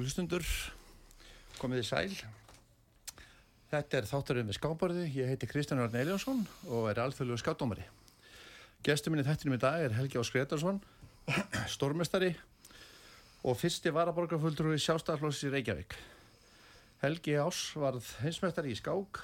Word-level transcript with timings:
Góðu 0.00 0.08
lustundur, 0.08 0.46
komið 1.60 1.82
í 1.82 1.84
sæl. 1.84 2.12
Þetta 3.68 3.98
er 3.98 4.06
þátturinn 4.08 4.46
við 4.48 4.56
skáparði. 4.56 5.02
Ég 5.12 5.28
heiti 5.28 5.48
Kristján 5.50 5.82
Arn 5.84 5.98
Eliasson 6.00 6.40
og 6.72 6.86
er 6.88 7.02
alþjóðlegu 7.02 7.42
skátdómari. 7.42 7.84
Gestur 8.80 9.12
minni 9.12 9.26
þettinum 9.28 9.58
í 9.58 9.60
dag 9.60 9.84
er 9.84 9.98
Helgi 9.98 10.16
Ás 10.16 10.32
Gretarsson, 10.32 10.80
stórmestari 11.74 12.32
og 13.44 13.60
fyrsti 13.60 13.92
varaborgarfulltrúi 13.92 14.80
sjálfstæðarflósis 14.80 15.50
í 15.50 15.54
Reykjavík. 15.58 16.00
Helgi 17.04 17.36
Ás 17.44 17.60
varð 17.76 18.08
heimsmestari 18.24 18.72
í 18.72 18.80
skák 18.80 19.20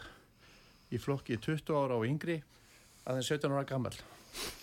í 0.93 1.01
flokki 1.01 1.41
20 1.41 1.73
ára 1.73 1.97
og 1.97 2.05
yngri 2.05 2.43
aðeins 3.07 3.33
17 3.33 3.49
ára 3.49 3.65
gammal. 3.73 3.97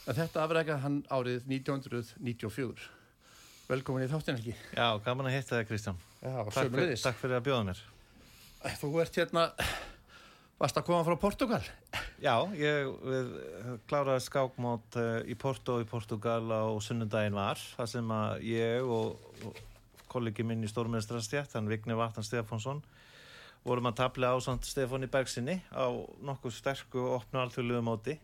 Þetta 0.05 0.45
afrækja 0.45 0.83
hann 0.85 1.01
árið 1.09 1.49
1994. 1.49 3.01
Velkomin 3.69 4.03
í 4.05 4.09
þáttin 4.11 4.37
Helgi. 4.37 4.53
Já, 4.75 4.87
gaman 5.05 5.29
að 5.29 5.37
hitta 5.37 5.59
þig 5.59 5.69
Kristján. 5.69 5.99
Já, 6.19 6.31
Takk, 6.35 6.51
fyr, 6.51 6.67
sömuleiðis. 6.67 7.03
takk 7.05 7.19
fyrir 7.21 7.37
að 7.39 7.45
bjóða 7.47 7.65
mér. 7.69 7.81
Þú 8.79 8.89
ert 9.03 9.19
hérna, 9.19 9.43
varst 10.59 10.79
að 10.79 10.85
koma 10.89 11.05
frá 11.07 11.15
Portugal? 11.19 11.61
Já, 12.23 12.35
ég 12.59 12.91
kláraði 13.91 14.23
skákmót 14.27 14.97
uh, 14.99 15.21
í 15.27 15.35
Porto 15.39 15.77
í 15.83 15.87
Portugal 15.87 16.43
á 16.51 16.63
sunnundaginn 16.83 17.35
var. 17.39 17.59
Það 17.77 17.91
sem 17.95 18.13
að 18.15 18.45
ég 18.51 18.91
og, 18.97 19.39
og 19.47 19.63
kollegi 20.11 20.45
minn 20.47 20.63
í 20.63 20.69
stórmestrastjætt, 20.71 21.55
hann 21.57 21.71
Vigni 21.71 21.95
Vatn 21.97 22.23
Stefánsson, 22.23 22.83
vorum 23.63 23.87
að 23.89 23.99
tapla 24.03 24.35
á 24.35 24.37
samt 24.43 24.67
Stefáni 24.67 25.07
Bergsinni 25.11 25.57
á 25.71 25.87
nokkuð 26.23 26.55
sterku 26.59 26.99
og 27.07 27.21
opnu 27.21 27.41
alþjóðluðu 27.43 27.83
móti. 27.87 28.19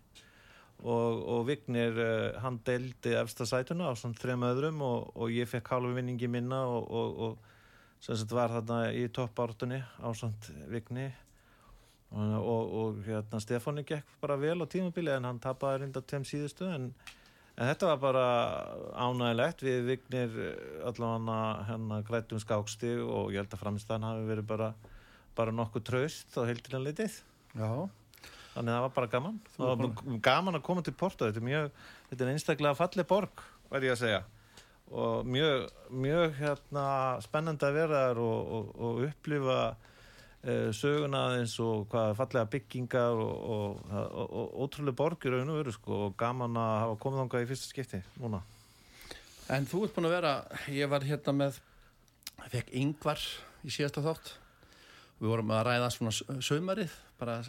Og, 0.80 1.24
og 1.28 1.42
Vignir, 1.50 1.98
uh, 2.00 2.40
hann 2.40 2.62
deildi 2.64 3.18
efsta 3.20 3.48
sætuna 3.50 3.92
á 3.92 3.94
svona 4.00 4.16
þrem 4.16 4.46
öðrum 4.48 4.84
og, 4.86 5.10
og 5.20 5.34
ég 5.36 5.50
fekk 5.52 5.74
hálfu 5.74 5.92
vinningi 5.98 6.30
minna 6.32 6.64
og, 6.72 6.86
og, 6.88 7.24
og 7.26 7.50
sem 8.00 8.16
sagt 8.16 8.32
var 8.32 8.54
þarna 8.54 8.94
í 8.96 9.08
toppártunni 9.12 9.82
á 9.84 10.08
svona 10.16 10.68
Vigni 10.72 11.10
og, 12.12 12.74
og 12.82 13.02
hérna 13.06 13.42
Stefáni 13.44 13.84
gekk 13.86 14.08
bara 14.22 14.38
vel 14.40 14.64
á 14.64 14.66
tímabili 14.66 15.12
en 15.14 15.28
hann 15.28 15.42
tapaði 15.42 15.84
reynda 15.84 16.02
tveim 16.02 16.26
síðustu 16.26 16.66
en, 16.66 16.90
en 17.56 17.70
þetta 17.70 17.92
var 17.92 18.00
bara 18.02 18.26
ánægilegt 18.96 19.62
við 19.68 19.84
Vignir 19.92 20.40
eh, 20.48 20.88
allavega 20.90 21.68
hérna 21.70 22.02
grættum 22.08 22.42
skáksti 22.42 22.96
og 23.04 23.34
ég 23.36 23.44
held 23.44 23.54
að 23.54 23.64
framstæðan 23.66 24.08
hafi 24.10 24.28
verið 24.32 24.50
bara, 24.50 24.74
bara 25.38 25.54
nokkuð 25.54 25.86
traust 25.92 26.40
á 26.40 26.42
heildina 26.50 26.82
litið. 26.88 27.22
Já. 27.54 27.70
Þannig 28.54 28.74
að 28.74 28.76
það 28.80 28.84
var 28.86 28.94
bara 28.98 29.12
gaman. 29.14 29.40
Var 29.58 30.20
gaman 30.26 30.58
að 30.60 30.64
koma 30.66 30.82
til 30.86 30.94
Porto. 30.98 31.28
Þetta 31.30 31.40
er 31.42 31.48
mjög, 31.50 31.70
þetta 32.10 32.26
er 32.26 32.32
einstaklega 32.34 32.78
falleg 32.80 33.08
borg, 33.10 33.44
verð 33.70 33.88
ég 33.90 33.94
að 33.96 34.02
segja. 34.02 34.22
Og 34.90 35.28
mjög, 35.30 35.68
mjög 35.94 36.34
hérna, 36.40 36.86
spennandi 37.22 37.68
að 37.68 37.76
vera 37.78 38.00
þar 38.08 38.22
og, 38.26 38.40
og, 38.58 38.72
og 38.88 39.02
upplifa 39.06 39.58
uh, 39.70 40.70
söguna 40.74 41.22
eins 41.38 41.54
og 41.62 41.84
hvað 41.92 42.16
fallega 42.18 42.50
byggingar 42.56 43.22
og, 43.22 43.36
og, 43.54 43.84
og, 43.94 44.34
og 44.42 44.56
ótrúlega 44.66 44.98
borgir 45.04 45.36
raun 45.38 45.52
og 45.54 45.60
veru 45.62 45.76
sko 45.76 46.00
og 46.08 46.16
gaman 46.18 46.58
að 46.58 46.74
hafa 46.88 46.98
komið 47.06 47.22
þangað 47.24 47.46
í 47.46 47.50
fyrsta 47.52 47.70
skipti 47.70 48.02
núna. 48.18 48.42
En 49.54 49.70
þú 49.70 49.84
ert 49.86 49.94
búin 49.96 50.10
að 50.10 50.16
vera, 50.18 50.34
ég 50.74 50.90
var 50.90 51.06
hérna 51.06 51.36
með, 51.44 51.62
fekk 52.50 52.74
yngvar 52.82 53.22
í 53.66 53.72
síðasta 53.74 54.02
þátt. 54.06 54.34
Við 55.22 55.30
vorum 55.36 55.54
að 55.54 55.64
ræða 55.70 55.88
svona 55.94 56.12
s- 56.18 56.26
saumarið, 56.50 56.98
bara 57.22 57.40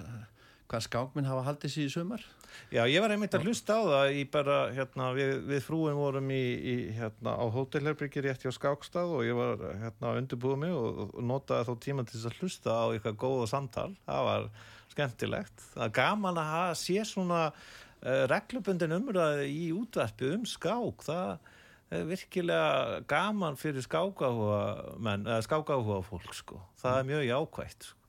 hvað 0.70 0.86
skákminn 0.86 1.28
hafa 1.28 1.47
haldið 1.48 1.75
sér 1.75 1.88
í 1.88 1.92
saumar. 1.92 2.25
Já, 2.70 2.82
ég 2.86 3.03
var 3.03 3.12
einmitt 3.14 3.34
að 3.34 3.48
hlusta 3.48 3.76
á 3.78 3.82
það 3.82 4.20
bara, 4.31 4.56
hérna, 4.75 5.10
við, 5.16 5.32
við 5.48 5.62
frúin 5.64 5.98
vorum 5.98 6.31
í, 6.34 6.42
í 6.72 6.75
hérna, 6.94 7.34
á 7.34 7.44
hótelherbyrgi 7.50 8.25
rétt 8.25 8.47
hjá 8.47 8.53
Skákstað 8.54 9.14
og 9.19 9.26
ég 9.26 9.38
var, 9.38 9.62
hérna, 9.80 10.12
að 10.12 10.20
undirbúða 10.22 10.60
mig 10.64 10.75
og, 10.76 11.14
notaði 11.26 11.69
þá 11.69 11.84
tíma 11.86 12.06
til 12.06 12.22
að 12.22 12.41
hlusta 12.41 12.75
á 12.75 12.84
eitthvað 12.91 13.20
góða 13.25 13.47
samtal. 13.50 13.91
Það 14.06 14.26
var 14.30 14.50
skemmtilegt. 14.94 15.69
Það 15.75 15.86
er 15.86 15.94
gaman 16.00 16.42
að 16.42 16.50
hafa, 16.54 16.80
sé 16.82 17.06
svona 17.09 17.44
uh, 17.50 18.25
reglubundin 18.30 18.98
umræði 18.98 19.48
í 19.54 19.70
útverfi 19.75 20.34
um 20.36 20.48
skák. 20.48 21.06
Það 21.06 21.54
er 21.91 22.04
virkilega 22.06 23.00
gaman 23.10 23.59
fyrir 23.59 23.86
skákahuga 23.86 24.98
menn, 25.03 25.26
eða 25.26 25.47
skákahuga 25.47 26.04
fólk, 26.06 26.34
sko. 26.38 26.62
Það 26.82 27.00
er 27.00 27.10
mjög 27.10 27.26
jákvætt, 27.32 27.88
sko 27.91 28.00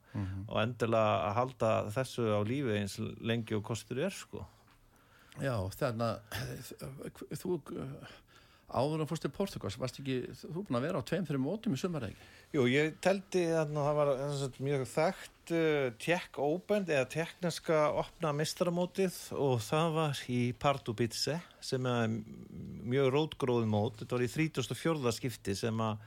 og 0.47 0.57
endilega 0.61 1.27
að 1.27 1.37
halda 1.39 1.69
þessu 1.95 2.25
á 2.35 2.39
lífi 2.47 2.77
eins 2.79 2.97
lengi 3.21 3.55
og 3.57 3.63
kostur 3.63 4.01
er 4.03 4.15
sko. 4.15 4.45
Já, 5.39 5.55
þannig 5.79 6.07
að 6.11 7.37
þú 7.39 7.59
áður 8.71 9.03
að 9.03 9.09
fórst 9.09 9.25
til 9.25 9.31
Portugals, 9.35 9.77
varst 9.79 9.99
ekki, 9.99 10.17
þú 10.41 10.51
er 10.51 10.67
búin 10.67 10.77
að 10.79 10.85
vera 10.85 11.01
á 11.01 11.07
tveim, 11.07 11.25
þreim 11.27 11.43
mótum 11.43 11.75
í 11.75 11.79
sumar 11.79 12.05
ekki? 12.07 12.27
Jú, 12.51 12.65
ég 12.71 12.97
teldi 13.03 13.43
að 13.55 13.73
það 13.75 13.97
var 13.97 14.11
mjög 14.63 14.85
þekkt 14.91 15.53
uh, 15.55 15.87
Tjekk 16.03 16.39
Open 16.43 16.87
eða 16.87 17.07
tekniska 17.11 17.81
opna 18.01 18.33
mistaramótið 18.35 19.19
og 19.39 19.61
það 19.63 19.95
var 19.97 20.23
í 20.31 20.41
Pardubice 20.59 21.37
sem 21.63 21.87
er 21.87 22.17
mjög 22.91 23.11
rótgróð 23.15 23.67
mót, 23.71 24.01
þetta 24.01 24.17
var 24.17 24.25
í 24.27 24.31
34. 24.31 25.15
skipti 25.19 25.55
sem 25.57 25.83
að 25.83 26.03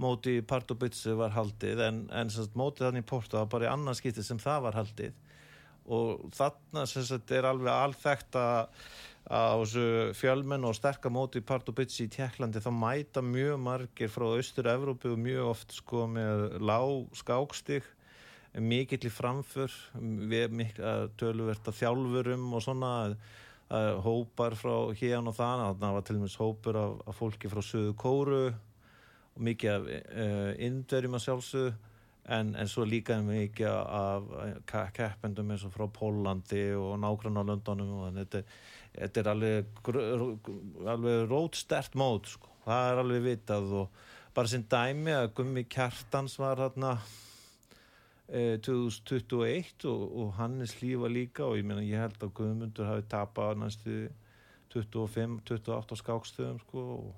móti 0.00 0.38
í 0.40 0.44
Pardubice 0.46 1.14
var 1.18 1.34
haldið 1.36 1.82
en, 1.86 2.00
en 2.10 2.32
sagt, 2.32 2.56
mótið 2.58 2.88
þannig 2.88 3.04
í 3.04 3.10
Porto 3.10 3.38
var 3.38 3.50
bara 3.52 3.68
í 3.68 3.72
annan 3.72 3.98
skipti 3.98 4.24
sem 4.26 4.40
það 4.42 4.66
var 4.68 4.78
haldið. 4.80 5.20
Og 5.94 6.28
þarna 6.34 6.86
sagt, 6.88 7.32
er 7.36 7.46
alveg 7.48 7.72
alþekkt 7.72 8.38
að 8.40 9.74
fjölmenn 10.18 10.66
og 10.68 10.76
sterka 10.76 11.08
móti 11.12 11.40
í 11.40 11.46
Pardubice 11.46 12.04
í 12.04 12.10
Tjekklandi 12.12 12.60
þá 12.60 12.70
mæta 12.76 13.22
mjög 13.24 13.60
margir 13.60 14.12
frá 14.12 14.26
Austur-Evrópu 14.34 15.14
og 15.14 15.22
mjög 15.24 15.52
oft 15.54 15.72
sko 15.78 16.04
með 16.12 16.58
lág 16.60 17.14
skákstig 17.16 17.86
mikill 18.60 19.08
í 19.08 19.10
framför 19.10 19.72
töluvert 21.18 21.66
að 21.66 21.78
þjálfurum 21.80 22.52
og 22.54 22.62
svona 22.62 22.90
að, 23.06 23.16
að 23.74 24.02
hópar 24.04 24.54
frá 24.60 24.76
hérna 24.92 25.32
og 25.32 25.38
þannig 25.38 25.80
þannig 25.80 25.96
var 25.96 26.06
til 26.06 26.18
dæmis 26.18 26.38
hópur 26.38 26.78
af, 26.78 26.94
af 27.08 27.18
fólki 27.18 27.50
frá 27.50 27.64
Suðu 27.64 27.96
Kóru 27.98 28.44
og 29.34 29.42
mikið 29.48 29.70
af 29.74 29.90
uh, 29.90 30.52
indverjum 30.62 31.18
að 31.18 31.26
sjálfsögðu 31.26 31.74
en, 32.24 32.54
en 32.56 32.70
svo 32.70 32.86
líka 32.88 33.18
mikið 33.24 33.68
af 33.68 34.30
uh, 34.30 34.78
keppendum 34.96 35.52
eins 35.52 35.66
og 35.66 35.74
frá 35.74 35.88
Pólandi 35.92 36.64
og 36.78 36.96
á 36.96 37.10
Londonum 37.42 37.92
og 37.98 38.06
þannig 38.06 38.24
þetta, 38.24 38.42
þetta 38.94 39.20
er 39.20 39.30
alveg, 39.34 39.84
alveg 40.94 41.26
rótstert 41.28 41.98
mót 41.98 42.30
sko. 42.32 42.48
það 42.64 42.90
er 42.92 43.02
alveg 43.02 43.26
vitað 43.28 43.76
og 43.82 44.02
bara 44.34 44.50
sem 44.50 44.64
dæmi 44.64 45.14
að 45.14 45.32
Gummi 45.38 45.66
Kjartans 45.70 46.38
var 46.40 46.62
hérna 46.62 46.96
eh, 48.28 48.56
2021 48.64 49.84
og, 49.90 50.04
og 50.22 50.32
Hannes 50.38 50.78
Lífa 50.80 51.10
líka 51.10 51.44
og 51.46 51.58
ég 51.60 51.66
meina 51.68 51.84
ég 51.84 52.02
held 52.02 52.22
að 52.22 52.34
Guðmundur 52.40 52.88
hafi 52.88 53.06
tapað 53.12 53.60
næstu 53.60 53.98
25-28 54.74 56.00
skákstöðum 56.00 56.58
sko 56.64 56.86
og 56.96 57.12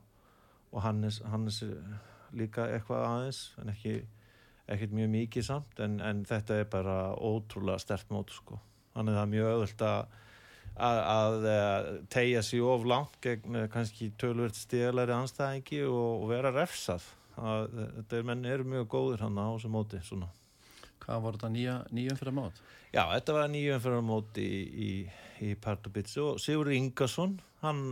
og 0.77 0.85
Hannes, 0.85 1.23
Hannes 1.25 1.63
líka 2.37 2.69
eitthvað 2.69 3.07
aðeins 3.09 3.41
en 3.63 3.73
ekki 3.73 3.97
ekkert 4.67 4.95
mjög 4.99 5.11
mikið 5.15 5.47
samt 5.47 5.81
en, 5.81 5.99
en 6.05 6.23
þetta 6.27 6.61
er 6.61 6.71
bara 6.71 6.97
ótrúlega 7.15 7.81
stert 7.81 8.11
mót 8.13 8.35
sko. 8.35 8.59
þannig 8.95 9.15
að 9.15 9.19
það 9.19 9.27
er 9.27 9.35
mjög 9.35 9.53
öðvöld 9.55 9.85
að 9.87 10.15
að, 10.77 10.99
að, 11.01 11.47
að 11.51 11.87
tegja 12.13 12.43
sér 12.45 12.67
of 12.69 12.89
langt 12.89 13.21
gegn 13.25 13.61
eh, 13.61 13.69
kannski 13.73 14.11
tölvert 14.21 14.59
stíðalari 14.59 15.15
anstæðingi 15.17 15.83
og, 15.89 16.25
og 16.25 16.27
vera 16.33 16.53
refsað 16.55 17.07
að, 17.37 17.79
þetta 18.01 18.19
er 18.19 18.27
menn 18.31 18.49
eru 18.49 18.67
mjög 18.69 18.91
góður 18.93 19.27
hann 19.27 19.41
á 19.41 19.47
þessu 19.55 19.73
móti 19.73 20.01
svona. 20.05 20.29
Hvað 21.03 21.23
voru 21.23 21.39
þetta 21.39 21.53
nýja, 21.55 21.75
nýjum 21.95 22.21
fyrir 22.21 22.37
mót? 22.37 22.63
Já, 22.91 23.03
þetta 23.13 23.37
var 23.37 23.51
nýjum 23.53 23.83
fyrir 23.85 24.07
móti 24.07 24.47
í, 24.47 24.63
í, 24.87 24.93
í 25.47 25.53
Pardubice 25.61 26.23
og 26.25 26.41
Sigur 26.43 26.73
Ingarsson 26.75 27.37
hann 27.63 27.83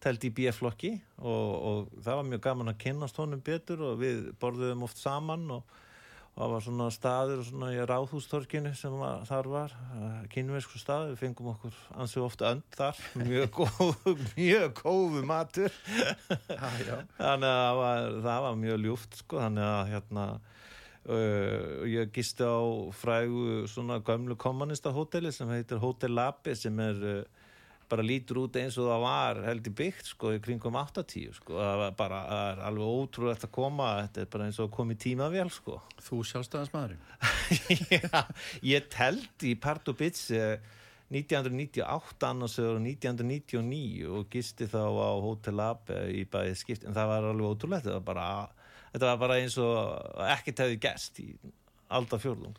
teldi 0.00 0.30
í 0.30 0.34
B-flokki 0.36 0.94
og, 1.18 1.52
og 1.60 2.02
það 2.04 2.18
var 2.20 2.26
mjög 2.32 2.42
gaman 2.48 2.72
að 2.72 2.80
kynnast 2.86 3.20
honum 3.20 3.44
betur 3.44 3.84
og 3.90 4.00
við 4.00 4.26
borðuðum 4.40 4.84
oft 4.86 5.00
saman 5.00 5.46
og, 5.56 5.74
og 6.30 6.42
það 6.42 6.52
var 6.54 6.64
svona 6.66 6.88
staður 6.94 7.42
svona 7.48 7.70
í 7.74 7.80
ráðhústorkinu 7.90 8.72
sem 8.78 8.96
var, 9.00 9.24
þar 9.28 9.50
var 9.52 9.74
kynversku 10.32 10.80
staður, 10.80 11.14
við 11.14 11.24
fengum 11.24 11.50
okkur 11.54 11.80
ansið 12.00 12.26
ofta 12.26 12.52
önd 12.54 12.78
þar, 12.78 13.02
mjög 13.20 13.50
góð 13.58 14.24
mjög 14.38 14.84
góðu 14.84 15.24
matur. 15.28 15.80
Þannig 16.48 17.18
að 17.18 17.50
það 17.50 17.82
var, 17.82 18.14
það 18.28 18.46
var 18.46 18.62
mjög 18.64 18.86
ljúft 18.86 19.20
sko, 19.20 19.42
þannig 19.44 19.68
að 19.68 19.92
hérna 19.94 20.30
uh, 21.08 21.84
ég 21.88 22.12
gisti 22.14 22.46
á 22.46 22.60
frægu 22.96 23.66
svona 23.70 24.00
gömlu 24.04 24.36
kommunista 24.40 24.92
hóteli 24.94 25.32
sem 25.32 25.48
heitir 25.52 25.80
Hotel 25.82 26.14
Labi 26.16 26.54
sem 26.56 26.80
er 26.84 27.04
uh, 27.04 27.39
bara 27.90 28.04
lítur 28.06 28.40
út 28.44 28.56
eins 28.60 28.76
og 28.80 28.88
það 28.88 29.04
var 29.04 29.40
heldur 29.46 29.74
byggt 29.80 30.10
sko 30.12 30.32
í 30.36 30.40
kringum 30.42 30.78
80 30.80 31.34
sko 31.36 31.56
það 31.58 31.78
var 31.82 31.96
bara, 31.98 32.20
það 32.30 32.50
er 32.50 32.62
alveg 32.68 32.98
ótrúlegt 33.00 33.46
að 33.46 33.52
koma 33.56 33.88
þetta 34.00 34.22
er 34.22 34.28
bara 34.34 34.48
eins 34.48 34.60
og 34.62 34.80
í 34.80 34.98
tímavél 35.04 35.50
sko 35.54 35.78
Þú 36.06 36.20
sjálfstæðans 36.30 36.72
maðurinn. 36.74 37.02
Já, 37.90 38.22
ég 38.72 38.86
teldi 38.92 39.52
í 39.52 39.58
Pardubice 39.60 40.44
1998 41.10 42.26
annars 42.28 42.56
og 42.62 42.78
1999 42.78 44.06
og 44.06 44.28
gisti 44.30 44.68
þá 44.70 44.82
á 44.86 45.10
Hotel 45.24 45.62
Abe 45.64 46.04
í 46.14 46.24
bæði 46.30 46.56
skipt 46.58 46.86
en 46.86 46.94
það 46.94 47.10
var 47.10 47.30
alveg 47.32 47.54
ótrúlegt 47.54 47.88
þetta 47.88 47.98
var 47.98 48.06
bara, 48.12 48.26
þetta 48.94 49.10
var 49.10 49.22
bara 49.26 49.40
eins 49.42 49.58
og 49.58 50.22
ekkert 50.30 50.64
hefði 50.64 50.82
gæst 50.86 51.22
í 51.24 51.32
alltaf 51.90 52.22
fjörlung 52.22 52.54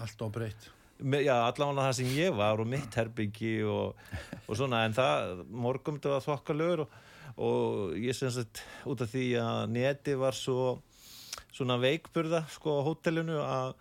Allt 0.00 0.22
og 0.24 0.30
breytt. 0.32 0.70
Já, 1.00 1.36
allavega 1.46 1.86
það 1.86 1.94
sem 1.96 2.10
ég 2.12 2.34
var 2.36 2.60
og 2.60 2.68
mitt 2.68 2.96
herbyggi 2.98 3.54
og, 3.64 3.96
og 4.44 4.58
svona 4.58 4.82
en 4.84 4.96
það, 4.96 5.38
morgum 5.48 5.96
þetta 5.96 6.12
var 6.12 6.26
þokkalögur 6.26 6.82
og, 6.84 6.98
og 7.40 7.94
ég 7.96 8.16
sem 8.16 8.32
sagt 8.34 8.60
út 8.84 9.00
af 9.00 9.08
því 9.08 9.24
að 9.40 9.62
neti 9.72 10.16
var 10.20 10.36
svo 10.36 10.74
svona 11.56 11.78
veikburða 11.80 12.42
sko 12.52 12.76
á 12.84 12.86
hótelinu 12.90 13.38
að, 13.40 13.72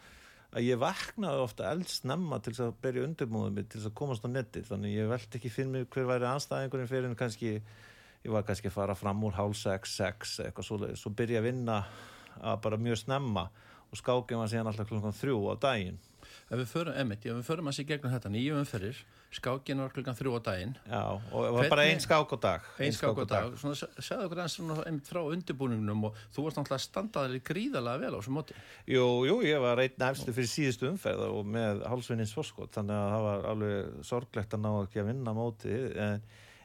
að 0.55 0.69
ég 0.69 0.79
vaknaði 0.79 1.43
ofta 1.43 1.67
eldsnemma 1.73 2.39
til 2.45 2.55
að 2.55 2.77
berja 2.85 3.03
undirbúðum 3.09 3.59
mig 3.59 3.67
til 3.73 3.83
að 3.83 3.97
komast 3.99 4.23
á 4.23 4.29
neti 4.31 4.63
þannig 4.69 4.95
ég 4.95 5.11
veldi 5.11 5.41
ekki 5.41 5.51
fyrir 5.53 5.73
mig 5.73 5.89
hver 5.91 6.07
væri 6.13 6.29
anstæðingurinn 6.29 6.91
fyrir 6.91 7.09
en 7.09 7.19
kannski 7.19 7.57
ég 7.59 8.31
var 8.31 8.47
kannski 8.47 8.71
að 8.71 8.77
fara 8.77 8.95
fram 8.95 9.27
úr 9.27 9.35
hálf 9.35 9.59
6, 9.59 9.97
6 9.99 10.39
eitthvað 10.45 10.67
svoleiðis. 10.67 11.03
Svo 11.03 11.11
byrja 11.15 11.43
að 11.43 11.49
vinna 11.51 11.81
að 12.39 12.61
bara 12.63 12.79
mjög 12.79 13.03
snemma 13.03 13.49
og 13.89 13.99
skákið 13.99 14.39
var 14.39 14.51
síðan 14.51 14.71
alltaf 14.71 14.87
klukkan 14.87 15.15
þrjú 15.19 15.41
á 15.51 15.55
daginn 15.59 15.99
Ef 16.49 16.57
við 16.61 16.67
förum, 16.71 16.93
emitt, 17.03 17.25
ef 17.25 17.35
við 17.39 17.45
förum 17.47 17.69
að 17.69 17.75
sé 17.77 17.83
gegnum 17.89 18.11
þetta 18.13 18.31
nýju 18.33 18.57
umferðir, 18.59 18.99
skákin 19.37 19.81
var 19.83 19.91
klukkan 19.93 20.17
þrjú 20.17 20.31
á 20.35 20.41
daginn, 20.47 20.75
Já, 20.89 21.01
og 21.05 21.45
það 21.45 21.53
var 21.53 21.69
bara 21.69 21.81
Hvernig- 21.83 21.93
ein 21.93 22.03
skák 22.05 22.33
á 22.33 22.37
dag 22.41 22.61
einn 22.79 22.95
skák 22.97 23.19
á 23.21 23.25
dag, 23.29 23.53
svona 23.61 23.75
se- 23.75 23.89
segðu 24.01 24.25
okkur 24.29 24.43
svona 24.49 24.77
emitt 24.89 25.07
frá 25.11 25.21
undirbúningnum 25.29 26.03
og 26.09 26.15
þú 26.33 26.45
varst 26.47 26.57
náttúrulega 26.57 26.87
standaðið 26.87 27.43
gríðalega 27.49 27.99
vel 27.99 28.13
á 28.13 28.19
þessum 28.19 28.37
móti. 28.39 28.57
Jú, 28.87 29.05
jú, 29.29 29.39
ég 29.45 29.61
var 29.61 29.77
einn 29.83 30.05
efstu 30.09 30.33
fyrir 30.33 30.49
síðustu 30.49 30.89
umferð 30.89 31.25
og 31.29 31.45
með 31.45 31.83
hálsvinnins 31.85 32.33
fórskot 32.33 32.71
þannig 32.73 32.97
að 32.97 33.11
það 33.13 33.25
var 33.29 33.49
alveg 33.53 34.05
sorglegt 34.09 34.53
að 34.57 34.63
ná 34.65 34.71
ekki 34.83 34.99
að 35.03 35.09
vinna 35.13 35.33
mótið. 35.37 35.97
En, 35.97 36.21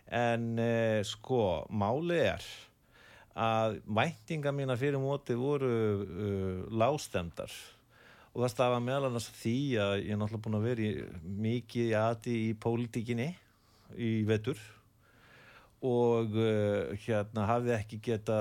en 0.09 0.59
eh, 0.59 1.03
sko, 1.03 1.67
máli 1.71 2.21
er 2.33 2.45
að 3.35 3.81
væntinga 3.91 4.53
mína 4.55 4.77
fyrir 4.79 5.01
mótið 5.03 5.37
voru 5.41 5.71
uh, 6.07 6.59
lágstemdar 6.71 7.51
og 8.35 8.43
það 8.43 8.51
stafa 8.51 8.79
meðal 8.83 9.09
annars 9.09 9.29
því 9.39 9.59
að 9.79 9.93
ég 10.03 10.09
er 10.11 10.19
náttúrulega 10.19 10.45
búin 10.45 10.59
að 10.59 10.65
vera 10.67 10.95
mikið 11.45 11.91
í 11.91 11.99
aði 11.99 12.39
í 12.49 12.55
pólitíkinni 12.59 13.29
í 13.95 14.15
vetur. 14.27 14.59
Og 15.85 16.35
uh, 16.35 16.95
hérna 17.05 17.47
hafði 17.47 17.77
ekki 17.77 18.01
geta 18.03 18.39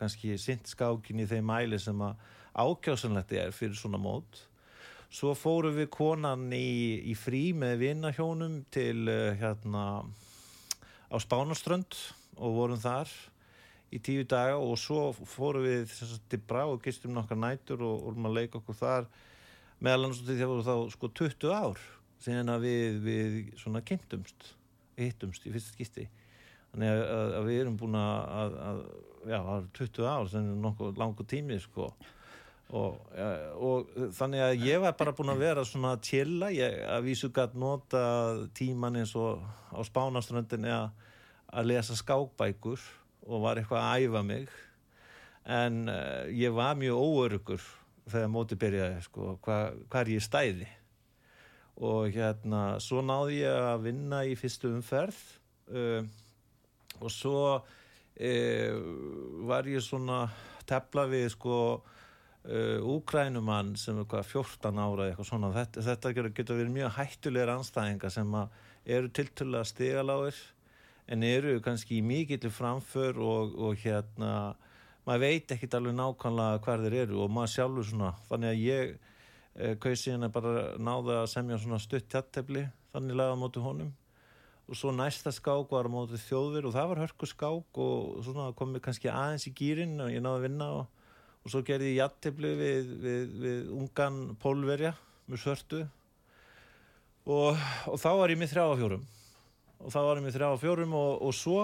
kannski 0.00 0.34
sint 0.40 0.66
skákin 0.66 1.22
í 1.22 1.28
þeim 1.30 1.46
mæli 1.46 1.78
sem 1.78 2.00
að 2.02 2.18
ákjásanlegt 2.58 3.36
er 3.38 3.54
fyrir 3.54 3.78
svona 3.78 4.00
mót. 4.02 4.40
Svo 5.14 5.36
fórum 5.38 5.76
við 5.78 5.92
konan 5.94 6.48
í, 6.50 6.98
í 7.06 7.14
frí 7.14 7.52
með 7.54 7.84
vinnahjónum 7.84 8.64
til 8.74 9.06
uh, 9.06 9.30
hérna 9.38 9.84
á 11.06 11.16
Spánaströnd 11.22 11.94
og 12.34 12.58
vorum 12.58 12.82
þar 12.82 13.12
í 13.94 14.00
tíu 14.02 14.24
daga 14.26 14.56
og 14.58 14.74
svo 14.80 15.12
fórum 15.14 15.64
við 15.66 15.86
sagt, 15.94 16.26
til 16.32 16.42
Brá 16.42 16.64
og 16.66 16.82
gistum 16.82 17.14
nokkar 17.14 17.38
nætur 17.38 17.84
og 17.86 18.02
vorum 18.08 18.28
að 18.30 18.36
leika 18.40 18.58
okkur 18.58 18.78
þar. 18.80 19.08
Meðal 19.84 20.08
annars 20.08 20.24
því 20.24 20.40
að 20.40 20.50
voru 20.50 20.66
þá 20.66 20.74
sko 20.94 21.10
20 21.22 21.54
ár 21.54 21.86
síðan 22.24 22.54
að 22.54 22.66
við, 22.66 23.00
við 23.04 23.38
svona 23.60 23.84
kynntumst 23.86 24.54
hittumst 24.98 25.46
í 25.46 25.52
fyrsta 25.54 25.74
skipti. 25.74 26.08
Þannig 26.72 26.90
að, 26.90 27.04
að, 27.14 27.32
að 27.38 27.48
við 27.48 27.60
erum 27.62 27.78
búin 27.78 27.96
að, 27.98 28.58
að, 28.66 28.82
já, 29.22 29.38
það 29.38 29.56
er 29.56 29.70
20 29.78 30.10
ár 30.10 30.28
sem 30.32 30.50
er 30.50 30.60
nokkuð 30.64 31.00
langur 31.02 31.28
tími 31.30 31.58
sko. 31.62 31.88
Og, 32.74 32.96
ja, 33.14 33.28
og 33.60 33.90
þannig 34.16 34.42
að 34.42 34.64
ég 34.64 34.82
var 34.82 34.96
bara 34.98 35.14
búin 35.14 35.30
að 35.34 35.42
vera 35.44 35.66
svona 35.68 35.94
chilla, 36.02 36.48
ég 36.54 36.80
að 36.90 37.06
vísu 37.06 37.30
gætt 37.34 37.54
nota 37.60 38.02
tíman 38.56 38.98
eins 38.98 39.12
og 39.20 39.44
á 39.70 39.78
spánaströndinni 39.86 40.72
að, 40.74 40.88
að 41.54 41.70
lesa 41.70 41.98
skákbækur 41.98 42.82
og 43.24 43.44
var 43.44 43.60
eitthvað 43.60 43.84
að 43.84 44.06
æfa 44.06 44.22
mig. 44.26 44.48
En 45.44 45.84
uh, 45.92 46.24
ég 46.32 46.54
var 46.56 46.76
mjög 46.80 47.00
óörugur 47.00 47.64
þegar 48.08 48.32
móti 48.32 48.58
byrjaði 48.60 49.04
sko, 49.04 49.36
hva, 49.44 49.58
hvar 49.92 50.10
ég 50.12 50.24
stæði. 50.24 50.68
Og 51.84 52.12
hérna 52.14 52.78
svo 52.82 53.02
náði 53.04 53.40
ég 53.42 53.70
að 53.72 53.88
vinna 53.88 54.22
í 54.28 54.36
fyrstu 54.38 54.70
umferð 54.72 55.18
uh, 55.74 56.04
og 57.00 57.10
svo 57.12 57.40
uh, 57.58 58.76
var 59.48 59.68
ég 59.68 59.84
svona 59.84 60.26
tefla 60.68 61.08
við 61.10 61.28
sko 61.36 61.58
úkrænumann 62.44 63.70
sem 63.80 63.96
er 63.96 64.04
hvað 64.04 64.26
14 64.34 64.76
ára 64.76 65.06
eitthvað 65.08 65.28
svona. 65.30 65.48
Þetta, 65.54 65.84
þetta 65.86 66.10
getur, 66.12 66.58
verið 66.58 66.74
mjög 66.74 66.90
hættulegar 66.98 67.52
anstæðingar 67.54 68.12
sem 68.12 68.34
eru 68.84 69.08
tiltölulega 69.16 69.68
stigaláir 69.70 70.40
en 71.06 71.24
eru 71.26 71.58
kannski 71.64 71.98
í 71.98 72.04
mikillu 72.04 72.50
framför 72.52 73.18
og, 73.20 73.56
og 73.60 73.80
hérna 73.82 74.54
maður 75.04 75.24
veit 75.26 75.52
ekkit 75.52 75.76
alveg 75.76 75.96
nákvæmlega 75.98 76.62
hvar 76.64 76.84
þeir 76.84 76.96
eru 77.02 77.20
og 77.24 77.32
maður 77.32 77.52
sjálfur 77.54 77.88
svona 77.90 78.12
þannig 78.30 78.52
að 78.52 78.62
ég 78.62 78.94
eh, 78.94 79.74
kaus 79.80 80.04
síðan 80.04 80.28
að 80.28 80.34
bara 80.38 80.54
náða 80.80 81.18
að 81.22 81.30
semja 81.34 81.60
svona 81.60 81.80
stutt 81.82 82.08
tjattefli 82.08 82.64
þannig 82.94 83.18
laga 83.18 83.36
á 83.36 83.42
móti 83.42 83.62
honum. 83.62 83.92
Og 84.64 84.78
svo 84.80 84.94
næsta 84.96 85.28
skák 85.34 85.72
var 85.74 85.90
á 85.90 85.92
móti 85.92 86.16
þjóðver 86.22 86.70
og 86.70 86.72
það 86.72 86.90
var 86.90 87.00
hörku 87.02 87.28
skák 87.28 87.80
og 87.84 88.22
svona 88.24 88.54
komið 88.56 88.86
kannski 88.86 89.10
aðeins 89.12 89.44
í 89.50 89.52
gýrin 89.52 89.98
og 90.00 90.08
ég 90.14 90.24
náði 90.24 90.38
að 90.38 90.46
vinna 90.46 90.68
og, 90.78 91.02
og 91.44 91.52
svo 91.52 91.60
gerði 91.68 91.90
ég 91.90 91.98
jattefli 92.00 92.54
við, 92.56 92.94
við, 93.02 93.34
við 93.42 93.74
ungan 93.76 94.22
pólverja 94.40 94.94
með 95.28 95.42
svörtu. 95.42 95.82
Og, 97.28 97.60
og 97.90 98.00
þá 98.00 98.10
var 98.22 98.32
ég 98.32 98.40
með 98.40 98.54
þrjá 98.54 98.64
á 98.64 98.80
fjórum 98.80 99.04
og 99.84 99.92
þá 99.92 99.98
var 100.00 100.20
ég 100.20 100.24
með 100.26 100.38
þrjá 100.38 100.48
á 100.48 100.62
fjórum 100.62 100.96
og, 100.98 101.12
og 101.28 101.36
svo 101.36 101.58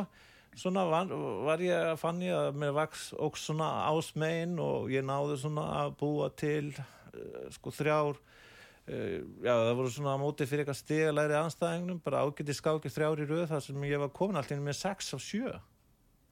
svona 0.58 0.84
var, 0.88 1.12
var 1.46 1.62
ég 1.62 1.92
fann 2.00 2.22
ég 2.24 2.34
að 2.34 2.58
mér 2.60 2.74
vaks 2.76 3.10
óks 3.18 3.46
svona 3.48 3.68
ásmegin 3.90 4.58
og 4.62 4.90
ég 4.92 5.04
náði 5.06 5.38
svona 5.40 5.66
að 5.84 5.94
búa 6.00 6.30
til 6.36 6.72
uh, 6.74 7.46
sko 7.54 7.72
þrjár 7.74 8.18
uh, 8.18 9.20
já 9.44 9.52
það 9.52 9.76
voru 9.78 9.92
svona 9.94 10.16
að 10.16 10.24
móti 10.24 10.48
fyrir 10.50 10.64
eitthvað 10.64 10.80
stigalæri 10.82 11.38
anstæðingnum 11.38 12.02
bara 12.04 12.24
ágæti 12.26 12.56
skáki 12.56 12.92
þrjár 12.92 13.22
í 13.22 13.28
röð 13.30 13.46
þar 13.52 13.64
sem 13.68 13.86
ég 13.90 14.02
var 14.02 14.12
komin 14.16 14.40
alltaf 14.40 14.64
með 14.64 14.80
6 14.82 15.14
af 15.18 15.24
7 15.28 15.54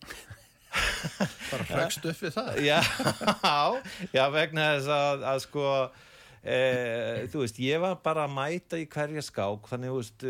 Bara 1.49 1.65
fregst 1.65 2.05
upp 2.05 2.19
við 2.21 2.35
það. 2.35 2.59
já, 2.67 2.79
já 4.17 4.25
vegna 4.35 4.67
þess 4.75 4.91
að, 4.93 5.23
að 5.31 5.39
sko 5.47 5.65
e, 6.43 6.59
þú 7.33 7.45
veist, 7.45 7.61
ég 7.63 7.81
var 7.83 7.97
bara 8.05 8.27
að 8.27 8.35
mæta 8.35 8.81
í 8.81 8.85
hverja 8.91 9.23
skák 9.25 9.71
þannig, 9.71 9.95
þú 9.95 10.03
veist 10.03 10.27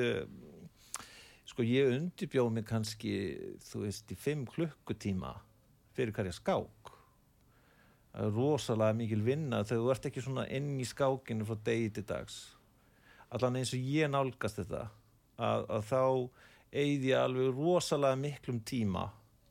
sko, 1.59 1.67
ég 1.67 1.91
undirbjóð 1.91 2.53
mig 2.55 2.65
kannski, 2.69 3.13
þú 3.67 3.81
veist, 3.83 4.13
í 4.15 4.17
fimm 4.17 4.45
klukkutíma 4.47 5.33
fyrir 5.97 6.15
hverja 6.15 6.37
skák. 6.37 6.93
Það 8.13 8.27
er 8.29 8.37
rosalega 8.37 8.95
mikil 8.95 9.25
vinna 9.27 9.65
þegar 9.67 9.83
þú 9.83 9.91
ert 9.91 10.07
ekki 10.07 10.23
svona 10.23 10.45
inn 10.55 10.77
í 10.79 10.87
skákinu 10.87 11.47
frá 11.49 11.59
degi 11.67 11.91
til 11.97 12.05
dags. 12.07 12.37
Allan 13.35 13.59
eins 13.59 13.75
og 13.75 13.83
ég 13.83 14.07
nálgast 14.11 14.61
þetta 14.63 14.85
að, 15.35 15.67
að 15.67 15.83
þá 15.91 16.03
eigði 16.79 17.11
ég 17.11 17.25
alveg 17.25 17.59
rosalega 17.59 18.21
miklum 18.23 18.63
tíma 18.63 19.09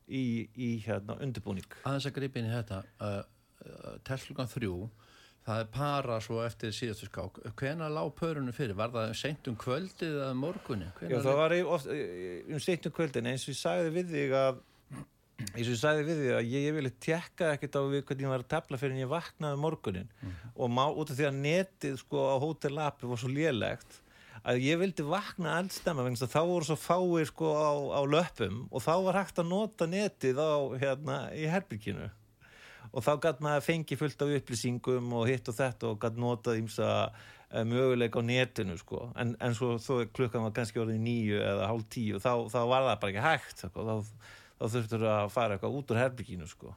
í, 0.07 0.47
í 0.55 0.69
hérna 0.87 1.19
undirbúning. 1.19 1.67
Aðeins 1.83 2.07
að 2.07 2.15
gripa 2.21 2.39
inn 2.39 2.47
í 2.47 2.55
þetta, 2.55 2.81
uh, 3.03 3.19
uh, 3.67 3.99
tellugan 4.07 4.51
þrjú, 4.55 4.77
það 5.47 5.61
er 5.63 5.67
para 5.71 6.17
svo 6.23 6.41
eftir 6.43 6.73
síðastu 6.75 7.07
skák. 7.07 7.37
Hvena 7.55 7.87
lág 7.89 8.09
pörunum 8.19 8.51
fyrir? 8.55 8.75
Var 8.75 8.91
það 8.91 9.13
seint 9.15 9.47
um 9.47 9.55
kvöldið 9.59 10.17
eða 10.17 10.33
morgunni? 10.35 10.89
Já, 11.07 11.17
það 11.23 11.37
var 11.39 11.55
í- 11.55 11.61
oft 11.77 11.87
eh, 11.93 12.41
um 12.51 12.59
seintum 12.59 12.91
kvöldin 12.97 13.29
eins 13.31 13.45
og 13.47 13.53
ég 13.55 13.61
sagði 13.61 13.93
við 13.95 14.11
þig 14.17 14.35
að 14.41 14.59
eins 15.37 15.67
og 15.67 15.71
ég 15.71 15.79
sagði 15.79 16.03
við 16.07 16.19
þig 16.23 16.33
að 16.33 16.49
ég, 16.51 16.65
ég 16.67 16.75
vilja 16.79 16.91
tekka 17.07 17.51
ekkert 17.55 17.77
á 17.77 17.81
við 17.87 18.03
hvernig 18.09 18.25
ég 18.27 18.31
var 18.33 18.43
að 18.43 18.51
tefla 18.55 18.79
fyrir 18.81 18.95
en 18.97 19.03
ég 19.05 19.11
vaknaði 19.11 19.59
morgunin 19.61 20.11
og 20.57 20.71
má, 20.73 20.83
út 20.89 21.13
af 21.13 21.19
því 21.19 21.27
að 21.29 21.39
netið 21.45 21.97
sko 22.01 22.23
á 22.33 22.35
Hotel 22.41 22.77
Api 22.81 23.07
var 23.11 23.21
svo 23.21 23.29
lélegt 23.31 23.99
að 24.47 24.61
ég 24.63 24.79
vildi 24.81 25.03
vakna 25.05 25.57
eldstemma 25.61 26.03
vegna 26.05 26.17
þess 26.17 26.27
að 26.27 26.35
þá 26.35 26.49
voru 26.49 26.67
svo 26.71 26.77
fáir 26.81 27.29
sko 27.29 27.51
á, 27.53 27.69
á 27.99 28.01
löpum 28.09 28.59
og 28.71 28.81
þá 28.85 28.93
var 29.05 29.17
hægt 29.21 29.41
að 29.43 29.49
nota 29.53 29.87
netið 29.91 30.41
á 30.41 30.51
hérna 30.81 31.17
í 31.37 31.45
herbygginu 31.51 32.09
og 32.91 33.03
þá 33.05 33.11
gætt 33.23 33.43
maður 33.43 33.65
fengi 33.65 33.97
fullt 33.99 34.23
af 34.23 34.33
upplýsingum 34.37 35.13
og 35.17 35.27
hitt 35.29 35.49
og 35.51 35.57
þetta 35.57 35.91
og 35.91 35.99
gætt 36.01 36.19
notað 36.21 36.61
ímsa 36.61 36.89
uh, 37.07 37.63
möguleika 37.67 38.21
á 38.21 38.23
netinu 38.25 38.77
sko. 38.79 39.11
en, 39.15 39.35
en 39.39 39.55
svo 39.55 39.75
þó 39.81 40.05
klukkan 40.13 40.45
var 40.47 40.55
kannski 40.55 40.81
orðið 40.83 40.99
nýju 41.05 41.39
eða 41.43 41.69
hálf 41.71 41.87
tíu 41.93 42.21
þá, 42.23 42.31
þá 42.51 42.59
var 42.71 42.89
það 42.89 42.99
bara 43.03 43.13
ekki 43.13 43.25
hægt 43.27 43.63
sko. 43.65 43.87
þá, 43.87 43.95
þá 44.57 44.65
þurftur 44.75 45.07
að 45.13 45.31
fara 45.35 45.57
eitthvað 45.57 45.79
út 45.79 45.91
úr 45.93 46.01
herbygginu 46.03 46.47
sko. 46.49 46.75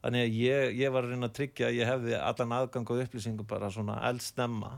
þannig 0.00 0.26
að 0.26 0.40
ég, 0.40 0.74
ég 0.82 0.94
var 0.94 1.06
að 1.06 1.14
reyna 1.14 1.30
að 1.30 1.38
tryggja 1.40 1.70
að 1.70 1.78
ég 1.78 1.92
hefði 1.92 2.18
allan 2.20 2.58
aðgang 2.58 2.90
á 2.90 2.94
upplýsingum 3.06 3.48
bara 3.48 3.72
svona 3.72 4.00
eldsnemma 4.10 4.74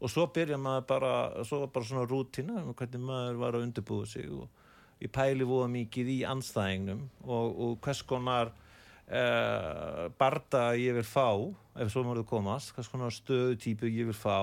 og 0.00 0.08
svo 0.08 0.26
byrja 0.32 0.56
maður 0.56 0.86
bara 0.88 1.12
svo 1.44 1.64
var 1.64 1.72
bara 1.74 1.84
svona 1.84 2.08
rútina 2.08 2.62
um 2.62 2.72
hvernig 2.74 3.04
maður 3.04 3.40
var 3.42 3.56
að 3.56 3.66
undirbúða 3.66 4.08
sig 4.08 4.30
og 4.32 4.48
ég 5.00 5.12
pæli 5.12 5.46
voða 5.48 5.68
mikið 5.72 6.12
í 6.14 6.18
anstæðingnum 6.28 7.06
og, 7.24 7.60
og 7.64 7.78
hvers 7.84 8.02
konar 8.08 8.52
uh, 9.10 10.06
barda 10.18 10.70
ég 10.78 10.96
vil 10.96 11.06
fá 11.06 11.30
ef 11.80 11.92
svo 11.92 12.04
maður 12.06 12.26
komast, 12.28 12.74
hvers 12.74 12.90
konar 12.90 13.14
stöðutýpu 13.14 13.90
ég 13.90 14.10
vil 14.10 14.16
fá 14.16 14.40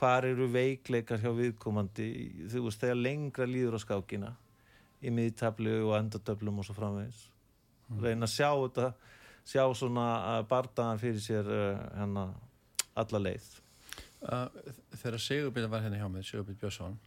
hvar 0.00 0.24
eru 0.24 0.46
veikleikar 0.48 1.20
hjá 1.20 1.30
viðkomandi 1.36 2.08
þú 2.48 2.64
veist, 2.66 2.80
þegar 2.80 3.02
lengra 3.02 3.48
líður 3.48 3.76
á 3.76 3.80
skákina 3.82 4.30
í 5.04 5.12
miðtablu 5.12 5.80
og 5.88 5.96
endatöflum 5.98 6.60
og 6.60 6.68
svo 6.68 6.76
framvegis. 6.76 7.26
Mm. 7.90 8.02
reyna 8.04 8.28
að 8.28 8.34
sjá 8.36 8.50
þetta 8.54 8.90
sjá 9.50 9.64
svona 9.74 10.06
bardaðan 10.48 11.00
fyrir 11.02 11.22
sér 11.24 11.48
uh, 11.50 11.84
hérna 11.96 12.28
alla 13.00 13.20
leið. 13.22 13.46
Uh, 14.20 14.46
Þegar 15.00 15.22
Sigurbjörn 15.24 15.72
var 15.72 15.84
hérna 15.84 16.00
hjá 16.00 16.08
mig 16.12 16.26
Sigurbjörn 16.28 16.60
Björnsson 16.60 16.98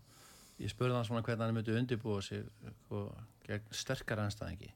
ég 0.61 0.71
spurði 0.71 0.97
hann 0.97 1.07
svona 1.07 1.23
hvernig 1.25 1.45
hann 1.45 1.55
myndi 1.57 1.75
undirbúa 1.77 2.21
sig 2.25 2.45
sko, 2.83 3.05
gegn 3.47 3.75
sterkar 3.75 4.21
anstæðingi 4.23 4.71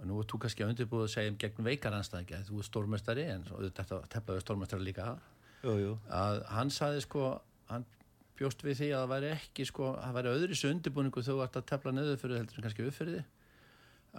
og 0.00 0.08
nú 0.08 0.18
er 0.20 0.28
þú 0.30 0.40
kannski 0.44 0.64
að 0.64 0.72
undirbúa 0.74 1.04
að 1.04 1.12
segja 1.14 1.32
um 1.32 1.38
gegn 1.40 1.66
veikar 1.66 1.96
anstæðingi 1.96 2.36
að 2.38 2.50
þú 2.50 2.60
er 2.60 2.68
stórmestari 2.68 3.24
en 3.34 3.42
þetta 3.46 4.00
teflaði 4.14 4.44
stórmestari 4.44 4.86
líka. 4.86 5.10
Jú, 5.60 5.74
jú. 5.76 5.96
að 6.08 6.38
hann 6.54 6.70
saði 6.72 7.02
sko 7.04 7.34
hann 7.68 7.84
bjóst 8.38 8.64
við 8.64 8.78
því 8.78 8.88
að 8.94 9.02
það 9.02 9.10
væri 9.12 9.32
ekki 9.34 9.66
sko, 9.68 9.90
það 10.00 10.16
væri 10.16 10.32
öðru 10.36 10.56
svo 10.56 10.70
undirbúningu 10.72 11.24
þú 11.26 11.36
vart 11.42 11.58
að 11.60 11.68
tefla 11.68 11.92
niður 11.92 12.22
fyrir 12.22 12.40
heldur 12.40 12.60
en 12.60 12.66
kannski 12.66 12.86
upp 12.88 12.96
fyrir 12.96 13.18
því 13.18 13.26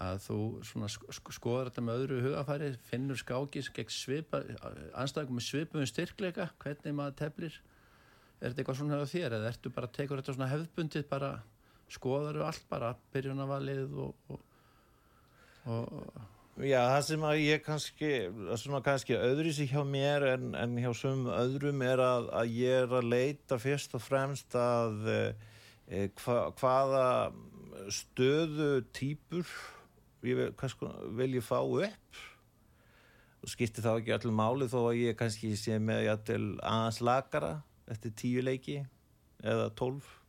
að 0.01 0.19
þú 0.23 0.37
sko, 0.63 1.33
skoður 1.35 1.69
þetta 1.71 1.83
með 1.83 2.03
öðru 2.03 2.19
hugafæri 2.27 2.69
finnur 2.87 3.19
skákis 3.19 3.71
gegn 3.75 3.91
svipa 3.91 4.39
anstæðingum 5.01 5.39
með 5.39 5.47
svipum 5.47 5.87
styrkleika 5.89 6.47
hvernig 6.61 6.95
maður 6.95 7.17
teflir. 7.25 7.57
Er 8.39 8.53
þetta 8.53 8.61
eitthvað 8.63 8.79
svona 8.79 9.01
þér 9.11 9.35
eða 9.37 9.49
ertu 9.51 9.73
bara 9.73 9.89
teka 9.91 10.15
þetta 10.15 10.37
svona 10.37 10.51
hefðbundið 10.53 11.09
bara 11.09 11.33
skoðaru 11.91 12.45
allt 12.47 12.63
bara 12.69 12.93
byrjunavalið 13.11 13.97
og, 13.99 14.15
og, 14.31 14.45
og 15.69 16.29
Já, 16.61 16.81
það 16.91 17.03
sem 17.07 17.23
að 17.25 17.39
ég 17.41 17.61
kannski 17.63 18.09
svona 18.59 18.81
kannski 18.85 19.15
öðru 19.15 19.53
sér 19.55 19.69
hjá 19.71 19.81
mér 19.87 20.25
en, 20.33 20.51
en 20.59 20.75
hjá 20.77 20.91
svum 20.93 21.23
öðrum 21.31 21.81
er 21.87 22.01
að, 22.03 22.27
að 22.37 22.51
ég 22.53 22.83
er 22.83 22.95
að 22.99 23.07
leita 23.07 23.57
fyrst 23.61 23.95
og 23.97 24.03
fremst 24.03 24.57
að 24.59 25.07
e, 25.09 26.03
hva, 26.21 26.51
hvaða 26.59 27.05
stöðu 27.89 28.83
týpur 28.93 29.47
vil, 30.21 30.51
vil 31.17 31.39
ég 31.39 31.47
fá 31.47 31.63
upp? 31.63 32.21
Og 33.41 33.49
skipti 33.55 33.81
þá 33.81 33.95
ekki 33.95 34.13
allir 34.13 34.37
máli 34.37 34.69
þó 34.69 34.83
að 34.83 35.01
ég 35.01 35.17
kannski 35.17 35.55
sé 35.57 35.79
með 35.81 36.11
aðeins 36.11 37.01
lagara 37.01 37.55
eftir 37.89 38.13
tíu 38.13 38.45
leiki 38.45 38.83
eða 39.41 39.71
tólf 39.73 40.20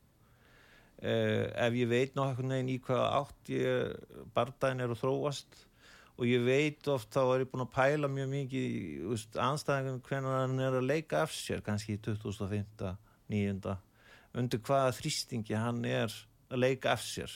ef 1.02 1.74
ég 1.74 1.88
veit 1.90 2.14
náttúrulega 2.14 2.70
í 2.70 2.78
hvaða 2.86 3.06
átt 3.18 3.50
ég 3.50 4.26
bardagin 4.34 4.84
er 4.84 4.92
að 4.94 5.00
þróast 5.02 5.62
og 6.14 6.28
ég 6.28 6.44
veit 6.46 6.88
oft 6.92 7.10
þá 7.10 7.22
er 7.24 7.42
ég 7.42 7.50
búin 7.50 7.64
að 7.64 7.72
pæla 7.74 8.10
mjög 8.12 8.28
mikið 8.36 9.38
anstæðingum 9.42 10.02
hvernig 10.06 10.36
hann 10.36 10.60
er 10.62 10.76
að 10.78 10.86
leika 10.86 11.24
af 11.24 11.34
sér 11.34 11.64
kannski 11.66 11.96
í 11.96 12.02
2005. 12.04 12.92
9. 13.32 13.74
undir 14.36 14.60
hvaða 14.62 14.92
þrýstingi 14.98 15.56
hann 15.56 15.82
er 15.88 16.12
að 16.52 16.62
leika 16.62 16.92
af 16.94 17.02
sér 17.06 17.32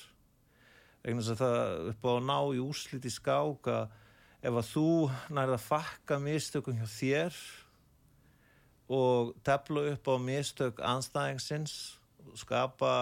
vegna 1.02 1.22
þess 1.22 1.34
að 1.34 1.42
það 1.42 1.90
upp 1.90 2.06
á 2.06 2.10
að 2.12 2.24
ná 2.28 2.38
í 2.54 2.62
úsliti 2.62 3.12
skák 3.14 3.70
að 3.72 3.94
ef 4.46 4.58
að 4.60 4.70
þú 4.70 4.88
nærða 5.34 5.58
að 5.58 5.66
fakka 5.66 6.18
mistökum 6.22 6.78
hjá 6.78 6.86
þér 6.92 7.38
og 8.96 9.32
tefla 9.46 9.88
upp 9.92 10.10
á 10.12 10.14
mistök 10.22 10.82
anstæðingsins 10.84 11.95
skapa 12.34 12.92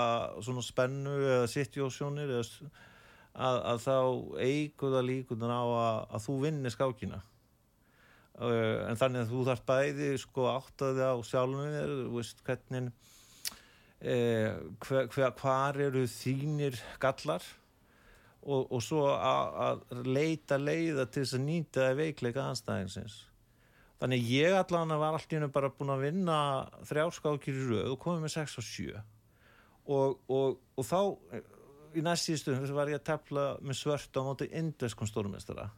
svona 0.45 0.65
spennu 0.65 1.15
eða 1.23 1.47
situásjónir 1.51 2.35
að, 2.39 2.51
að 3.35 3.81
þá 3.85 3.97
eiguða 4.45 5.05
líkunar 5.07 5.55
á 5.55 5.65
að, 5.65 6.03
að 6.17 6.27
þú 6.27 6.37
vinnir 6.45 6.75
skákina. 6.75 7.23
Uh, 8.35 8.83
en 8.91 8.99
þannig 8.99 9.23
að 9.23 9.31
þú 9.31 9.43
þarf 9.47 9.67
bæði 9.69 10.13
sko 10.19 10.49
áttaði 10.51 11.05
á 11.07 11.15
sjálfum 11.23 11.69
þér 11.71 11.93
veist 12.17 12.41
hvernig 12.43 12.89
eh, 14.03 14.57
hver, 14.83 15.07
hver, 15.13 15.31
hvar 15.39 15.79
eru 15.81 16.03
þínir 16.11 16.81
gallar 17.03 17.45
og, 18.45 18.67
og 18.75 18.83
svo 18.85 19.07
að 19.15 19.85
leita 20.05 20.59
leiða 20.61 21.07
til 21.07 21.23
þess 21.23 21.39
að 21.39 21.47
nýta 21.47 21.89
veikleika 21.97 22.45
anstæðingsins 22.51 23.21
þannig 24.03 24.29
ég 24.35 24.59
allan 24.59 24.93
var 25.01 25.17
allt 25.17 25.33
í 25.33 25.39
hennu 25.39 25.51
bara 25.55 25.73
búin 25.73 25.95
að 25.95 26.07
vinna 26.09 26.39
þrjálskákir 26.91 27.57
í 27.57 27.67
rauð 27.71 27.95
og 27.95 28.01
komið 28.03 28.27
með 28.27 28.35
6 28.37 28.59
og 28.61 28.69
7 28.69 29.05
og, 29.87 30.21
og, 30.31 30.61
og 30.77 30.87
þá 30.89 31.01
í 31.95 32.03
næstíðstu 32.05 32.55
var 32.75 32.91
ég 32.93 33.01
að 33.01 33.09
tefla 33.11 33.47
með 33.63 33.81
svört 33.81 34.19
á 34.19 34.21
móti 34.27 34.49
indeskum 34.51 35.09
stórmestara 35.09 35.69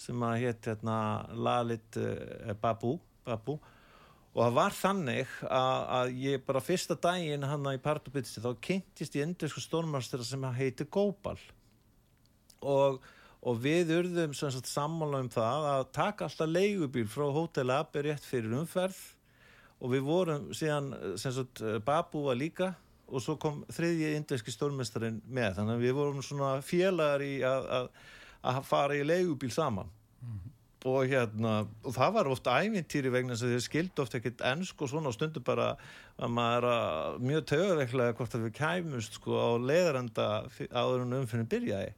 sem 0.00 0.24
að 0.24 0.40
hétt 0.44 0.70
hérna 0.70 0.96
Lalit 1.36 1.98
eh, 2.00 2.54
Babu, 2.56 2.94
Babu. 3.26 3.58
Og 4.30 4.44
það 4.46 4.54
var 4.56 4.74
þannig 4.78 5.32
að, 5.44 5.80
að 5.98 6.12
ég 6.22 6.44
bara 6.46 6.62
fyrsta 6.62 6.96
daginn 6.96 7.44
hann 7.44 7.66
í 7.72 7.80
Partubitsi 7.82 8.40
þá 8.40 8.52
kynntist 8.62 9.16
ég 9.18 9.26
indesku 9.26 9.60
stórmestara 9.60 10.24
sem 10.24 10.46
heiti 10.56 10.86
Góbal. 10.88 11.36
Og 12.60 13.00
og 13.40 13.60
við 13.62 13.94
urðum 13.96 14.34
sammála 14.36 15.22
um 15.22 15.30
það 15.32 15.66
að 15.70 15.86
taka 15.96 16.26
alltaf 16.26 16.50
leigubíl 16.50 17.06
frá 17.08 17.24
Hotel 17.32 17.72
Abbe 17.72 18.04
rétt 18.04 18.26
fyrir 18.26 18.52
umferð. 18.58 18.98
Og 19.80 19.94
við 19.94 20.04
vorum 20.04 20.50
síðan 20.52 20.90
sagt, 21.16 21.62
Babu 21.84 22.26
var 22.26 22.36
líka 22.36 22.74
og 23.10 23.24
svo 23.24 23.36
kom 23.40 23.62
þriðji 23.72 24.14
indveski 24.18 24.54
stórmestarin 24.54 25.20
með. 25.26 25.58
Þannig 25.58 25.76
að 25.76 25.84
við 25.86 25.96
vorum 25.98 26.22
svona 26.24 26.52
félagar 26.64 27.24
í 27.24 27.34
að, 27.46 27.68
að, 27.76 27.90
að 28.52 28.62
fara 28.68 28.96
í 28.98 29.06
leigubíl 29.06 29.52
saman. 29.54 29.90
Mm 30.20 30.32
-hmm. 30.32 30.56
og 30.90 31.08
hérna 31.08 31.52
og 31.84 31.94
það 31.96 32.12
var 32.12 32.28
ofta 32.28 32.56
ævintýri 32.60 33.12
vegna 33.12 33.34
þess 33.34 33.44
að 33.44 33.54
þið 33.54 33.62
skildi 33.64 34.02
ofta 34.02 34.18
ekkert 34.18 34.44
ennsk 34.50 34.82
og 34.82 34.88
svona 34.88 35.08
og 35.08 35.14
stundu 35.14 35.40
bara 35.40 35.76
að 36.18 36.28
maður 36.28 36.66
er 36.70 37.18
mjög 37.20 37.46
töðveiklega 37.52 38.16
hvort 38.16 38.34
að 38.34 38.44
við 38.44 38.52
kæmust 38.56 39.16
sko 39.16 39.36
á 39.36 39.48
leðaranda 39.60 40.26
áður 40.72 41.02
en 41.02 41.18
umfinni 41.20 41.48
byrjaði. 41.48 41.92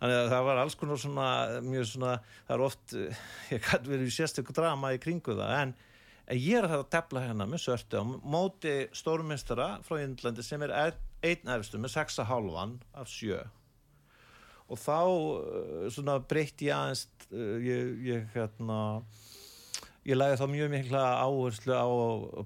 Þannig 0.00 0.16
að 0.16 0.30
það 0.32 0.44
var 0.44 0.56
alls 0.56 0.74
konar 0.74 0.98
svona 0.98 1.60
mjög 1.60 1.86
svona, 1.86 2.12
það 2.48 2.54
er 2.56 2.64
oft 2.64 2.94
ég 3.54 3.62
kann 3.62 3.84
verið 3.84 4.12
sérstöku 4.14 4.52
drama 4.56 4.94
í 4.96 5.00
kringu 5.00 5.36
það 5.36 5.56
en 5.58 5.74
ég 6.38 6.60
er 6.60 6.68
að 6.68 6.88
tefla 6.92 7.24
hérna 7.24 7.46
með 7.50 7.64
sörtu 7.64 8.02
á 8.02 8.04
móti 8.06 8.74
stórmestara 8.94 9.70
frá 9.86 9.98
Índlandi 10.02 10.44
sem 10.46 10.62
er 10.66 10.74
einn 10.78 11.54
efstu 11.56 11.80
með 11.80 11.96
6,5 11.96 12.76
af 12.94 13.10
7 13.10 13.40
og 14.70 14.78
þá 14.78 15.00
eh, 15.02 15.86
svona 15.90 16.20
breytt 16.30 16.62
ég 16.62 16.76
aðeins 16.76 17.06
eh, 17.34 17.56
ég, 17.66 17.94
ég 18.06 18.28
hérna 18.36 18.80
ég 20.06 20.16
læði 20.16 20.38
þá 20.40 20.44
mjög 20.50 20.70
mikla 20.72 21.02
áherslu 21.20 21.76
á 21.76 21.88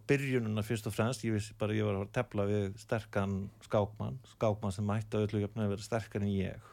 byrjununa 0.09 0.65
fyrst 0.67 0.89
og 0.91 0.95
fremst. 0.97 1.25
Ég 1.27 1.37
vissi 1.37 1.55
bara 1.59 1.77
ég 1.77 1.87
var 1.87 2.01
að 2.01 2.15
tefla 2.17 2.47
við 2.49 2.73
sterkan 2.83 3.37
skákmann 3.67 4.19
skákmann 4.33 4.75
sem 4.75 4.87
mætti 4.89 5.19
að 5.19 5.29
öllu 5.29 5.45
jöfna 5.45 5.67
að 5.67 5.77
vera 5.77 5.87
sterkar 5.87 6.25
en 6.25 6.33
ég. 6.33 6.73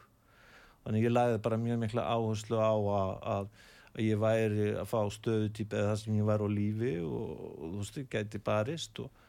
Þannig 0.81 1.05
ég 1.05 1.13
læði 1.13 1.43
bara 1.45 1.61
mjög 1.61 1.83
mikla 1.83 2.07
áherslu 2.09 2.57
á 2.57 2.73
að, 2.73 3.51
að, 3.95 4.03
ég 4.05 4.19
væri 4.21 4.71
að 4.79 4.88
fá 4.89 5.00
stöðutýp 5.12 5.75
eða 5.75 5.91
það 5.91 6.00
sem 6.03 6.19
ég 6.19 6.27
var 6.27 6.43
á 6.43 6.48
lífi 6.51 6.93
og, 7.03 7.31
og 7.39 7.63
þú 7.65 7.77
veist, 7.81 8.00
ég 8.01 8.12
gæti 8.12 8.41
barist 8.43 9.01
og, 9.03 9.24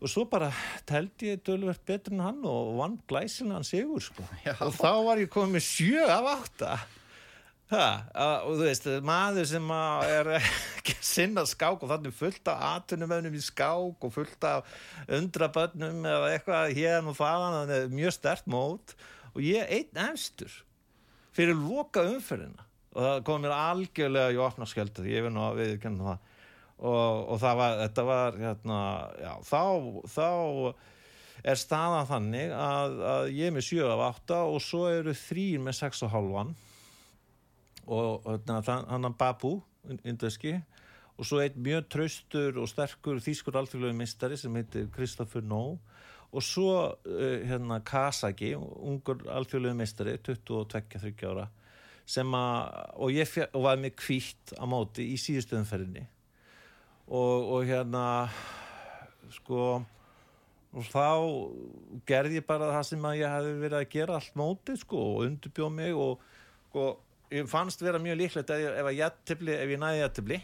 og 0.00 0.12
svo 0.12 0.26
bara 0.30 0.50
teldi 0.88 1.32
ég 1.32 1.42
tölvert 1.46 1.82
betur 1.88 2.16
en 2.16 2.24
hann 2.26 2.44
og 2.48 2.76
vann 2.80 3.00
glæsilega 3.08 3.58
hann 3.58 3.66
sigur 3.68 4.04
sko. 4.04 4.26
og 4.66 4.76
þá 4.76 4.92
var 5.08 5.22
ég 5.22 5.32
komið 5.32 5.58
með 5.58 5.66
sjö 5.70 6.06
af 6.06 6.30
átta. 6.36 6.76
Ha, 7.66 7.86
og 8.46 8.60
þú 8.60 8.62
veist, 8.62 8.84
maður 9.02 9.48
sem 9.50 9.72
er 9.74 10.28
ekki 10.38 10.94
sinna 11.02 11.42
skák 11.48 11.80
og 11.82 11.90
þannig 11.90 12.14
fullt 12.14 12.50
af 12.52 12.60
atunumöfnum 12.76 13.34
í 13.34 13.40
skák 13.42 14.06
og 14.06 14.12
fullt 14.14 14.46
af 14.46 14.76
undrabönnum 15.10 16.06
eða 16.06 16.28
eitthvað 16.36 16.76
hérna 16.78 17.10
og 17.10 17.24
að 17.24 17.90
mjög 17.90 18.14
stert 18.14 18.46
mót. 18.46 18.94
Og 19.34 19.42
ég 19.42 19.66
einn 19.66 19.98
efstur 20.12 20.54
fyrir 21.34 21.58
loka 21.58 22.06
umferðina 22.06 22.65
og 22.96 23.04
það 23.04 23.22
kom 23.28 23.42
mér 23.44 23.52
algjörlega 23.52 24.66
skjöldur 24.72 25.08
ég 25.10 25.26
veit 25.26 25.34
nú 25.34 25.42
að 25.44 25.58
við 25.60 25.72
kennum 25.82 26.08
það. 26.08 26.32
Og, 26.76 27.20
og 27.32 27.40
það 27.40 27.58
var, 27.60 27.74
þetta 27.82 28.04
var 28.04 28.38
hérna, 28.40 28.78
já, 29.20 29.32
þá, 29.48 29.62
þá 30.12 30.28
er 31.52 31.60
staðan 31.60 32.08
þannig 32.08 32.54
að, 32.56 32.96
að 33.12 33.28
ég 33.36 33.48
er 33.48 33.54
með 33.56 33.66
7 33.68 33.90
af 33.92 34.04
8 34.06 34.40
og 34.52 34.58
svo 34.64 34.82
eru 34.92 35.14
þrýr 35.16 35.62
með 35.64 35.78
6,5 35.78 36.54
og 37.86 38.26
hérna, 38.26 38.60
hann 38.90 39.08
er 39.08 39.16
Babu 39.16 39.52
indeski 40.04 40.56
og 41.16 41.28
svo 41.28 41.40
einn 41.40 41.60
mjög 41.64 41.86
traustur 41.92 42.58
og 42.60 42.68
sterkur 42.68 43.20
þýskur 43.24 43.60
alþjóðlegu 43.60 43.96
mistari 43.96 44.36
sem 44.40 44.56
heitir 44.56 44.88
Kristoffer 44.92 45.44
Nóg 45.44 45.78
og 46.36 46.44
svo 46.44 46.72
uh, 46.92 47.36
hérna 47.46 47.78
Kasagi, 47.86 48.52
ungur 48.56 49.22
alþjóðlegu 49.32 49.78
meistari, 49.78 50.18
22-23 50.26 51.30
ára 51.30 51.46
sem 52.06 52.36
að, 52.38 52.76
og 53.02 53.14
ég 53.14 53.28
fjör, 53.28 53.50
og 53.52 53.66
var 53.66 53.80
með 53.82 53.96
kvítt 53.98 54.54
á 54.54 54.64
móti 54.70 55.08
í 55.10 55.18
síðustöðumferðinni 55.18 56.04
og, 57.06 57.48
og 57.56 57.66
hérna 57.66 58.04
sko 59.34 59.62
og 60.76 60.88
þá 60.92 61.08
gerði 62.06 62.40
ég 62.40 62.46
bara 62.46 62.72
það 62.74 62.88
sem 62.90 63.08
að 63.08 63.18
ég 63.20 63.32
hefði 63.32 63.54
verið 63.62 63.78
að 63.80 63.92
gera 63.94 64.18
allt 64.18 64.38
móti 64.38 64.76
sko 64.78 65.02
og 65.12 65.22
undurbjóð 65.26 65.72
mig 65.74 65.96
og 65.96 66.24
sko 66.68 66.88
ég 67.32 67.48
fannst 67.50 67.82
vera 67.82 68.00
mjög 68.02 68.20
líklegt 68.20 68.52
að 68.54 68.66
ef, 68.70 68.90
ef 68.92 69.72
ég 69.72 69.80
næði 69.82 70.02
jættibli 70.02 70.40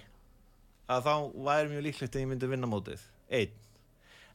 að 0.90 1.06
þá 1.06 1.14
væri 1.46 1.72
mjög 1.72 1.84
líklegt 1.86 2.16
að 2.16 2.24
ég 2.24 2.30
myndi 2.32 2.50
vinna 2.50 2.70
mótið. 2.70 3.04
Einn 3.32 3.58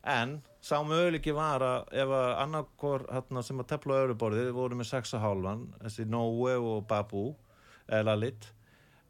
en 0.03 0.37
sá 0.61 0.77
möguleiki 0.83 1.33
var 1.35 1.63
að 1.63 1.89
ef 2.03 2.13
að 2.19 2.29
annarkor 2.43 3.07
hérna, 3.11 3.43
sem 3.43 3.59
að 3.59 3.69
tefla 3.71 3.97
á 3.97 3.99
öðru 4.03 4.17
borðið 4.19 4.51
voru 4.55 4.77
með 4.79 4.91
6,5 4.91 5.65
þessi 5.83 6.05
Nóe 6.11 6.57
og 6.57 6.85
Babu 6.89 7.25
eða 7.87 8.03
Lalit 8.11 8.51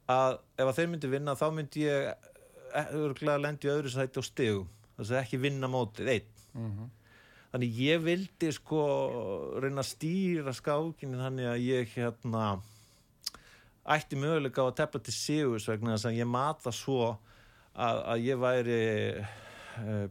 að 0.08 0.38
ef 0.58 0.68
að 0.70 0.76
þeir 0.78 0.90
myndi 0.92 1.12
vinna 1.12 1.36
þá 1.36 1.48
myndi 1.52 1.84
ég 1.88 2.30
örgulega 2.94 3.42
lendi 3.42 3.68
í 3.68 3.72
öðru 3.72 3.92
sæti 3.92 4.22
á 4.22 4.24
stegum 4.24 4.68
þess 4.98 5.12
að 5.12 5.20
ekki 5.22 5.40
vinna 5.42 5.70
mótið 5.70 6.14
einn. 6.14 6.32
Þannig 7.52 7.78
ég 7.80 8.02
vildi 8.04 8.50
sko 8.52 8.82
reyna 9.64 9.84
að 9.84 9.92
stýra 9.92 10.54
skákinu 10.54 11.20
þannig 11.22 11.48
að 11.52 11.64
ég 11.64 11.94
hérna 11.96 12.48
ætti 13.88 14.20
möguleika 14.20 14.66
á 14.66 14.68
að 14.68 14.78
tefla 14.82 15.00
til 15.06 15.16
sigus 15.16 15.68
vegna 15.70 15.96
þess 15.96 16.10
að 16.10 16.18
ég 16.20 16.28
mata 16.28 16.74
svo 16.76 17.16
að, 17.74 18.02
að 18.04 18.26
ég 18.26 18.42
væri 18.42 18.82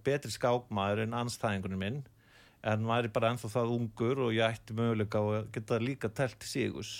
betri 0.06 0.32
skákmaður 0.34 1.04
en 1.06 1.16
anstæðingunum 1.22 1.82
minn 1.82 2.04
en 2.66 2.86
væri 2.88 3.10
bara 3.14 3.30
ennþá 3.32 3.50
það 3.52 3.74
ungur 3.76 4.22
og 4.26 4.34
ég 4.34 4.56
ætti 4.56 4.74
möguleika 4.74 5.22
að 5.22 5.50
geta 5.54 5.78
líka 5.82 6.10
telt 6.10 6.42
sigus. 6.46 6.92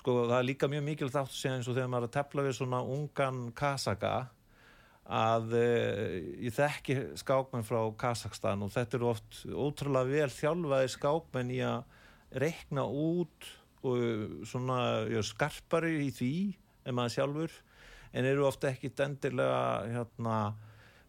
Sko 0.00 0.24
það 0.24 0.38
er 0.38 0.48
líka 0.48 0.70
mjög 0.70 0.86
mikilvægt 0.88 1.18
að 1.20 1.34
segja 1.36 1.56
eins 1.58 1.68
og 1.70 1.76
þegar 1.76 1.90
maður 1.92 2.08
er 2.08 2.10
að 2.10 2.16
tefla 2.16 2.46
við 2.46 2.56
svona 2.58 2.80
ungan 2.94 3.42
kasaka 3.58 4.14
að 5.12 5.54
uh, 5.58 6.16
ég 6.42 6.54
þekki 6.54 6.96
skákmenn 7.20 7.66
frá 7.66 7.80
Kazakstan 7.98 8.62
og 8.64 8.72
þetta 8.74 8.98
eru 8.98 9.10
oft 9.10 9.42
ótrúlega 9.50 10.10
vel 10.10 10.30
þjálfaði 10.32 10.92
skákmenn 10.94 11.52
í 11.52 11.60
að 11.66 11.82
reikna 12.42 12.86
út 12.86 13.50
og 13.82 14.44
svona 14.46 14.78
já, 15.10 15.20
skarpari 15.26 16.06
í 16.06 16.10
því 16.14 16.34
en 16.86 16.96
maður 16.96 17.16
sjálfur 17.16 17.56
en 18.12 18.28
eru 18.28 18.46
ofta 18.46 18.70
ekki 18.70 18.92
endilega 19.02 19.62
hérna, 19.90 20.36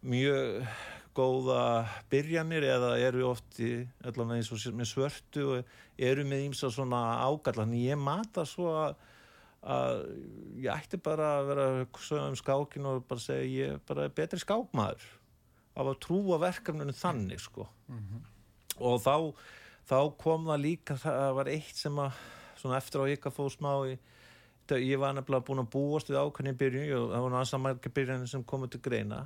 mjög 0.04 0.66
góða 1.14 1.86
byrjanir 2.10 2.66
eða 2.66 2.94
eru 2.98 3.28
oft 3.30 3.58
í, 3.62 3.84
allavega 4.04 4.40
eins 4.40 4.50
og 4.52 4.76
með 4.76 4.90
svörtu 4.90 5.44
og 5.54 5.74
eru 6.08 6.24
með 6.26 6.48
ímsa 6.48 6.70
svona 6.74 7.00
ágallan 7.22 7.74
ég 7.78 7.98
mata 8.00 8.44
svo 8.48 8.72
að, 8.80 8.96
að 9.62 10.00
ég 10.64 10.70
ætti 10.74 10.98
bara 11.02 11.28
að 11.38 11.50
vera 11.52 11.66
hugsa 11.82 12.22
um 12.28 12.38
skákin 12.38 12.88
og 12.90 13.04
bara 13.08 13.22
segja 13.22 13.50
ég 13.50 13.76
er 13.76 13.84
bara 13.86 14.08
betri 14.10 14.40
skákmaður. 14.42 15.04
Af 15.74 15.90
að 15.90 16.00
trúa 16.02 16.38
verkefninu 16.42 16.94
þannig 16.94 17.42
sko. 17.42 17.68
Og 18.78 18.98
þá, 19.02 19.14
þá 19.86 19.98
kom 20.18 20.50
það 20.50 20.64
líka 20.66 20.98
það 20.98 21.30
var 21.38 21.50
eitt 21.50 21.78
sem 21.78 22.02
að 22.02 22.18
svona 22.58 22.78
eftir 22.78 23.02
á 23.02 23.04
að 23.06 23.34
fóð 23.34 23.54
smá 23.54 23.72
í 23.86 23.94
ég 24.80 24.98
var 24.98 25.12
nefnilega 25.12 25.44
búin 25.44 25.60
að 25.60 25.72
búast 25.74 26.08
við 26.08 26.22
ákveðni 26.22 26.54
byrjun 26.56 26.94
og 26.96 27.10
það 27.12 27.24
var 27.24 27.32
náttúrulega 27.34 27.64
margir 27.66 27.92
byrjanir 27.92 28.30
sem 28.30 28.44
komið 28.48 28.70
til 28.72 28.80
greina 28.86 29.18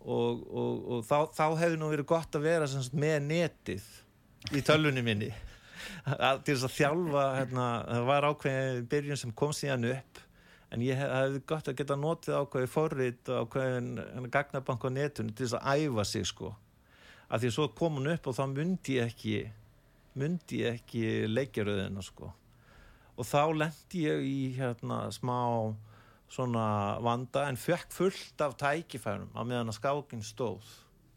og, 0.00 0.40
og, 0.48 0.80
og 0.94 1.04
þá, 1.08 1.16
þá 1.36 1.44
hefði 1.60 1.78
nú 1.80 1.90
verið 1.92 2.08
gott 2.08 2.38
að 2.38 2.46
vera 2.48 2.68
sagt, 2.70 2.96
með 2.96 3.18
netið 3.28 3.86
í 4.56 4.64
tölvunni 4.64 5.04
minni. 5.04 5.30
Að, 6.04 6.42
til 6.46 6.54
þess 6.54 6.66
að 6.68 6.74
þjálfa 6.76 7.24
hérna, 7.36 7.68
það 7.88 8.08
var 8.08 8.26
ákveðin 8.30 8.90
byrjun 8.90 9.20
sem 9.20 9.36
kom 9.36 9.54
síðan 9.56 9.88
upp 9.90 10.20
en 10.70 10.82
ég 10.84 10.98
hef, 11.00 11.12
hefði 11.12 11.40
gott 11.50 11.70
að 11.70 11.78
geta 11.80 11.96
notið 11.98 12.36
ákveði 12.40 12.70
forrið 12.70 13.30
og 13.32 13.46
ákveðin 13.46 13.88
hérna, 14.00 14.32
gagnabank 14.36 14.84
á 14.86 14.90
netunni 14.94 15.34
til 15.34 15.48
þess 15.48 15.58
að 15.58 15.86
æfa 15.86 16.04
sig 16.08 16.28
sko. 16.30 16.52
Að 17.30 17.42
því 17.42 17.50
að 17.50 17.56
svo 17.56 17.66
kom 17.78 17.98
hún 17.98 18.12
upp 18.12 18.28
og 18.30 18.36
þá 18.36 18.44
myndi 18.50 18.98
ég 18.98 19.10
ekki 19.10 19.40
myndi 20.18 20.62
ég 20.64 20.80
ekki 20.80 21.04
leikjaröðina 21.30 22.02
sko. 22.04 22.30
Og 23.18 23.26
þá 23.28 23.52
lendi 23.54 24.06
ég 24.06 24.24
í 24.24 24.38
hérna 24.56 25.04
smá 25.14 25.36
svona 26.30 26.64
vanda 27.02 27.48
en 27.50 27.58
fekk 27.58 27.90
fullt 27.94 28.44
af 28.44 28.56
tækifærum 28.60 29.32
á 29.34 29.42
meðan 29.42 29.72
að 29.72 29.80
skákin 29.80 30.24
stóð 30.24 30.66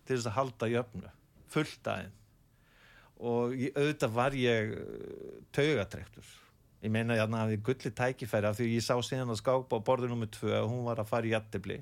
til 0.08 0.18
þess 0.18 0.30
að 0.32 0.38
halda 0.40 0.70
jöfnu 0.72 1.12
fullt 1.54 1.90
aðeins 1.94 2.20
og 3.24 3.54
ég, 3.56 3.72
auðvitað 3.78 4.16
var 4.18 4.36
ég 4.36 4.74
uh, 4.74 5.38
taugatrektur 5.56 6.32
ég 6.84 6.92
meina 6.92 7.16
ég 7.16 7.38
hafði 7.38 7.62
gulli 7.64 7.94
tækifæri 7.96 8.50
af 8.50 8.58
því 8.58 8.70
ég 8.74 8.84
sá 8.84 8.98
síðan 9.06 9.32
að 9.32 9.40
skápa 9.44 9.80
á 9.80 9.86
borðu 9.86 10.10
nummer 10.12 10.32
tvö 10.34 10.58
og 10.64 10.72
hún 10.74 10.86
var 10.90 11.00
að 11.00 11.12
fara 11.14 11.30
í 11.30 11.36
jattibli 11.36 11.80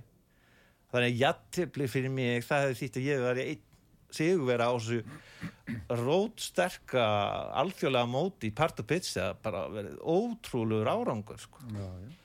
þannig 0.91 1.13
að 1.15 1.21
jattibli 1.23 1.87
fyrir 1.89 2.13
mig 2.13 2.45
það 2.45 2.67
hefði 2.67 2.79
þýtt 2.83 2.99
að 2.99 3.07
ég 3.07 3.25
var 3.25 3.41
í 3.41 3.51
sigurvera 4.11 4.67
á 4.67 4.73
þessu 4.75 4.99
rótsterka 6.01 7.05
alþjóðlega 7.61 8.11
móti 8.11 8.51
í 8.51 8.55
part 8.55 8.83
og 8.83 8.89
pizza 8.89 9.31
bara 9.39 9.63
verið 9.71 10.01
ótrúlegur 10.03 10.91
árangur 10.91 11.39
sko. 11.39 11.63
Já, 11.71 11.87
já. 11.87 12.20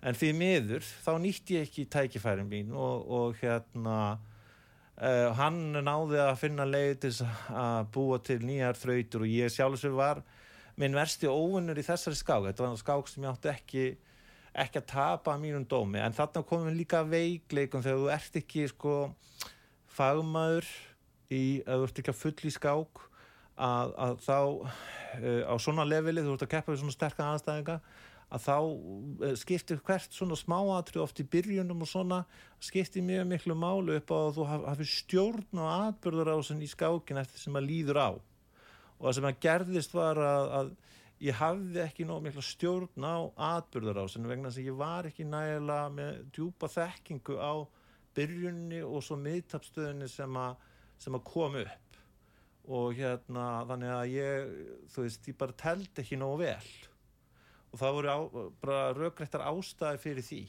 En 0.00 0.16
því 0.16 0.32
miður 0.36 0.84
þá 1.04 1.12
nýtti 1.20 1.56
ég 1.58 1.68
ekki 1.68 1.86
tækifærin 1.92 2.48
mín 2.48 2.72
og, 2.72 3.06
og 3.10 3.40
hérna 3.40 3.96
uh, 4.16 5.30
hann 5.36 5.62
náði 5.76 6.20
að 6.24 6.38
finna 6.40 6.68
leið 6.68 6.94
til 7.04 7.14
að 7.52 7.90
búa 7.94 8.20
til 8.24 8.40
nýjar 8.44 8.78
þrautur 8.80 9.26
og 9.26 9.34
ég 9.34 9.52
sjálfsög 9.52 9.96
var 9.98 10.22
minn 10.80 10.96
versti 10.96 11.28
óvinnur 11.28 11.76
í 11.76 11.84
þessari 11.84 12.16
skák. 12.16 12.46
Þetta 12.48 12.64
var 12.64 12.78
skák 12.80 13.10
sem 13.10 13.26
ég 13.26 13.34
átti 13.34 13.52
ekki 13.52 13.84
ekki 14.60 14.80
að 14.80 14.88
tapa 14.90 15.34
að 15.34 15.44
mínum 15.44 15.66
dómi. 15.68 16.00
En 16.02 16.14
þarna 16.16 16.42
komum 16.46 16.74
líka 16.74 17.02
veikleikum 17.06 17.84
þegar 17.84 18.00
þú 18.00 18.08
ert 18.14 18.38
ekki 18.40 18.66
sko 18.70 18.94
fagmaður 19.90 20.66
í, 21.30 21.60
að 21.66 21.76
þú 21.76 21.86
ert 21.86 22.02
ekki 22.02 22.12
að 22.14 22.20
full 22.20 22.48
í 22.48 22.54
skák 22.54 23.02
að, 23.60 23.92
að 24.06 24.16
þá 24.24 24.38
uh, 24.40 25.42
á 25.46 25.54
svona 25.62 25.86
leveli, 25.86 26.24
þú 26.24 26.34
ert 26.34 26.46
að 26.46 26.52
keppa 26.56 26.72
við 26.72 26.82
svona 26.82 26.96
sterka 26.96 27.28
aðstæðinga 27.34 27.78
að 28.30 28.44
þá 28.46 28.54
uh, 28.62 29.32
skiptir 29.38 29.80
hvert 29.86 30.14
svona 30.14 30.36
smáatri 30.38 31.00
oft 31.02 31.18
í 31.22 31.26
byrjunum 31.26 31.82
og 31.82 31.90
svona 31.90 32.20
skiptir 32.62 33.02
mjög 33.06 33.26
miklu 33.32 33.56
málu 33.58 33.96
upp 33.98 34.12
á 34.14 34.18
að 34.20 34.36
þú 34.38 34.46
haf- 34.50 34.68
hafi 34.70 34.86
stjórn 34.86 35.58
og 35.64 35.70
atbyrður 35.74 36.30
á 36.34 36.36
sem 36.46 36.60
í 36.62 36.68
skákin 36.70 37.18
eftir 37.22 37.42
sem 37.42 37.58
að 37.58 37.66
líður 37.72 37.98
á. 37.98 38.10
Og 39.00 39.02
það 39.08 39.16
sem 39.18 39.28
að 39.30 39.40
gerðist 39.46 39.94
var 39.96 40.20
að, 40.22 40.46
að 40.60 40.72
ég 41.26 41.36
hafði 41.40 41.82
ekki 41.84 42.06
nóg 42.08 42.22
mikla 42.24 42.44
stjórn 42.44 43.04
á 43.08 43.16
atbyrður 43.56 44.00
á 44.00 44.04
sem 44.12 44.28
vegna 44.30 44.52
að 44.52 44.62
ég 44.68 44.78
var 44.78 45.08
ekki 45.10 45.26
nægilega 45.28 45.90
með 45.98 46.20
djúpa 46.36 46.70
þekkingu 46.72 47.36
á 47.40 47.52
byrjunni 48.16 48.80
og 48.84 49.02
svo 49.06 49.16
miðtapstöðinni 49.20 50.08
sem 50.10 50.36
að, 50.38 50.54
sem 51.02 51.14
að 51.18 51.26
kom 51.28 51.58
upp. 51.60 51.98
Og 52.70 52.94
hérna 52.98 53.44
þannig 53.66 53.92
að 53.96 54.14
ég 54.14 54.50
þú 54.94 55.04
veist, 55.06 55.28
ég 55.30 55.36
bara 55.40 55.56
teldi 55.58 56.02
ekki 56.04 56.18
nógu 56.20 56.42
vel 56.44 56.70
og 57.70 57.78
það 57.78 57.96
voru 57.96 58.12
á, 58.12 58.18
bara 58.62 58.84
rökrættar 58.96 59.44
ástæði 59.46 60.02
fyrir 60.02 60.26
því. 60.26 60.40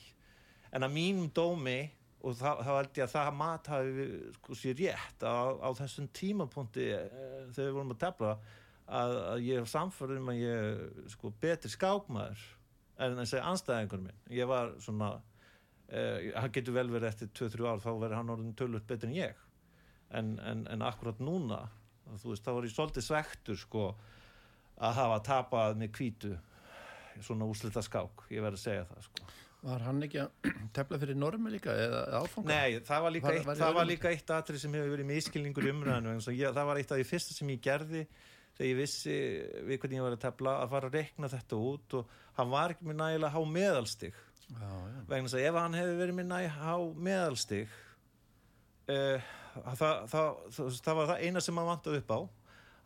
En 0.71 0.87
að 0.87 0.95
mínum 0.95 1.29
dómi 1.35 1.79
og 2.21 2.37
þá, 2.37 2.61
þá 2.61 2.71
held 2.71 2.97
ég 2.99 3.05
að 3.05 3.13
það 3.15 3.35
mat 3.39 3.69
hafi 3.71 4.07
sko 4.37 4.57
sér 4.57 4.77
rétt 4.79 5.25
á, 5.25 5.57
á 5.57 5.69
þessum 5.77 6.09
tímapunkti 6.15 6.87
eh, 6.93 7.05
þegar 7.53 7.67
við 7.67 7.77
vorum 7.77 7.93
að 7.95 8.01
tefla 8.05 8.31
að, 8.85 9.15
að 9.33 9.43
ég 9.47 9.61
er 9.61 9.69
samfærður 9.71 10.21
um 10.21 10.31
að 10.33 10.41
ég 10.41 11.11
sko 11.15 11.33
betri 11.41 11.71
skákmaður 11.73 12.47
en 13.01 13.17
þessi 13.21 13.41
anstæðingur 13.41 14.03
minn. 14.05 14.23
Ég 14.33 14.49
var 14.49 14.73
svona 14.83 15.15
eh, 15.89 16.31
hann 16.37 16.53
getur 16.53 16.77
vel 16.77 16.89
verið 16.93 17.09
eftir 17.09 17.31
2-3 17.41 17.69
ár 17.71 17.83
þá 17.83 17.91
verður 17.91 18.17
hann 18.19 18.33
orðin 18.35 18.57
tölvöld 18.59 18.87
betur 18.89 19.09
en 19.09 19.17
ég. 19.17 19.45
En, 20.11 20.35
en, 20.45 20.65
en 20.69 20.83
akkurat 20.85 21.21
núna 21.23 21.63
þú 22.19 22.33
veist, 22.33 22.45
þá 22.45 22.53
var 22.55 22.67
ég 22.67 22.73
svolítið 22.75 23.05
svektur 23.05 23.59
sko 23.59 23.83
að 24.81 24.97
hafa 24.97 25.19
tapað 25.25 25.77
með 25.79 25.93
kvítu 25.95 26.31
svona 27.25 27.45
úslita 27.49 27.81
skák, 27.85 28.15
ég 28.33 28.41
verð 28.45 28.57
að 28.59 28.63
segja 28.65 28.85
það 28.89 29.01
sko. 29.07 29.19
Var 29.61 29.81
hann 29.85 29.99
ekki 30.07 30.19
að 30.23 30.29
tefla 30.77 30.97
fyrir 31.03 31.17
normi 31.21 31.49
líka 31.53 31.71
eða 31.77 31.99
áfanga? 32.23 32.47
Nei, 32.49 32.71
það 32.87 32.99
var 33.05 33.11
líka, 33.13 33.27
Var- 33.27 33.35
eitt, 33.37 33.47
var 33.51 33.57
það 33.61 33.75
var 33.77 33.85
líka 33.91 34.07
eitt 34.15 34.29
atrið 34.37 34.59
sem 34.63 34.73
hefur 34.79 34.93
verið 34.95 35.07
miskilningur 35.11 35.67
í 35.67 35.69
umræðinu 35.75 36.15
ég, 36.33 36.49
það 36.57 36.65
var 36.71 36.77
eitt 36.81 36.91
af 36.91 36.97
því 37.01 37.05
fyrsta 37.11 37.31
sem 37.37 37.47
ég 37.53 37.61
gerði 37.67 38.01
þegar 38.57 38.69
ég 38.71 38.77
vissi 38.81 39.15
við 39.69 39.75
hvernig 39.79 39.97
ég 39.99 40.05
var 40.07 40.15
að 40.17 40.23
tefla 40.25 40.51
að 40.63 40.71
fara 40.73 40.85
að 40.89 40.95
rekna 40.97 41.27
þetta 41.31 41.55
út 41.69 41.89
og 41.99 42.03
hann 42.39 42.49
var 42.51 42.69
ekki 42.73 42.83
með 42.89 42.97
nægilega 43.03 43.35
há 43.35 43.41
meðalstig 43.53 44.15
Já, 44.51 44.67
já. 44.67 44.99
vegna 45.07 45.27
þess 45.29 45.37
að 45.37 45.45
ef 45.47 45.55
hann 45.61 45.77
hefði 45.79 45.95
verið 46.01 46.15
með 46.17 46.27
nægilega 46.33 46.59
há 46.65 46.75
meðalstig 47.07 47.67
uh, 48.91 49.19
það, 49.77 49.79
það, 49.79 49.95
það, 50.57 50.67
það 50.89 50.95
var 50.99 51.07
það 51.13 51.21
eina 51.29 51.39
sem 51.45 51.55
hann 51.61 51.69
vantaði 51.71 52.01
upp 52.01 52.11
á 52.11 52.19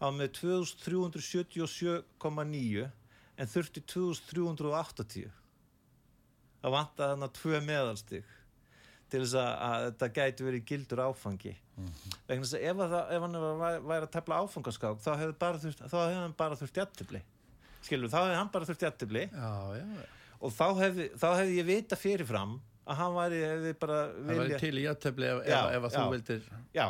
var 0.06 0.14
með 0.20 0.30
2377,9 0.38 2.86
en 3.38 3.52
þurfti 3.52 3.84
2380 3.92 5.30
það 6.64 6.74
vantaði 6.76 7.14
hann 7.14 7.28
að 7.28 7.36
tvö 7.40 7.62
meðalstig 7.66 8.34
til 9.12 9.22
þess 9.22 9.36
að, 9.38 9.52
að 9.68 9.84
þetta 9.86 10.08
gæti 10.16 10.46
verið 10.48 10.64
gildur 10.66 11.02
áfangi. 11.06 11.52
Vegna 12.26 12.42
þess 12.48 12.56
að 12.58 12.64
ef, 12.66 12.80
að 12.82 12.94
ef 13.16 13.26
hann 13.26 13.38
væri, 13.62 13.82
væri 13.92 14.08
að 14.08 14.14
tefla 14.16 14.40
áfangaskák 14.42 15.02
þá 15.04 15.10
hefði 15.20 16.16
hann 16.16 16.38
bara 16.40 16.58
þurft 16.60 16.80
jættibli 16.82 17.22
skilur, 17.86 18.10
þá 18.10 18.20
hefði 18.24 18.38
hann 18.40 18.52
bara 18.54 18.70
þurft 18.70 18.86
jættibli 18.88 19.26
og 20.40 20.54
þá 20.56 20.66
hefði, 20.80 21.10
þá 21.20 21.28
hefði 21.36 21.58
ég 21.60 21.68
vita 21.70 22.00
fyrirfram 22.00 22.56
að 22.86 23.00
hann 23.02 23.16
væri, 23.18 23.42
hefði 23.50 23.74
bara 23.82 24.00
Það 24.14 24.40
væri 24.42 24.60
til 24.62 24.78
í 24.78 24.86
aðtefli 24.90 25.30
ef, 25.32 25.42
Já, 25.50 25.60
ef, 25.74 25.88
að 25.88 25.96
þú 25.96 26.02
já. 26.02 26.10
vildir. 26.16 26.48
Já, 26.76 26.86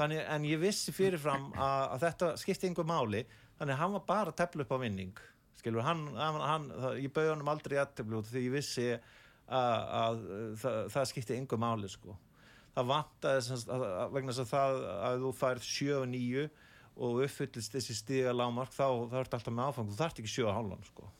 þannig, 0.00 0.22
en 0.36 0.46
ég 0.48 0.62
vissi 0.62 0.94
fyrirfram 0.94 1.50
að, 1.56 1.82
að 1.96 2.06
þetta 2.06 2.30
skipti 2.40 2.70
einhver 2.70 2.88
máli 2.88 3.24
þannig 3.58 3.74
að 3.74 3.80
hann 3.82 3.94
var 3.96 4.06
bara 4.08 4.32
að 4.34 4.40
tefla 4.42 4.64
upp 4.66 4.74
á 4.76 4.78
vinning 4.84 5.22
skilur, 5.58 5.84
hann, 5.86 6.06
hann, 6.16 6.40
hann 6.42 6.70
það, 6.72 7.02
ég 7.04 7.12
bauði 7.14 7.32
honum 7.32 7.52
aldrei 7.52 7.78
út 7.82 8.30
því 8.30 8.44
ég 8.44 8.54
vissi 8.54 8.88
að, 8.94 9.84
að 10.00 10.24
það, 10.62 10.80
það 10.94 11.10
skipti 11.12 11.36
einhver 11.36 11.62
máli 11.62 11.90
sko. 11.92 12.16
Það 12.76 12.90
vantaði 12.92 13.60
vegna 14.14 14.34
þess 14.34 14.44
að 14.44 14.50
það 14.52 14.82
að 15.08 15.22
þú 15.24 15.32
færð 15.38 15.68
7 15.68 15.94
og 15.98 16.10
9 16.12 16.48
og 16.98 17.22
uppfyllist 17.24 17.74
þessi 17.74 17.96
stiga 17.96 18.34
lámark 18.34 18.74
þá, 18.74 18.86
þá 19.10 19.16
ertu 19.22 19.38
alltaf 19.38 19.54
með 19.54 19.70
áfang, 19.70 19.88
þú 19.90 19.98
þarft 19.98 20.20
ekki 20.22 20.34
7 20.34 20.46
og 20.46 20.54
hálfan 20.56 20.86
sko. 20.86 21.10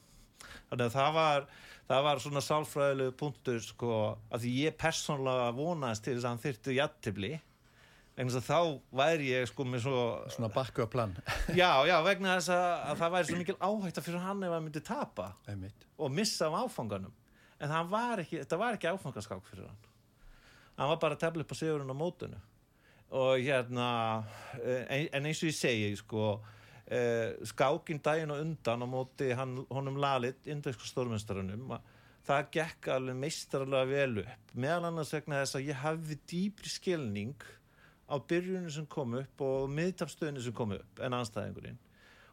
þannig 0.68 0.86
að 0.86 0.96
það 0.96 1.12
var 1.16 1.48
það 1.88 2.04
var 2.04 2.22
svona 2.22 2.42
sálfræðilegu 2.44 3.14
punktur 3.18 3.60
sko, 3.64 3.92
að 4.34 4.48
ég 4.50 4.76
persónlega 4.78 5.52
vonaðist 5.56 6.04
til 6.04 6.16
þess 6.16 6.26
að 6.26 6.34
hann 6.34 6.42
þyrtu 6.42 6.74
jættibli 6.76 7.32
vegna 8.18 8.34
þess 8.34 8.40
að 8.42 8.48
þá 8.50 8.98
væri 9.00 9.30
ég 9.30 9.48
sko 9.50 9.64
með 9.68 9.84
svo 9.86 10.02
Svona 10.34 10.50
bakku 10.54 10.82
að 10.84 10.90
plan. 10.92 11.14
já, 11.54 11.70
já, 11.86 11.96
vegna 12.06 12.34
þess 12.38 12.50
að, 12.54 12.66
að 12.90 13.00
það 13.02 13.14
væri 13.14 13.28
svo 13.30 13.38
mikil 13.40 13.56
áhætta 13.68 14.04
fyrir 14.04 14.24
hann 14.26 14.44
ef 14.46 14.54
hann 14.56 14.66
myndi 14.66 14.82
tapa. 14.84 15.28
Einmitt. 15.48 15.86
og 15.98 16.12
missa 16.14 16.48
af 16.50 16.58
áfanganum. 16.66 17.14
En 17.58 17.72
það 17.72 17.88
var 17.94 18.22
ekki, 18.22 18.40
þetta 18.42 18.58
var 18.60 18.76
ekki 18.78 18.90
áfangaskák 18.92 19.46
fyrir 19.48 19.66
hann. 19.70 19.82
Hann 20.78 20.92
var 20.92 21.00
bara 21.02 21.16
að 21.18 21.24
tefla 21.24 21.42
upp 21.46 21.54
á 21.54 21.56
sigurinn 21.58 21.90
á 21.90 21.96
mótunu 21.98 22.38
og 23.08 23.38
hérna 23.40 23.86
en, 24.60 25.06
en 25.16 25.26
eins 25.30 25.38
og 25.40 25.48
ég 25.48 25.56
segi 25.56 25.92
sko 25.96 26.24
eh, 26.92 27.38
skákinn 27.48 28.02
daginn 28.04 28.34
og 28.34 28.42
undan 28.42 28.84
á 28.84 28.88
móti 28.88 29.30
hann, 29.32 29.62
honum 29.72 29.96
lalit 29.96 30.44
indvegsku 30.44 30.84
stórmestarunum 30.90 31.72
það 32.28 32.50
gekk 32.58 32.90
alveg 32.92 33.16
meistarlega 33.16 33.88
vel 33.88 34.20
upp. 34.26 34.52
Meðal 34.60 34.90
annars 34.90 35.14
vegna 35.16 35.40
þess 35.40 35.56
að 35.56 35.70
ég 35.70 35.80
hafði 35.80 36.18
dýpri 36.28 36.72
skilning 36.72 37.46
á 38.08 38.16
byrjunum 38.18 38.72
sem 38.72 38.86
kom 38.90 39.18
upp 39.20 39.44
og 39.44 39.68
miðtapstöðinu 39.72 40.42
sem 40.42 40.56
kom 40.56 40.72
upp 40.76 41.02
en 41.04 41.16
anstæðingurinn 41.18 41.78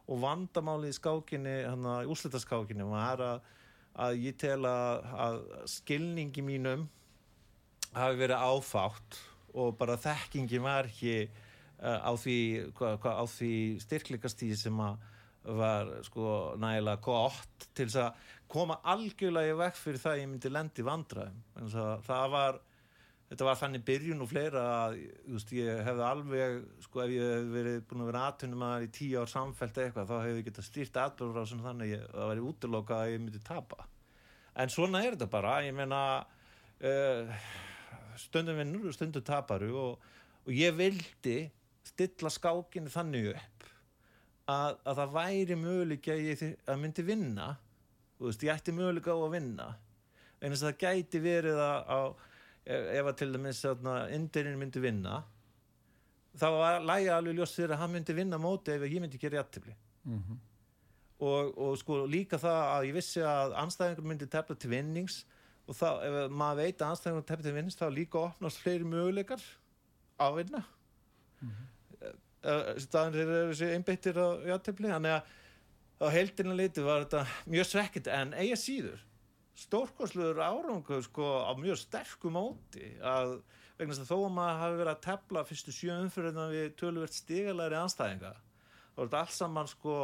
og 0.05 0.21
vandamálið 0.21 0.93
í 0.93 0.97
skákinni 0.99 1.55
hann 1.65 1.88
að 1.89 2.11
úrslitarskákinni 2.13 2.85
var 2.88 3.23
að, 3.25 3.47
að 4.05 4.19
ég 4.23 4.38
tel 4.39 4.61
að, 4.69 5.07
að 5.25 5.39
skilningi 5.73 6.43
mínum 6.45 6.85
hafi 7.95 8.21
verið 8.21 8.45
áfátt 8.45 9.19
og 9.55 9.75
bara 9.79 9.97
þekkingi 9.99 10.61
var 10.63 10.89
ekki 10.89 11.17
uh, 11.25 11.99
á 12.05 12.11
því, 12.19 12.38
því 12.75 13.53
styrkleikastíð 13.83 14.57
sem 14.65 14.81
að 14.83 15.03
var 15.45 15.91
sko 16.05 16.55
nægilega 16.57 17.01
gott 17.05 17.67
til 17.77 17.85
þess 17.85 18.01
að 18.01 18.31
koma 18.49 18.79
algjörlega 18.88 19.53
í 19.53 19.59
vekk 19.59 19.77
fyrir 19.77 20.01
það 20.01 20.13
að 20.13 20.21
ég 20.21 20.29
myndi 20.31 20.51
lendi 20.51 20.85
vandræðum. 20.85 21.43
Það 22.05 22.31
var 22.33 22.59
þetta 23.29 23.47
var 23.47 23.57
þannig 23.59 23.83
byrjun 23.88 24.21
og 24.21 24.29
fleira 24.29 24.63
að 24.85 24.97
just, 25.33 25.51
ég 25.55 25.81
hefði 25.88 26.05
alveg 26.05 26.57
sko 26.85 27.01
ef 27.03 27.13
ég 27.15 27.31
hef 27.33 27.49
verið 27.55 27.81
búin 27.89 28.03
að 28.03 28.09
vera 28.11 28.23
aðtunum 28.29 28.65
að 28.67 28.85
í 28.85 28.89
tíu 28.99 29.21
ár 29.21 29.31
samfelt 29.31 29.79
eitthvað 29.81 30.11
þá 30.11 30.15
hefði 30.19 30.38
ég 30.38 30.47
getað 30.49 30.67
stýrt 30.69 30.99
aðbjörður 31.01 31.41
á 31.41 31.45
þannig 31.65 31.95
að 31.97 32.07
það 32.13 32.31
væri 32.31 32.45
útloka 32.51 32.99
að 32.99 33.11
ég 33.15 33.23
myndi 33.23 33.41
tapa. 33.45 33.88
En 34.55 34.71
svona 34.71 35.01
er 35.03 35.15
þetta 35.15 35.29
bara 35.33 35.55
ég 35.65 35.75
meina 35.75 36.01
uh, 36.21 37.49
stundum 38.21 38.61
vinnur 38.61 38.91
og 38.91 38.95
stundum 38.95 39.25
taparu 39.25 39.71
og, 39.81 40.13
og 40.45 40.53
ég 40.53 40.77
vildi 40.77 41.39
stilla 41.85 42.31
skákinu 42.31 42.93
þannig 42.93 43.33
upp 43.33 43.67
að, 44.51 44.77
að 44.85 45.01
það 45.01 45.15
væri 45.17 45.57
möguleik 45.59 46.09
að 46.13 46.23
ég 46.29 46.45
að 46.69 46.81
myndi 46.81 47.05
vinna 47.05 47.49
veist, 48.21 48.45
ég 48.45 48.53
ætti 48.53 48.73
möguleik 48.75 49.09
á 49.09 49.15
að 49.15 49.33
vinna. 49.33 49.67
En 50.39 50.53
þess 50.53 50.63
að 50.63 50.71
það 50.71 50.81
gæti 50.85 51.21
verið 51.23 51.59
að, 51.59 51.91
að 51.95 52.07
ef 52.65 53.06
að 53.06 53.15
til 53.19 53.34
dæmis 53.34 53.63
indurinn 54.15 54.60
myndi 54.60 54.82
vinna 54.82 55.23
þá 56.36 56.47
var 56.51 56.80
lægi 56.82 57.10
alveg 57.13 57.38
ljóst 57.38 57.60
fyrir 57.60 57.75
að 57.75 57.84
hann 57.84 57.91
myndi 57.93 58.15
vinna 58.17 58.39
móti 58.41 58.73
ef 58.73 58.82
ég 58.82 59.01
myndi 59.01 59.21
gera 59.21 59.43
jættibli 59.43 59.75
Mm 60.06 60.17
-hmm. 60.17 60.38
og, 61.25 61.58
og 61.58 61.78
sko 61.78 62.06
líka 62.06 62.38
það 62.38 62.60
að 62.73 62.86
ég 62.86 62.93
vissi 62.93 63.19
að 63.19 63.54
anstæðingur 63.58 64.06
myndi 64.06 64.25
tefla 64.25 64.56
til 64.56 64.69
vinnings 64.69 65.25
og 65.67 65.75
þá 65.75 65.88
ef 66.08 66.32
maður 66.32 66.56
veit 66.56 66.82
að 66.82 66.89
anstæðingur 66.89 67.25
tefla 67.25 67.43
til 67.43 67.54
vinnings 67.56 67.78
þá 67.80 67.89
líka 67.89 68.19
opnast 68.19 68.62
fleiri 68.62 68.84
möguleikar 68.84 69.41
á 70.21 70.28
vinna 70.36 70.62
mm 71.41 71.49
-hmm. 71.49 72.80
staðan 72.80 73.15
er 73.15 73.49
þessi 73.49 73.71
einbeittir 73.73 74.13
á 74.13 74.28
jættibli 74.45 74.88
þannig 74.88 75.12
að 75.12 75.21
á 76.01 76.08
heildina 76.12 76.54
liti 76.54 76.82
var 76.82 77.06
þetta 77.06 77.25
mjög 77.47 77.65
svekkit 77.65 78.08
en 78.08 78.34
eiga 78.34 78.56
síður 78.56 78.99
stórkosluður 79.56 80.41
árangur 80.44 81.04
sko 81.06 81.28
á 81.48 81.52
mjög 81.56 81.80
sterku 81.80 82.32
móti 82.34 82.89
að 83.00 83.38
vegna 83.78 83.96
þess 83.96 84.04
að 84.04 84.12
þó 84.12 84.18
að 84.18 84.36
maður 84.36 84.62
hafi 84.62 84.80
verið 84.82 84.91
að 84.94 85.04
tefla 85.06 85.44
fyrstu 85.48 85.76
sjö 85.76 85.98
umfyrirna 86.04 86.48
við 86.52 86.68
töluvert 86.80 87.15
stigalari 87.15 87.78
anstæðinga 87.80 88.34
þá 88.36 89.00
er 89.00 89.06
þetta 89.06 89.22
alls 89.22 89.39
saman 89.41 89.72
sko 89.72 89.98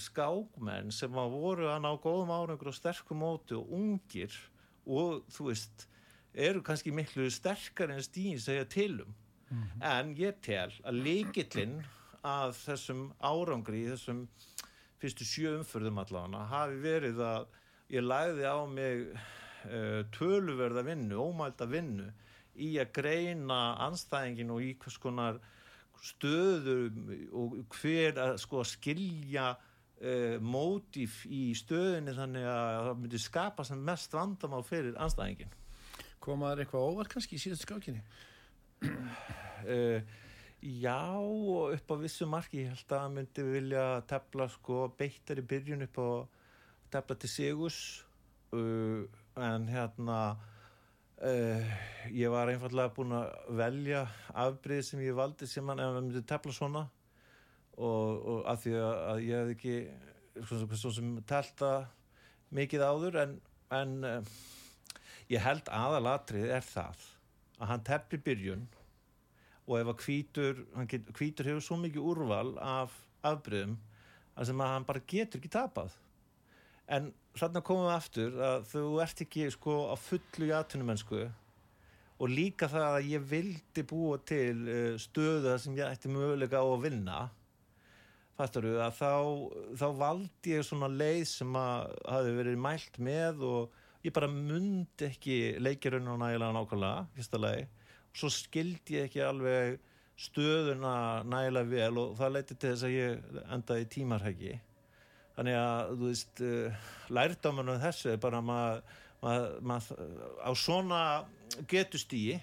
skákmenn 0.00 0.90
sem 0.94 1.18
að 1.20 1.36
voru 1.36 1.68
að 1.68 1.82
ná 1.84 1.90
góðum 2.00 2.32
árangur 2.32 2.72
og 2.72 2.76
sterku 2.76 3.16
móti 3.18 3.56
og 3.58 3.70
ungir 3.76 4.34
og 4.88 5.26
þú 5.30 5.50
veist 5.50 5.86
eru 6.34 6.62
kannski 6.64 6.94
miklu 6.94 7.26
sterkar 7.30 7.92
en 7.92 8.02
stíðin 8.02 8.40
segja 8.40 8.64
tilum 8.64 9.14
mm 9.50 9.62
-hmm. 9.62 9.82
en 9.82 10.14
ég 10.16 10.40
tel 10.42 10.72
að 10.84 11.02
leikillinn 11.04 11.82
að 12.22 12.54
þessum 12.64 13.12
árangri 13.20 13.84
í 13.84 13.90
þessum 13.90 14.28
fyrstu 15.00 15.24
sjö 15.24 15.56
umfyrðum 15.58 15.98
allavega 15.98 16.44
hafi 16.50 16.76
verið 16.76 17.20
að 17.24 17.46
ég 17.90 18.04
lagði 18.04 18.46
á 18.46 18.58
mig 18.70 19.06
uh, 19.10 20.02
töluverða 20.14 20.84
vinnu, 20.86 21.18
ómælda 21.20 21.68
vinnu 21.70 22.10
í 22.60 22.74
að 22.82 22.92
greina 23.00 23.60
anstæðingin 23.86 24.52
og 24.54 24.62
í 24.64 24.74
hvers 24.80 24.98
konar 25.00 25.40
stöður 26.00 26.88
og 27.36 27.58
hver 27.76 28.18
að 28.20 28.36
sko 28.40 28.64
skilja 28.64 29.52
uh, 29.54 30.36
mótíf 30.40 31.22
í 31.28 31.50
stöðinni 31.58 32.16
þannig 32.16 32.46
að 32.48 32.76
það 32.88 33.00
myndi 33.02 33.22
skapa 33.22 33.66
sem 33.68 33.82
mest 33.84 34.14
vandamál 34.16 34.62
fyrir 34.66 34.96
anstæðingin 35.00 35.56
Komaður 36.20 36.60
eitthvað 36.64 36.88
óvart 36.90 37.12
kannski 37.14 37.38
í 37.38 37.40
síðastu 37.40 37.64
skákinni? 37.64 38.02
Uh, 39.60 40.00
já 40.60 41.16
og 41.16 41.72
upp 41.72 41.92
á 41.92 41.96
vissu 42.00 42.28
marki 42.28 42.62
ég 42.62 42.74
held 42.74 42.92
að 42.96 43.14
myndi 43.14 43.44
vilja 43.44 43.84
tefla 44.08 44.46
sko 44.52 44.86
beittar 44.98 45.40
í 45.40 45.44
byrjun 45.48 45.86
upp 45.86 46.00
á 46.00 46.08
tefla 46.92 47.16
til 47.20 47.30
Sigus 47.32 47.80
uh, 48.56 49.02
en 49.40 49.68
hérna 49.70 50.18
uh, 51.22 51.74
ég 52.10 52.32
var 52.32 52.50
einfallega 52.52 52.94
búin 52.96 53.14
að 53.16 53.28
velja 53.60 54.04
afbrið 54.44 54.82
sem 54.88 55.04
ég 55.04 55.18
valdi 55.18 55.48
sem 55.50 55.68
hann 55.70 55.82
ef 55.82 55.92
hann 55.92 56.08
myndi 56.08 56.24
tefla 56.26 56.54
svona. 56.54 56.86
Og, 57.80 58.26
og 58.28 58.40
að 58.50 58.64
því 58.64 58.72
að, 58.76 58.96
að 59.10 59.22
ég 59.24 59.38
hef 59.40 59.52
ekki 59.54 59.76
svona, 60.44 60.80
svona 60.82 60.96
sem 60.98 61.12
telta 61.30 61.70
mikið 62.54 62.84
áður 62.84 63.20
en, 63.22 63.38
en 63.78 63.94
uh, 64.04 64.34
ég 65.30 65.42
held 65.44 65.70
aðalatrið 65.72 66.50
er 66.58 66.66
það 66.66 67.06
að 67.60 67.72
hann 67.72 67.86
tefli 67.86 68.20
byrjun 68.26 68.66
og 69.70 69.76
ef 69.78 69.92
að 69.92 70.04
hvítur, 70.04 70.62
get, 70.90 71.10
hvítur 71.14 71.50
hefur 71.52 71.64
svo 71.64 71.78
mikið 71.78 72.06
úrval 72.12 72.54
af 72.58 72.96
afbreyðum 73.26 73.76
að 74.34 74.48
sem 74.50 74.62
að 74.62 74.72
hann 74.74 74.86
bara 74.88 75.04
getur 75.12 75.40
ekki 75.40 75.52
tapað 75.52 75.94
en 76.90 77.10
þarna 77.38 77.62
komum 77.64 77.86
við 77.86 77.94
aftur 77.94 78.38
að 78.42 78.64
þú 78.72 78.84
ert 79.04 79.22
ekki 79.24 79.46
sko 79.54 79.76
á 79.92 79.96
fullu 80.00 80.48
í 80.48 80.54
atvinnumennsku 80.56 81.20
og 82.20 82.32
líka 82.32 82.68
það 82.68 82.94
að 82.98 83.10
ég 83.14 83.28
vildi 83.30 83.84
búa 83.88 84.18
til 84.28 84.56
uh, 84.66 84.96
stöðu 85.00 85.54
sem 85.62 85.76
ég 85.78 85.86
ætti 85.88 86.10
mögulega 86.12 86.60
á 86.60 86.66
að 86.66 86.82
vinna. 86.84 87.20
Fattur 88.36 88.66
þú 88.68 88.74
að 88.84 88.96
þá, 88.98 89.12
þá 89.80 89.86
valdi 90.00 90.54
ég 90.54 90.66
svona 90.66 90.88
leið 90.92 91.22
sem 91.28 91.56
að 91.60 91.94
hafi 92.08 92.34
verið 92.38 92.62
mælt 92.66 92.98
með 93.00 93.44
og 93.48 93.78
ég 94.04 94.16
bara 94.16 94.30
mundi 94.32 95.08
ekki 95.08 95.38
leikirunum 95.60 96.20
nægilega 96.20 96.56
nákvæmlega, 96.56 97.06
fyrsta 97.16 97.40
lagi. 97.40 97.68
Og 98.10 98.20
svo 98.20 98.32
skildi 98.32 98.98
ég 98.98 99.08
ekki 99.08 99.24
alveg 99.24 99.78
stöðuna 100.20 100.94
nægilega 101.28 101.72
vel 101.72 102.02
og 102.02 102.16
það 102.18 102.34
leiti 102.36 102.56
til 102.56 102.74
þess 102.74 102.88
að 102.88 102.96
ég 102.96 103.38
endaði 103.56 103.88
tímarhæki 103.94 104.58
þannig 105.36 105.58
að 105.60 105.92
þú 105.92 106.08
veist 106.08 106.42
uh, 106.46 106.88
lærdámanum 107.10 107.80
þessu 107.82 108.12
er 108.14 108.20
bara 108.22 108.42
maður 108.44 108.82
mað, 109.24 109.48
mað, 109.66 109.90
á 110.40 110.50
svona 110.56 111.00
getustíi 111.70 112.38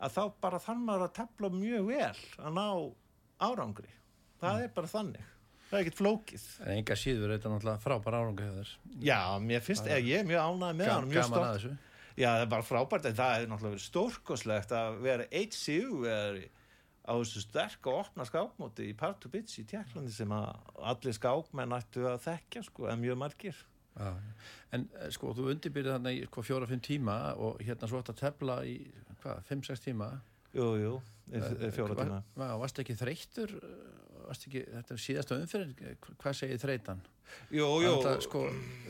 að 0.00 0.14
þá 0.16 0.22
bara 0.40 0.62
þann 0.62 0.86
maður 0.86 1.08
að 1.08 1.16
tefla 1.20 1.50
mjög 1.52 1.90
vel 1.90 2.22
að 2.40 2.56
ná 2.56 2.64
árangri. 3.40 3.92
Það 4.40 4.56
mm. 4.56 4.64
er 4.64 4.72
bara 4.76 4.92
þannig. 4.94 5.28
Það 5.70 5.76
er 5.76 5.84
ekkert 5.84 6.00
flókið. 6.00 6.46
En 6.64 6.72
enga 6.74 6.96
síður 6.98 7.28
er 7.28 7.36
þetta 7.36 7.52
náttúrulega 7.52 7.82
frábær 7.84 8.16
árangu 8.18 8.46
hefur 8.46 8.70
Já, 9.06 9.20
mér 9.44 9.62
finnst, 9.62 9.86
er- 9.86 10.02
ég 10.02 10.22
er 10.22 10.26
mjög 10.26 10.48
ánægð 10.48 10.80
með 10.80 10.90
hann 10.90 11.10
mjög 11.12 11.36
þessu. 11.36 11.74
Já, 12.18 12.26
það 12.26 12.42
er 12.42 12.48
bara 12.50 12.66
frábært 12.66 13.06
en 13.06 13.18
það 13.20 13.34
er 13.36 13.52
náttúrulega 13.52 13.84
stórkoslegt 13.84 14.74
að 14.76 14.98
vera 15.04 15.28
eitt 15.30 15.54
síu 15.56 16.00
á 17.06 17.12
þessu 17.16 17.40
sterk 17.44 17.86
og 17.90 18.00
opna 18.04 18.24
skákmóti 18.28 18.88
í 18.90 18.96
Pardubice 18.98 19.62
í 19.62 19.66
Tjekklandi 19.70 20.12
sem 20.14 20.30
að 20.36 20.50
allir 20.92 21.16
skákmenn 21.16 21.72
ættu 21.76 22.04
að 22.10 22.18
þekkja 22.26 22.62
sko, 22.68 22.88
en 22.92 23.00
mjög 23.04 23.20
margir 23.24 23.60
Já. 24.00 24.10
En 24.72 24.84
eh, 25.00 25.08
sko, 25.10 25.32
þú 25.34 25.48
undirbyrði 25.50 25.90
þarna 25.96 26.12
í 26.14 26.20
sko, 26.28 26.44
fjóra-fimm 26.46 26.80
tíma 26.86 27.16
og 27.42 27.58
hérna 27.66 27.88
svo 27.90 27.98
ætti 28.00 28.12
að 28.14 28.20
tefla 28.22 28.60
í, 28.64 28.76
hvað, 29.22 29.40
fimm-sex 29.48 29.82
tíma 29.84 30.10
Jú, 30.54 30.68
jú, 30.82 30.92
í 31.34 31.40
fjóra 31.74 31.96
tíma 31.98 32.20
va- 32.38 32.54
Varst 32.62 32.78
ekki 32.82 32.94
þreyttur? 32.98 33.56
Ekki, 34.30 34.62
þetta 34.76 34.94
er 34.94 35.02
síðasta 35.06 35.38
umfyrir 35.40 35.96
Hvað 36.20 36.36
segir 36.38 36.60
þreytan? 36.62 37.00
Jú, 37.54 37.66
jú, 37.84 37.92
Það, 38.02 38.20
sko, 38.26 38.44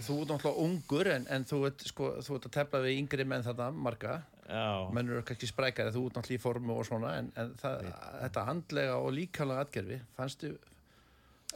þú 0.06 0.18
ert 0.22 0.30
náttúrulega 0.32 0.64
ungur 0.64 1.10
en, 1.14 1.26
en 1.32 1.46
þú 1.48 1.62
ert 1.68 1.84
sko, 1.88 2.10
þú 2.24 2.36
ert 2.36 2.48
að 2.48 2.54
tefla 2.56 2.80
við 2.84 2.98
yngri 3.02 3.26
menn 3.28 3.44
þarna 3.44 3.70
marga 3.76 4.14
Já, 4.50 4.88
menn 4.90 5.10
eru 5.12 5.22
kannski 5.26 5.46
sprækari, 5.46 5.92
þú 5.94 6.06
ert 6.08 6.16
náttúrulega 6.18 6.40
í 6.40 6.42
formu 6.42 6.76
og 6.80 6.86
svona, 6.88 7.12
en, 7.20 7.30
en 7.38 7.52
það, 7.60 7.84
þetta 8.24 8.44
andlega 8.50 8.96
og 8.98 9.12
líkalega 9.14 9.66
atgerfi, 9.66 9.98
fannstu 10.16 10.50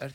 er, 0.04 0.14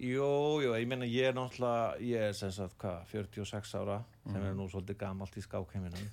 jú, 0.00 0.30
jú, 0.64 0.72
ég 0.72 0.88
meina 0.88 1.08
ég 1.08 1.30
er 1.30 1.36
náttúrulega, 1.36 1.90
ég 2.00 2.28
er 2.30 2.36
sem 2.38 2.52
sagt, 2.54 2.78
hvað, 2.80 3.04
46 3.12 3.74
ára, 3.82 3.98
sem 4.24 4.40
er 4.40 4.56
nú 4.56 4.68
svolítið 4.72 5.00
gamalt 5.04 5.36
í 5.36 5.44
skákheiminum. 5.44 6.08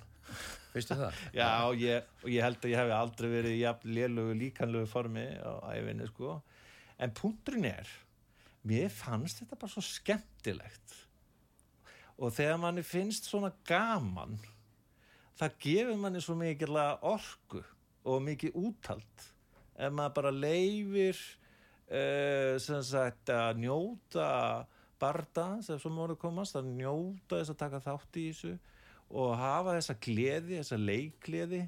veistu 0.74 1.00
það? 1.00 1.24
Já, 1.40 1.48
og 1.70 1.80
ég, 1.80 2.12
og 2.26 2.30
ég 2.34 2.46
held 2.46 2.60
að 2.60 2.74
ég 2.74 2.82
hef 2.82 2.96
aldrei 2.98 3.32
verið 3.38 3.60
jafn 3.62 3.96
lélugu 3.96 4.36
líkanlegu 4.44 4.92
formi 4.92 5.26
á 5.40 5.52
æfinni, 5.78 6.12
sko. 6.12 6.42
En 7.02 7.14
punkturinn 7.18 7.66
er, 7.66 7.90
mér 8.68 8.92
fannst 8.94 9.42
þetta 9.42 9.58
bara 9.58 9.74
svo 9.74 9.84
skemmtilegt. 9.86 10.98
Og 12.22 12.34
þegar 12.36 12.60
manni 12.62 12.84
finnst 12.86 13.30
svona 13.30 13.50
gaman, 13.66 14.38
það 15.40 15.58
gefur 15.66 16.02
manni 16.02 16.22
svo 16.22 16.36
mikil 16.38 16.78
orku 16.78 17.64
og 18.06 18.22
mikið 18.26 18.58
úthald. 18.62 19.28
Ef 19.82 19.94
maður 19.98 20.18
bara 20.20 20.34
leifir, 20.36 21.18
uh, 21.90 22.58
sem 22.62 22.84
sagt, 22.86 23.34
að 23.34 23.64
njóta 23.64 24.28
barda, 25.02 25.48
sem 25.66 25.80
svo 25.82 25.90
móru 25.94 26.18
komast, 26.22 26.60
að 26.60 26.70
njóta 26.76 27.40
þess 27.40 27.56
að 27.56 27.62
taka 27.64 27.82
þátt 27.82 28.22
í 28.22 28.28
þessu 28.30 28.58
og 29.12 29.34
hafa 29.36 29.74
þessa 29.76 29.96
gleði, 30.06 30.60
þessa 30.60 30.78
leikgleði 30.80 31.64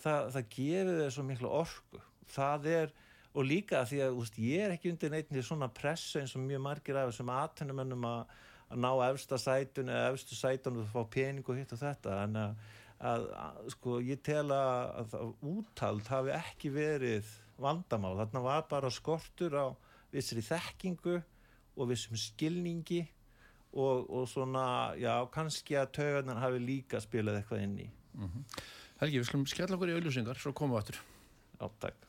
það, 0.00 0.30
það 0.36 0.46
gefur 0.54 1.10
svo 1.12 1.24
miklu 1.26 1.50
orku 1.58 2.00
það 2.32 2.68
er, 2.72 2.94
og 3.38 3.46
líka 3.46 3.84
því 3.86 4.00
að 4.02 4.18
úst, 4.18 4.38
ég 4.42 4.64
er 4.66 4.74
ekki 4.74 4.90
undir 4.90 5.12
neitt 5.14 5.30
svona 5.46 5.70
pressu 5.70 6.18
eins 6.18 6.34
og 6.34 6.42
mjög 6.42 6.62
margir 6.64 6.98
af 6.98 7.12
þessum 7.12 7.30
aðtennumennum 7.30 8.06
að, 8.08 8.32
að 8.68 8.80
ná 8.82 8.90
efsta 9.06 9.38
sætun 9.38 9.92
eða 9.94 10.12
efstu 10.12 10.38
sætun 10.38 10.80
og 10.82 10.88
fá 10.90 11.04
pening 11.14 11.46
og 11.46 11.60
hitt 11.60 11.74
og 11.76 11.82
þetta 11.82 12.16
en 12.24 12.38
að, 12.42 12.64
að, 12.98 13.26
að 13.44 13.68
sko 13.76 13.98
ég 14.02 14.24
tel 14.26 14.48
að, 14.54 15.14
úttald 15.52 16.10
hafi 16.10 16.34
ekki 16.34 16.72
verið 16.74 17.30
vandamál, 17.62 18.16
þarna 18.18 18.42
var 18.42 18.66
bara 18.70 18.90
skortur 18.94 19.54
á 19.54 19.66
vissri 20.14 20.42
þekkingu 20.42 21.20
og 21.78 21.92
vissum 21.92 22.18
skilningi 22.18 23.04
og, 23.76 24.08
og 24.08 24.26
svona, 24.30 24.96
já, 24.98 25.12
kannski 25.34 25.78
að 25.78 25.92
taugarnar 26.00 26.42
hafi 26.42 26.62
líka 26.64 27.02
spilað 27.04 27.42
eitthvað 27.42 27.64
inn 27.66 27.78
í. 27.84 27.88
Helgi, 28.98 29.20
við 29.20 29.30
skulum 29.30 29.48
skella 29.50 29.76
okkur 29.76 29.92
í 29.92 29.98
auðlýsingar, 29.98 30.40
svo 30.42 30.54
komum 30.56 30.74
við 30.74 30.82
aftur. 30.82 31.02
Já, 31.58 31.66
takk. 31.84 32.07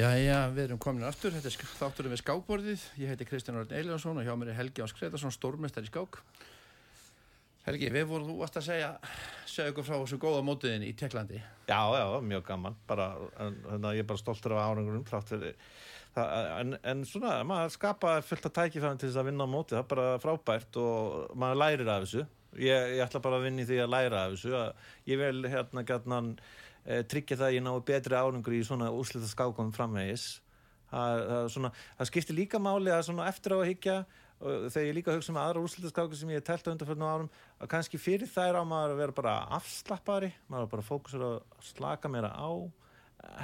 Já, 0.00 0.46
við 0.48 0.62
erum 0.62 0.78
komin 0.80 1.04
aftur, 1.04 1.34
þetta 1.34 1.50
er 1.50 1.72
þátturinn 1.76 2.12
við 2.14 2.20
skákborðið, 2.22 2.84
ég 3.02 3.10
heiti 3.10 3.26
Kristján 3.28 3.58
Orðin 3.60 3.76
Eiljánsson 3.76 4.16
og 4.16 4.24
hjá 4.24 4.32
mér 4.38 4.54
er 4.54 4.56
Helgi 4.56 4.80
Ás 4.80 4.94
Gretarsson, 4.96 5.34
stórmestar 5.34 5.84
í 5.84 5.90
skák. 5.90 6.16
Helgi, 7.66 7.90
við 7.92 8.06
vorum 8.08 8.30
þú 8.30 8.36
varst 8.38 8.56
að 8.56 8.64
segja, 8.70 8.88
segja 9.44 9.74
ykkur 9.74 9.84
frá 9.84 9.98
þessu 9.98 10.18
góða 10.22 10.40
mótiðin 10.46 10.86
í 10.86 10.94
Teklandi. 10.96 11.42
Já, 11.68 11.82
já, 11.98 12.04
mjög 12.30 12.46
gaman, 12.48 12.78
bara, 12.88 13.10
að 13.44 13.90
ég 13.98 14.00
er 14.06 14.08
bara 14.08 14.22
stoltur 14.22 14.56
af 14.56 14.70
árangurum, 14.70 15.04
þrátt 15.10 15.34
fyrir, 15.34 15.60
en, 16.22 16.78
en 16.94 17.04
svona, 17.10 17.36
maður 17.50 17.76
skapa 17.76 18.16
fullt 18.24 18.48
að 18.48 18.56
tækifæðan 18.56 19.02
til 19.02 19.10
þess 19.10 19.20
að 19.20 19.28
vinna 19.28 19.50
á 19.50 19.52
móti, 19.52 19.76
það 19.76 19.84
er 19.84 19.92
bara 19.92 20.08
frábært 20.24 20.80
og 20.80 21.36
maður 21.44 21.62
lærir 21.66 21.92
af 21.92 22.06
þessu. 22.06 22.24
Ég, 22.56 22.96
ég 22.96 23.04
ætla 23.04 23.20
bara 23.28 23.36
að 23.36 23.50
vinna 23.50 23.66
í 23.66 23.68
því 23.68 23.84
að 23.84 23.94
læra 23.98 24.24
af 24.24 24.32
þessu, 24.38 24.64
ég 25.12 25.20
vil 25.20 25.52
hérna 25.52 25.84
gætnan 25.92 26.32
e, 26.38 26.48
tryggja 26.84 27.36
það 27.40 27.48
að 27.48 27.56
ég 27.56 27.66
nái 27.66 27.74
betri 27.90 28.16
árangur 28.16 28.56
í 28.56 28.62
svona 28.66 28.90
úslita 28.94 29.28
skákum 29.30 29.72
framvegis. 29.74 30.40
Það, 30.90 31.68
skiptir 32.08 32.38
líka 32.38 32.58
máli 32.58 32.90
að 32.90 33.12
eftir 33.28 33.54
á 33.54 33.58
að 33.60 33.68
hyggja 33.68 33.96
og 34.40 34.70
þegar 34.72 34.86
ég 34.88 34.96
líka 34.96 35.14
hugsa 35.14 35.34
með 35.36 35.44
aðra 35.44 35.62
úrslutaskáku 35.66 36.16
sem 36.16 36.30
ég 36.32 36.40
hef 36.40 36.46
telt 36.48 36.68
á 36.68 36.72
undanfjörnum 36.72 37.10
árum 37.10 37.30
að 37.60 37.70
kannski 37.74 38.00
fyrir 38.00 38.30
þær 38.30 38.56
á 38.56 38.62
maður 38.64 38.94
að 38.94 39.00
vera 39.02 39.16
bara 39.18 39.34
afslappari, 39.58 40.30
maður 40.48 40.66
að 40.66 40.72
bara 40.74 40.86
fókusur 40.86 41.24
að 41.26 41.34
slaka 41.68 42.08
meira 42.08 42.32
á 42.32 42.50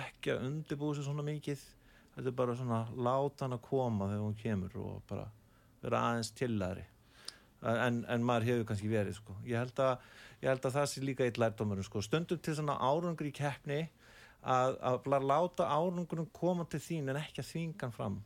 ekki 0.06 0.32
að 0.32 0.46
undirbúi 0.48 0.96
sér 0.96 1.06
svona 1.10 1.24
mikið 1.26 1.64
þetta 2.16 2.30
er 2.30 2.36
bara 2.40 2.56
svona 2.56 2.80
láta 2.96 3.44
hann 3.44 3.58
að 3.58 3.66
koma 3.68 4.08
þegar 4.08 4.24
hún 4.24 4.38
kemur 4.40 4.78
og 4.80 5.02
bara 5.10 5.26
vera 5.82 6.04
aðeins 6.08 6.32
tillæri 6.38 6.86
en, 7.66 8.00
en 8.12 8.24
maður 8.26 8.48
hefur 8.50 8.68
kannski 8.70 8.90
verið 8.90 9.18
sko. 9.18 9.36
ég, 9.46 9.58
held 9.58 9.82
að, 9.82 10.06
ég 10.42 10.50
held 10.50 10.68
að 10.68 10.78
það 10.78 10.88
sé 10.92 11.04
líka 11.04 11.26
eitt 11.26 11.40
lærdómur 11.40 11.82
sko. 11.86 12.02
stundum 12.04 12.40
til 12.42 12.56
svona 12.58 12.78
árangur 12.78 13.28
í 13.28 13.34
keppni 13.34 13.82
að, 14.46 14.78
að 14.86 15.26
láta 15.26 15.68
árangurum 15.72 16.28
koma 16.36 16.66
til 16.70 16.82
þín 16.82 17.10
en 17.12 17.20
ekki 17.20 17.42
að 17.42 17.50
þvinga 17.50 17.86
hann 17.86 17.96
fram. 17.96 18.20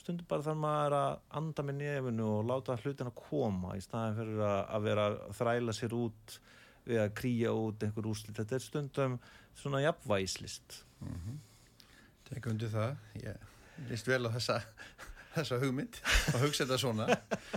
Stundum 0.00 0.28
bara 0.30 0.46
þarf 0.46 0.60
maður 0.62 0.96
að 0.96 1.10
anda 1.40 1.66
með 1.66 1.78
nefinu 1.82 2.30
og 2.38 2.46
láta 2.48 2.78
hlutin 2.80 3.10
að 3.10 3.18
koma 3.20 3.76
í 3.76 3.82
staðin 3.84 4.16
fyrir 4.16 4.40
að, 4.46 4.60
að 4.76 4.86
vera 4.88 5.04
að 5.10 5.20
þræla 5.40 5.76
sér 5.76 5.96
út 5.98 6.38
við 6.86 7.02
að 7.02 7.14
krýja 7.20 7.52
út 7.52 7.84
einhver 7.84 8.08
úrslit, 8.08 8.36
þetta 8.38 8.56
er 8.56 8.64
stundum 8.64 9.18
svona 9.60 9.82
jafnvægislist. 9.84 10.80
Tekum 12.30 12.54
undir 12.54 12.72
það, 12.72 12.96
ég 13.20 13.48
líst 13.90 14.08
vel 14.08 14.24
á 14.24 14.30
þessa, 14.32 14.56
þessa 15.40 15.58
hugmynd 15.62 15.98
og 16.34 16.44
hugsa 16.44 16.64
þetta 16.64 16.78
svona. 16.80 17.06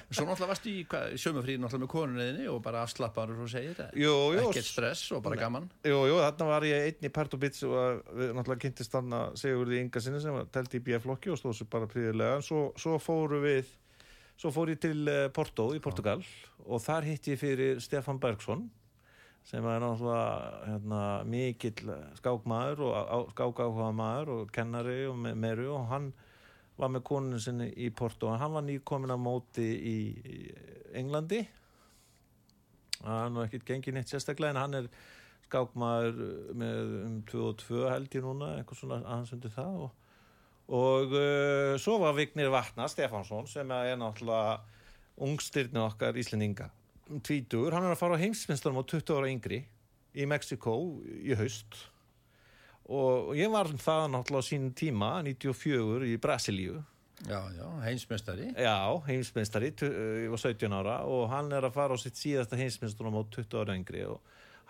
Svo 0.09 0.25
náttúrulega 0.25 0.49
varstu 0.49 0.71
í 0.71 0.83
hvað, 0.89 1.15
sömufríð 1.21 1.61
náttúrulega 1.61 1.83
með 1.83 1.91
konunniðinni 1.93 2.49
og 2.51 2.59
bara 2.65 2.83
afslappar 2.87 3.33
og 3.35 3.49
segir 3.51 3.83
Ekkert 3.93 4.69
stress 4.69 5.13
og 5.15 5.23
bara 5.25 5.39
gaman. 5.39 5.69
Jú, 5.87 5.99
jú, 6.09 6.19
þarna 6.23 6.49
var 6.49 6.67
ég 6.67 6.89
einn 6.89 7.09
í 7.09 7.13
Partubits 7.13 7.63
og 7.67 7.77
að 7.79 8.03
við 8.19 8.35
náttúrulega 8.37 8.65
kynntist 8.65 8.93
þarna 8.93 9.23
Sigurði 9.39 9.81
Inga 9.83 10.03
sinni 10.03 10.21
sem 10.23 10.37
var 10.37 10.51
telt 10.53 10.77
í 10.77 10.83
BF-flokki 10.83 11.33
og 11.33 11.41
stóð 11.41 11.57
sér 11.59 11.71
bara 11.73 11.89
príðilega. 11.91 12.43
Svo, 12.45 12.69
svo 12.79 12.99
fóru 13.01 13.41
við, 13.43 13.73
svo 14.39 14.53
fór 14.55 14.73
ég 14.73 14.83
til 14.83 15.03
eh, 15.11 15.27
Porto 15.33 15.71
í 15.75 15.81
Portugal 15.83 16.21
og 16.63 16.81
þar 16.83 17.09
hitti 17.11 17.35
ég 17.35 17.41
fyrir 17.43 17.83
Stefan 17.83 18.21
Bergson 18.23 18.67
sem 19.43 19.65
er 19.67 19.81
náttúrulega 19.83 20.67
hérna, 20.69 21.01
mikill 21.27 21.95
skákmaður 22.19 22.85
og 22.87 23.33
skákáhuga 23.33 23.89
maður 23.95 24.31
og 24.37 24.53
kennari 24.55 25.03
og 25.09 25.17
me 25.19 25.33
meru 25.35 25.73
og 25.75 25.89
hann 25.91 26.13
var 26.79 26.91
með 26.93 27.03
konun 27.07 27.41
sinni 27.41 27.69
í 27.77 27.89
Porto. 27.95 28.29
Og 28.31 28.39
hann 28.41 28.53
var 28.55 28.65
nýkomin 28.65 29.13
á 29.13 29.17
móti 29.19 29.65
í, 29.65 29.97
Englandi. 30.97 31.41
Er 33.03 33.33
nú 33.33 33.43
ekkert 33.43 33.67
gengið 33.67 33.97
neitt 33.97 34.11
sérstaklega 34.11 34.53
en 34.53 34.61
hann 34.61 34.79
er 34.79 34.89
skákmaður 35.47 36.21
með 36.57 36.93
um 37.03 37.17
22 37.29 37.83
held 37.91 38.15
ég 38.15 38.25
núna 38.25 38.53
eitthvað 38.57 38.79
svona 38.79 39.01
aðeins 39.03 39.33
undir 39.35 39.53
það. 39.53 39.81
Og, 39.85 40.13
og 40.79 41.17
uh, 41.17 41.73
svo 41.81 41.99
var 42.01 42.15
Vignir 42.17 42.53
Vatna 42.53 42.87
Stefánsson 42.89 43.49
sem 43.51 43.73
er 43.75 43.99
náttúrulega 43.99 44.61
ungstyrni 45.23 45.83
okkar 45.83 46.17
Íslendinga. 46.17 46.71
Tvítur, 47.21 47.73
hann 47.75 47.85
er 47.85 47.93
að 47.93 47.99
fara 47.99 48.17
á 48.17 48.23
heimsmyndstunum 48.23 48.79
á 48.79 48.83
20 48.87 49.17
ára 49.19 49.29
yngri 49.29 49.59
í 50.15 50.25
Mexiko 50.29 50.77
í 51.03 51.35
haust 51.37 51.83
og 52.89 53.33
ég 53.37 53.51
var 53.53 53.69
það 53.79 54.09
náttúrulega 54.11 54.43
á 54.43 54.49
sínum 54.49 54.73
tíma 54.75 55.11
94 55.23 56.07
í 56.11 56.17
Brasilíu 56.19 56.81
Já, 57.23 57.39
já, 57.55 57.67
heimsmeistari. 57.85 58.49
Já, 58.59 58.99
heimsmeistari, 59.07 59.69
tu- 59.71 59.85
ég 59.87 60.29
var 60.33 60.37
17 60.41 60.73
ára 60.75 60.95
og 61.07 61.29
hann 61.31 61.51
er 61.55 61.63
að 61.63 61.71
fara 61.77 61.95
á 61.95 61.97
sitt 62.01 62.17
síðasta 62.19 62.57
heimsmeistunum 62.59 63.15
á 63.15 63.23
20 63.31 63.61
ára 63.61 63.75
yngri 63.77 64.01
og 64.09 64.19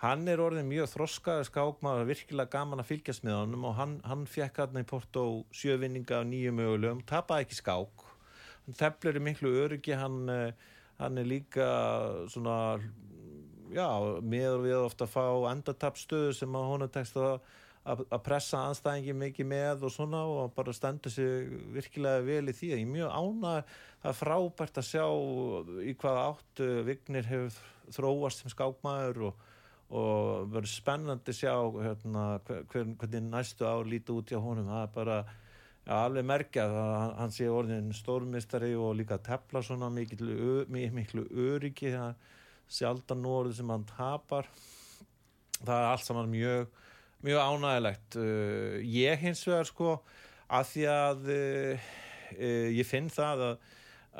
hann 0.04 0.28
er 0.28 0.38
orðin 0.38 0.68
mjög 0.68 0.86
þroskaður 0.92 1.48
skákmaður, 1.48 2.06
virkilega 2.06 2.50
gaman 2.52 2.78
að 2.78 2.90
fylgjast 2.92 3.24
með 3.26 3.40
honum 3.40 3.64
og 3.64 3.74
hann, 3.74 3.96
hann 4.04 4.22
fekk 4.26 4.56
hann 4.62 4.78
í 4.78 4.86
Porto 4.86 5.24
sjövinninga 5.50 6.20
á 6.20 6.22
nýju 6.22 6.52
mögulegum, 6.54 7.02
tapaði 7.02 7.48
ekki 7.48 7.58
skák 7.58 8.06
hann 8.68 8.78
þeflir 8.78 9.18
í 9.18 9.24
miklu 9.32 9.50
öryggi 9.64 9.98
hann, 9.98 10.28
eh, 10.30 10.52
hann 11.00 11.18
er 11.18 11.24
líka 11.26 11.66
svona 12.30 12.78
já, 13.74 13.88
meður 14.22 14.62
við 14.62 14.78
ofta 14.84 15.08
að 15.08 15.14
fá 15.16 15.26
endatapstöðu 15.56 16.34
sem 16.38 16.54
að 16.54 16.68
honum 16.70 16.88
tekst 16.94 17.16
að 17.18 17.40
að 17.84 18.02
að 18.08 18.20
pressa 18.24 18.60
anstæðingi 18.70 19.12
mikið 19.20 19.48
með 19.50 19.82
og 19.84 19.92
svona 19.92 20.22
og 20.24 20.52
bara 20.56 20.72
stendur 20.72 21.12
sig 21.12 21.50
virkilega 21.74 22.22
vel 22.24 22.48
í 22.48 22.54
því. 22.56 22.70
Ég 22.72 22.80
er 22.84 22.92
mjög 22.94 23.10
ánað 23.12 23.58
það 24.00 24.10
er 24.10 24.18
frábært 24.20 24.80
að 24.80 24.86
sjá 24.88 25.04
í 25.84 25.94
hvaða 26.00 26.22
átt 26.30 26.62
uh, 26.64 26.78
Vignir 26.86 27.28
hefur 27.28 27.58
þróast 27.92 28.40
sem 28.40 28.52
skákmaður 28.54 29.20
og, 29.28 29.42
og 30.00 30.46
verður 30.54 30.72
spennandi 30.72 31.34
að 31.34 31.40
sjá 31.42 31.54
hérna, 31.84 32.22
hver, 32.46 32.62
hver- 32.72 32.94
hvernig 33.02 33.26
næstu 33.28 33.66
ár 33.68 33.84
líti 33.88 34.16
út 34.16 34.32
hjá 34.32 34.40
honum. 34.40 34.70
Það 34.72 34.86
er 34.86 34.94
bara 34.94 35.18
ja, 35.84 35.98
alveg 35.98 36.24
merkjað 36.30 36.78
að 36.80 36.94
hann- 37.20 37.34
sé 37.36 37.50
orðin 37.52 37.92
stórmistari 37.92 38.72
og 38.80 38.94
líka 38.96 39.20
tefla 39.20 39.60
svona 39.62 39.90
miklu, 39.92 40.64
miklu 40.72 41.26
öryggi. 41.28 41.92
Það 41.92 42.16
sjaldan 42.78 43.20
núorðu 43.20 43.58
sem 43.58 43.68
hann 43.68 43.84
tapar. 43.92 44.48
Það 45.60 45.76
er 45.76 45.90
allt 45.92 46.08
saman 46.08 46.32
mjög 46.32 46.80
mjög 47.24 47.40
ánægilegt 47.40 48.18
uh, 48.20 48.76
ég 48.84 49.24
hins 49.24 49.44
vegar 49.48 49.70
sko 49.70 49.96
að 50.52 50.68
því 50.72 50.84
að 50.92 51.32
uh, 51.34 51.88
uh, 52.36 52.68
ég 52.76 52.88
finn 52.88 53.10
það 53.12 53.46
að, 53.48 53.66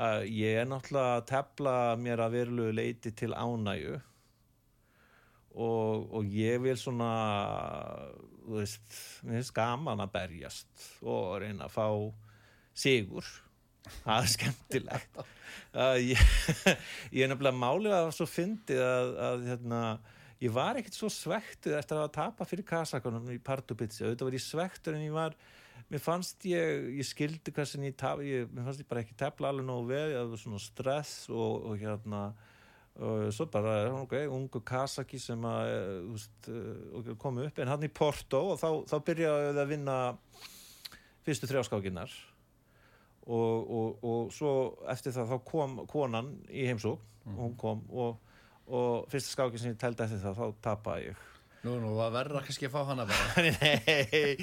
að 0.08 0.26
ég 0.32 0.60
er 0.62 0.68
náttúrulega 0.70 1.20
að 1.20 1.28
tefla 1.30 1.76
mér 2.00 2.24
að 2.24 2.36
verulegu 2.38 2.76
leiti 2.80 3.14
til 3.14 3.32
ánægju 3.36 3.98
og, 5.54 6.08
og 6.10 6.32
ég 6.34 6.62
vil 6.64 6.78
svona 6.80 7.12
þú 8.44 8.58
veist, 8.58 8.98
mér 9.24 9.40
finnst 9.40 9.54
gaman 9.56 10.02
að 10.04 10.12
berjast 10.14 10.88
og 11.02 11.38
reyna 11.42 11.68
að 11.68 11.74
fá 11.74 11.86
sigur. 12.74 13.28
Það 14.04 14.18
er 14.18 14.30
skemmtilegt. 14.32 15.18
Ég, 15.74 16.20
ég 17.14 17.24
er 17.24 17.30
nefnilega 17.30 17.58
málið 17.58 17.92
að 17.94 18.04
það 18.04 18.12
svo 18.16 18.26
fyndið 18.30 18.80
að, 18.82 19.08
að 19.26 19.40
hérna, 19.48 19.80
ég 20.44 20.52
var 20.52 20.78
ekkert 20.78 20.96
svo 20.96 21.10
svektur 21.12 21.76
eftir 21.78 21.98
að 22.00 22.14
tapa 22.16 22.46
fyrir 22.48 22.66
kasakonum 22.68 23.28
í 23.32 23.40
Partubitsi, 23.42 24.04
auðvitað 24.04 24.28
var 24.28 24.38
ég 24.38 24.44
svektur 24.44 24.96
en 24.96 25.04
ég 25.06 25.14
var, 25.14 25.36
mér 25.90 26.02
fannst 26.04 26.44
ég 26.48 26.90
ég 26.98 27.08
skildi 27.08 27.54
hversin 27.54 27.86
ég 27.88 27.96
tap 28.00 28.22
ég, 28.24 28.50
mér 28.52 28.68
fannst 28.68 28.84
ég 28.84 28.90
bara 28.90 29.04
ekki 29.04 29.16
tefla 29.20 29.52
alveg 29.52 29.68
nógu 29.68 29.88
vel 29.92 30.10
það 30.12 30.34
var 30.34 30.42
svona 30.44 30.64
stress 30.64 31.30
og, 31.32 31.70
og 31.70 31.80
hérna 31.80 32.26
og 32.94 33.32
svo 33.34 33.48
bara, 33.50 33.88
ok, 34.04 34.12
ungu 34.30 34.60
Kasaki 34.62 35.18
sem 35.18 35.42
að 35.48 35.70
eh, 35.72 35.94
veist, 36.12 36.46
eh, 36.46 37.08
komu 37.18 37.42
upp, 37.42 37.56
en 37.58 37.72
hann 37.72 37.86
í 37.86 37.90
Porto 37.90 38.44
og 38.52 38.60
þá, 38.60 38.68
þá 38.86 38.94
byrjaði 39.08 39.48
það 39.48 39.62
að 39.64 39.72
vinna 39.72 39.96
fyrstu 41.26 41.50
þrjáskákinnar 41.50 42.14
og, 43.24 43.72
og, 43.80 44.04
og 44.04 44.30
svo 44.34 44.52
eftir 44.92 45.16
það 45.16 45.32
þá 45.32 45.36
kom 45.48 45.76
konan 45.90 46.30
í 46.52 46.68
heimsók 46.68 47.02
og 47.24 47.40
hún 47.40 47.56
kom 47.58 47.82
og, 47.90 48.20
og 48.66 49.06
fyrsta 49.12 49.36
skákin 49.36 49.62
sem 49.62 49.74
ég 49.74 49.80
teldi 49.80 50.06
eftir 50.06 50.22
það, 50.24 50.40
þá 50.40 50.66
tapaði 50.68 51.08
ég 51.10 51.30
Nú, 51.64 51.78
nú, 51.80 51.94
það 51.96 52.10
verður 52.12 52.42
ekki 52.42 52.66
að 52.68 52.74
fá 52.74 52.80
hana 52.90 53.04
bara. 53.08 53.42
Nei, 53.56 54.34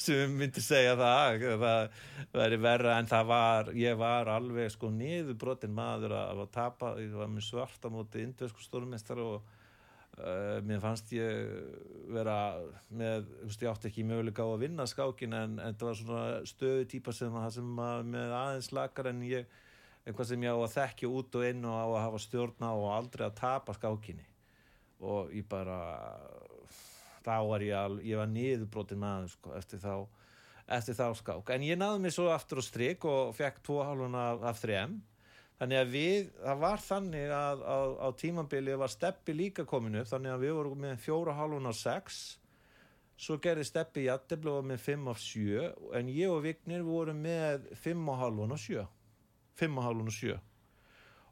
sem 0.00 0.32
myndi 0.40 0.62
segja 0.64 0.94
það, 0.96 1.42
það 1.60 1.98
væri 2.32 2.58
verra 2.64 2.94
en 2.96 3.10
það 3.10 3.28
var, 3.28 3.68
ég 3.76 3.98
var 4.00 4.30
alveg 4.32 4.72
sko 4.72 4.88
niðurbrotin 4.94 5.74
maður 5.76 6.16
að, 6.16 6.40
að 6.46 6.50
tapa, 6.54 6.94
ég 7.02 7.12
var 7.12 7.28
með 7.28 7.44
svarta 7.50 7.92
móti 7.92 8.24
indvesku 8.24 8.64
stórmestar 8.64 9.20
og 9.20 9.36
uh, 9.42 10.56
mér 10.64 10.80
fannst 10.80 11.12
ég 11.12 11.52
vera 12.08 12.38
með, 12.88 13.28
þú 13.28 13.50
veist, 13.50 13.66
ég 13.66 13.72
átti 13.74 13.92
ekki 13.92 14.08
möguleika 14.08 14.48
á 14.48 14.50
að 14.54 14.64
vinna 14.64 14.88
skákin 14.88 15.36
en, 15.36 15.60
en 15.60 15.76
það 15.76 15.90
var 15.90 16.00
svona 16.00 16.26
stöðu 16.48 16.88
típa 16.88 17.12
sem, 17.20 17.36
sem 17.52 17.84
að 17.84 18.08
með 18.16 18.36
aðeins 18.40 18.72
lakar 18.80 19.12
en 19.12 19.20
ég, 19.28 19.60
eitthvað 20.08 20.30
sem 20.32 20.44
ég 20.48 20.56
á 20.56 20.58
að 20.58 20.74
þekkja 20.74 21.12
út 21.20 21.38
og 21.38 21.48
inn 21.48 21.68
og 21.68 21.76
á 21.76 21.86
að 21.86 22.02
hafa 22.06 22.22
stjórn 22.24 22.64
á 22.64 22.72
og 22.72 22.88
aldrei 22.96 23.26
að 23.28 23.38
tapa 23.38 23.76
skákinni. 23.76 24.24
Og 24.98 25.34
ég 25.36 25.46
bara 25.48 25.78
þá 27.26 27.36
var 27.46 27.64
ég 27.66 27.76
al, 27.76 27.98
ég 28.02 28.18
var 28.18 28.30
niðurbrotin 28.32 29.02
maður 29.02 29.34
sko, 29.34 29.52
eftir 29.58 29.82
þá 29.82 30.08
eftir 30.68 30.96
þá 30.98 31.06
skák, 31.16 31.52
en 31.54 31.64
ég 31.64 31.78
náði 31.80 32.02
mig 32.04 32.12
svo 32.12 32.26
aftur 32.32 32.60
á 32.60 32.64
strik 32.64 33.04
og 33.08 33.32
fekk 33.36 33.62
tvo 33.64 33.78
hálfun 33.86 34.16
af, 34.18 34.42
af 34.50 34.58
3M 34.60 34.98
þannig 35.58 35.80
að 35.80 35.94
við 35.94 36.28
það 36.34 36.60
var 36.62 36.82
þannig 36.84 37.32
að 37.34 37.62
á, 37.64 38.08
tímambili 38.20 38.76
var 38.78 38.92
steppi 38.92 39.34
líka 39.36 39.64
kominu 39.68 40.02
upp 40.02 40.10
þannig 40.12 40.34
að 40.34 40.44
við 40.44 40.54
vorum 40.58 40.84
með 40.84 41.00
fjóra 41.06 41.38
hálfun 41.38 41.70
af 41.70 41.78
6 41.80 42.20
svo 43.18 43.38
gerði 43.42 43.64
steppi 43.66 44.04
jættibli 44.06 44.52
og 44.52 44.60
var 44.60 44.68
með 44.74 44.84
5 44.84 45.08
af 45.14 45.24
7 45.24 45.64
en 45.98 46.12
ég 46.12 46.34
og 46.34 46.44
Vignir 46.44 46.84
vorum 46.86 47.24
með 47.24 47.66
5 47.86 48.04
og 48.12 48.20
hálfun 48.20 48.54
af 48.54 48.62
7 48.66 48.84
5 49.58 49.78
og 49.80 49.86
hálfun 49.88 50.10
af 50.12 50.18
7 50.18 50.34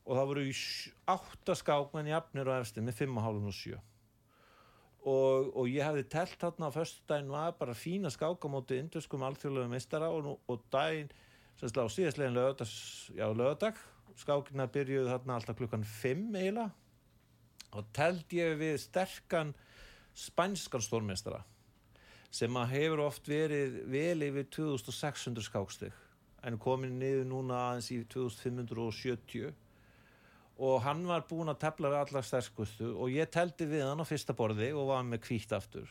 og 0.06 0.14
það 0.14 0.28
voru 0.30 0.44
í 0.46 0.54
sj- 0.54 0.92
átta 1.10 1.54
skákmenn 1.58 2.10
jafnir 2.12 2.48
og 2.50 2.60
efstir 2.60 2.84
með 2.86 2.98
5 3.02 3.16
og 3.20 3.24
hálfun 3.26 3.50
og 3.52 3.56
7 3.58 3.76
og, 5.06 5.50
og 5.56 5.68
ég 5.70 5.86
hefði 5.86 6.06
telt 6.10 6.38
þarna 6.42 6.70
á 6.70 6.76
föstudaginn 6.76 7.30
var 7.30 7.52
bara 7.58 7.74
fína 7.78 8.10
skákamóti 8.10 8.78
induskum 8.82 9.22
alþjóðlega 9.26 9.70
meistara 9.70 10.08
og, 10.10 10.32
og 10.50 10.64
daginn 10.74 11.12
sem 11.56 11.70
slá 11.70 11.86
síðastlegin 11.88 12.34
lögadag, 12.36 12.68
já, 13.14 13.26
lögadag 13.32 13.78
skákina 14.18 14.66
byrjuðu 14.72 15.10
þarna 15.12 15.36
alltaf 15.38 15.56
klukkan 15.58 15.84
5 15.84 16.24
eiginlega. 16.36 16.70
Og 17.76 17.84
telt 17.96 18.32
ég 18.32 18.54
við 18.60 18.76
sterkan 18.80 19.50
spænskan 20.16 20.80
stórmeistara 20.84 21.42
sem 22.32 22.56
að 22.56 22.70
hefur 22.74 23.02
oft 23.06 23.28
verið 23.28 23.78
vel 23.92 24.24
yfir 24.26 24.46
2600 24.58 25.44
skákstig 25.46 25.94
en 26.44 26.58
komin 26.60 26.98
niður 27.00 27.28
núna 27.30 27.60
aðeins 27.70 27.92
í 27.94 28.00
2570 28.12 29.54
og 30.56 30.80
hann 30.86 31.04
var 31.08 31.26
búinn 31.28 31.52
að 31.52 31.60
tefla 31.66 31.92
við 31.92 32.00
allar 32.00 32.24
sterkustu 32.24 32.90
og 32.94 33.12
ég 33.12 33.28
teldi 33.32 33.68
við 33.68 33.84
hann 33.84 34.00
á 34.00 34.06
fyrsta 34.08 34.36
borði 34.36 34.70
og 34.72 34.90
var 34.90 35.04
með 35.04 35.24
kvítt 35.26 35.52
aftur. 35.52 35.88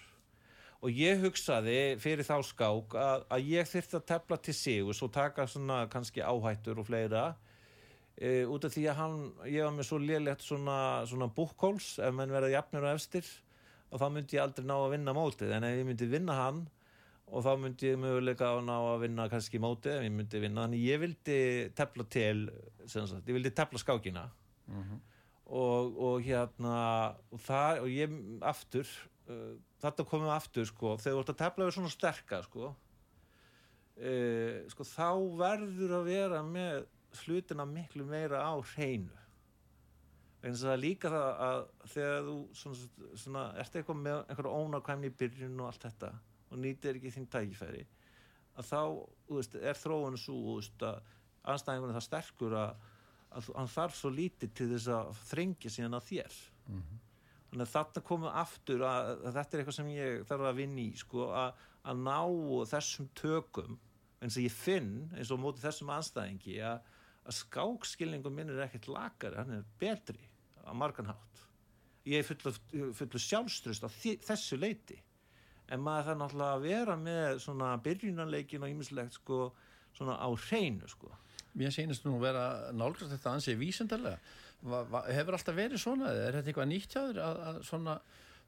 Og 0.85 0.93
ég 0.93 1.21
hugsaði 1.21 1.95
fyrir 2.01 2.25
þá 2.25 2.37
skák 2.45 2.95
að, 2.99 3.25
að 3.33 3.49
ég 3.49 3.69
þyrfti 3.69 3.97
að 3.99 4.07
tefla 4.11 4.37
til 4.41 4.55
sigus 4.57 5.01
og 5.05 5.13
taka 5.13 5.47
svona 5.49 5.85
kannski 5.89 6.21
áhættur 6.25 6.81
og 6.81 6.89
fleira 6.89 7.25
e, 8.17 8.43
út 8.49 8.65
af 8.65 8.73
því 8.73 8.85
að 8.91 8.99
hann, 8.99 9.17
ég 9.49 9.65
var 9.65 9.73
með 9.77 9.89
svo 9.89 10.01
lélegt 10.01 10.45
svona, 10.45 10.77
svona 11.09 11.29
búkkóls 11.33 11.95
ef 12.01 12.13
menn 12.13 12.33
verða 12.33 12.53
jafnir 12.57 12.85
og 12.85 12.97
efstir 12.97 13.29
og 13.91 14.01
þá 14.01 14.07
myndi 14.11 14.37
ég 14.37 14.43
aldrei 14.43 14.65
ná 14.67 14.75
að 14.77 14.91
vinna 14.97 15.13
mótið. 15.15 15.53
En 15.55 15.65
ef 15.67 15.77
ég 15.77 15.87
myndi 15.87 16.09
vinna 16.09 16.37
hann 16.37 16.65
og 17.25 17.41
þá 17.45 17.51
myndi 17.57 17.89
ég 17.89 17.99
möguleika 17.99 18.51
ná 18.61 18.75
að 18.75 19.01
vinna 19.07 19.25
kannski 19.31 19.61
mótið 19.61 19.97
ef 19.97 20.05
ég 20.05 20.13
myndi 20.13 20.41
vinna. 20.43 20.65
Þannig 20.65 20.85
ég 20.85 21.01
vildi 21.01 21.39
tefla 21.77 22.05
til 22.13 22.45
sagt, 22.85 23.25
ég 23.25 23.33
vildi 23.33 23.51
tefla 23.55 23.81
skákina. 23.81 24.29
Og, 25.45 25.97
og 26.01 26.23
hérna 26.25 26.77
og, 27.29 27.41
það, 27.45 27.81
og 27.83 27.91
ég 27.93 28.15
aftur 28.41 28.89
uh, 29.29 29.53
þetta 29.81 30.05
komum 30.09 30.31
aftur 30.33 30.65
sko. 30.69 30.95
Þegar 31.01 31.17
þú 31.17 31.21
ert 31.21 31.33
að 31.33 31.41
tefla 31.43 31.67
við 31.67 31.77
svona 31.77 31.93
sterka 31.93 32.41
sko 32.47 32.71
uh, 34.01 34.65
sko 34.71 34.87
þá 34.89 35.09
verður 35.39 35.99
að 35.99 36.09
vera 36.09 36.41
með 36.45 36.85
hlutina 37.23 37.65
miklu 37.69 38.05
meira 38.07 38.43
á 38.43 38.53
hreinu. 38.75 39.13
Eins 40.45 40.61
og 40.61 40.69
það 40.69 40.81
líka 40.83 41.09
það 41.09 41.29
að 41.41 41.61
þegar 41.89 42.25
þú 42.27 42.37
svona, 42.59 42.87
svona 43.17 43.45
ert 43.61 43.77
eitthvað 43.79 44.01
með 44.03 44.17
einhverja 44.19 44.57
ónákvæmni 44.61 45.09
í 45.09 45.15
byrjun 45.21 45.61
og 45.63 45.69
allt 45.71 45.85
þetta 45.87 46.11
og 46.55 46.63
nýtir 46.63 46.97
ekki 46.99 47.13
þín 47.13 47.29
tækifæri 47.31 47.85
að 48.55 48.69
þá 48.69 48.81
veist, 49.29 49.55
er 49.59 49.79
þróun 49.79 50.19
svo 50.19 50.57
að 50.59 50.99
anstæðingunni 51.45 51.95
það 51.95 52.05
sterkur 52.07 52.55
að, 52.57 52.85
að 53.35 53.49
hann 53.59 53.71
þarf 53.71 53.97
svo 53.99 54.11
lítið 54.13 54.53
til 54.57 54.69
þess 54.73 54.91
að 54.95 55.09
þrengja 55.29 55.71
síðan 55.75 55.97
að 55.99 56.07
þér. 56.09 56.37
Þannig 57.49 57.65
að 57.65 57.73
þarna 57.73 58.03
komum 58.09 58.37
aftur 58.41 58.83
að, 58.83 59.09
að 59.27 59.37
þetta 59.37 59.55
er 59.57 59.61
eitthvað 59.61 59.77
sem 59.77 59.91
ég 59.93 60.23
þarf 60.29 60.49
að 60.49 60.59
vinna 60.59 60.81
í 60.81 60.93
sko, 60.99 61.27
að, 61.31 61.65
að 61.85 62.01
ná 62.07 62.19
þessum 62.71 63.09
tökum 63.15 63.77
eins 64.23 64.37
og 64.39 64.45
ég 64.47 64.55
finn 64.55 64.93
eins 65.13 65.31
og 65.31 65.39
á 65.39 65.43
móti 65.43 65.63
þessum 65.63 65.91
anstæðingi 65.93 66.57
að, 66.65 66.79
að 67.25 67.37
skákskilningum 67.41 68.35
minn 68.35 68.53
er 68.53 68.63
ekkert 68.65 68.89
lakari, 68.89 69.37
hann 69.37 69.59
er 69.59 69.67
betri 69.79 70.25
á 70.65 70.73
margan 70.73 71.11
hátt. 71.11 71.43
Ég 72.05 72.21
er 72.21 72.27
fullu, 72.27 72.53
fullu 72.93 73.21
sjálfstrust 73.21 73.85
á 73.85 73.89
þessu 73.91 74.57
leiti 74.59 74.97
en 75.71 75.83
maður 75.83 76.09
þarf 76.09 76.19
náttúrulega 76.21 76.55
að 76.55 76.65
vera 76.65 76.95
með 76.99 77.37
svona 77.45 77.69
byrjunarleikin 77.85 78.65
og 78.65 78.73
ýmislegt 78.73 79.19
sko, 79.19 79.39
svona 79.97 80.17
á 80.21 80.27
hreinu 80.47 80.89
sko. 80.91 81.11
Mér 81.55 81.71
sýnist 81.71 82.05
nú 82.05 82.17
vera 82.19 82.71
nálgast 82.75 83.13
þetta 83.13 83.37
ansið 83.37 83.61
va, 84.91 85.01
hefur 85.07 85.37
alltaf 85.37 85.55
verið 85.57 85.81
svona? 85.81 86.11
eða 86.11 86.27
Er 86.27 86.37
þetta 86.39 86.51
eitthvað 86.51 86.69
nýtt 86.71 86.95
hjá 86.95 87.01
þér 87.01 87.21
að, 87.23 87.41
að 87.49 87.59
svona, 87.69 87.95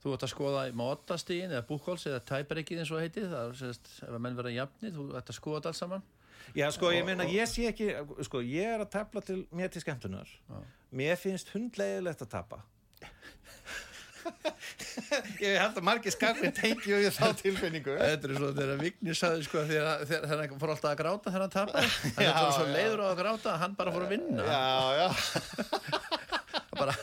þú 0.03 0.13
ert 0.13 0.28
að 0.28 0.34
skoða 0.34 0.63
mótastígin 0.82 1.55
eða 1.55 1.65
búkóls 1.70 2.05
eða 2.09 2.24
tæpareikið 2.32 2.84
eins 2.84 2.93
og 2.93 3.03
heitið, 3.03 3.28
það 3.34 3.51
er 3.51 3.59
sérst, 3.61 3.91
ef 4.03 4.13
að 4.13 4.24
menn 4.26 4.39
vera 4.39 4.55
jafnir, 4.55 4.95
þú 4.95 5.09
ert 5.18 5.32
að 5.34 5.39
skoða 5.39 5.59
þetta 5.59 5.74
alls 5.74 5.84
saman? 5.84 6.07
Já, 6.55 6.68
sko, 6.72 6.91
ég 6.93 7.05
meina, 7.07 7.26
ég 7.28 7.49
sé 7.49 7.68
ekki, 7.70 7.89
sko, 8.28 8.41
ég 8.45 8.76
er 8.76 8.84
að 8.84 8.91
tefla 8.93 9.24
til 9.26 9.39
mér 9.55 9.72
til 9.74 9.84
skemmtunar. 9.84 10.30
Já. 10.47 10.59
Mér 10.95 11.18
finnst 11.20 11.51
hundlegilegt 11.55 12.24
að 12.24 12.32
tapa. 12.32 12.61
ég 15.43 15.58
held 15.62 15.78
að 15.80 15.86
margir 15.88 16.14
skakminn 16.16 16.56
tengi 16.56 16.95
og 16.95 17.04
ég 17.06 17.14
þá 17.16 17.28
tilfinningu. 17.41 17.98
Þetta 18.00 18.30
er 18.32 18.39
svo 18.39 18.50
þegar 18.58 18.82
Vignir 18.82 19.20
sagði 19.20 19.45
sko 19.48 19.66
þegar, 19.70 20.08
hann 20.32 20.58
fór 20.62 20.74
alltaf 20.74 20.91
að 20.93 21.00
gráta 21.04 21.34
þegar 21.34 21.45
hann 21.45 21.56
tapaði, 21.58 21.91
hann 22.18 22.26
Já, 22.26 22.32
er 22.32 22.39
bara 22.39 22.58
svo 22.58 22.68
leiður 22.72 23.04
á 23.04 23.08
að 23.08 23.20
gráta 23.22 23.54
að 23.54 23.62
hann 23.66 23.78
bara 23.78 23.93
fór 23.95 24.08
að 24.08 24.16
vinna. 24.16 24.48
Já, 24.48 24.66
já. 25.02 25.08
Bara, 26.78 26.93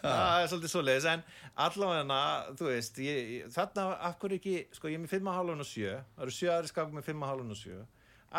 Það 0.00 0.42
er 0.42 0.48
svolítið 0.50 0.72
svo 0.72 0.80
leiðis, 0.84 1.06
en 1.10 1.22
allavega, 1.60 2.20
þú 2.56 2.68
veist, 2.68 3.00
ég, 3.04 3.30
þarna, 3.52 3.84
af 4.08 4.16
hverju 4.20 4.38
ekki, 4.40 4.54
sko, 4.76 4.88
ég 4.88 4.96
er 4.96 5.02
með 5.02 5.14
5,5 5.18 5.52
og 5.54 5.68
7, 5.68 5.90
það 6.16 6.24
eru 6.26 6.36
7 6.36 6.52
aðri 6.54 6.70
skák 6.70 6.94
með 6.96 7.08
5,5 7.10 7.54
og 7.54 7.60
7, 7.60 7.80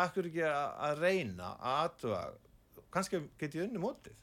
af 0.02 0.14
hverju 0.16 0.32
ekki 0.32 0.44
að, 0.48 0.72
að 0.88 1.02
reyna 1.04 1.52
að 1.52 1.76
aðtuga, 1.84 2.22
kannski 2.94 3.22
get 3.40 3.56
ég 3.58 3.66
unni 3.68 3.82
mótið. 3.82 4.18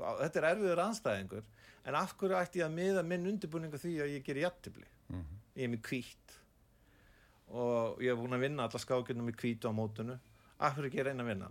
Þetta 0.00 0.40
er 0.40 0.48
erfiður 0.54 0.82
anstæðingur, 0.86 1.48
en 1.90 1.98
af 2.00 2.14
hverju 2.18 2.38
ætti 2.40 2.60
ég 2.62 2.68
að 2.68 2.76
miða 2.78 3.02
minn 3.06 3.26
undirbúninga 3.34 3.78
því 3.82 3.94
að 4.04 4.14
ég 4.16 4.24
ger 4.26 4.40
jættibli 4.44 4.86
Mhm. 5.10 5.38
ég 5.56 5.64
er 5.66 5.70
með 5.74 5.80
hvít. 5.90 6.36
Og 7.50 7.98
ég 8.04 8.12
hef 8.12 8.20
búin 8.20 8.36
að 8.36 8.44
vinna 8.44 8.66
alla 8.68 8.78
skákinu 8.78 9.24
með 9.26 9.40
hvítu 9.42 9.66
á 9.66 9.74
mótunu 9.74 10.14
af 10.60 10.76
hverju 10.76 10.90
ekki 10.92 11.04
reyna 11.08 11.24
að 11.24 11.30
vinna 11.32 11.48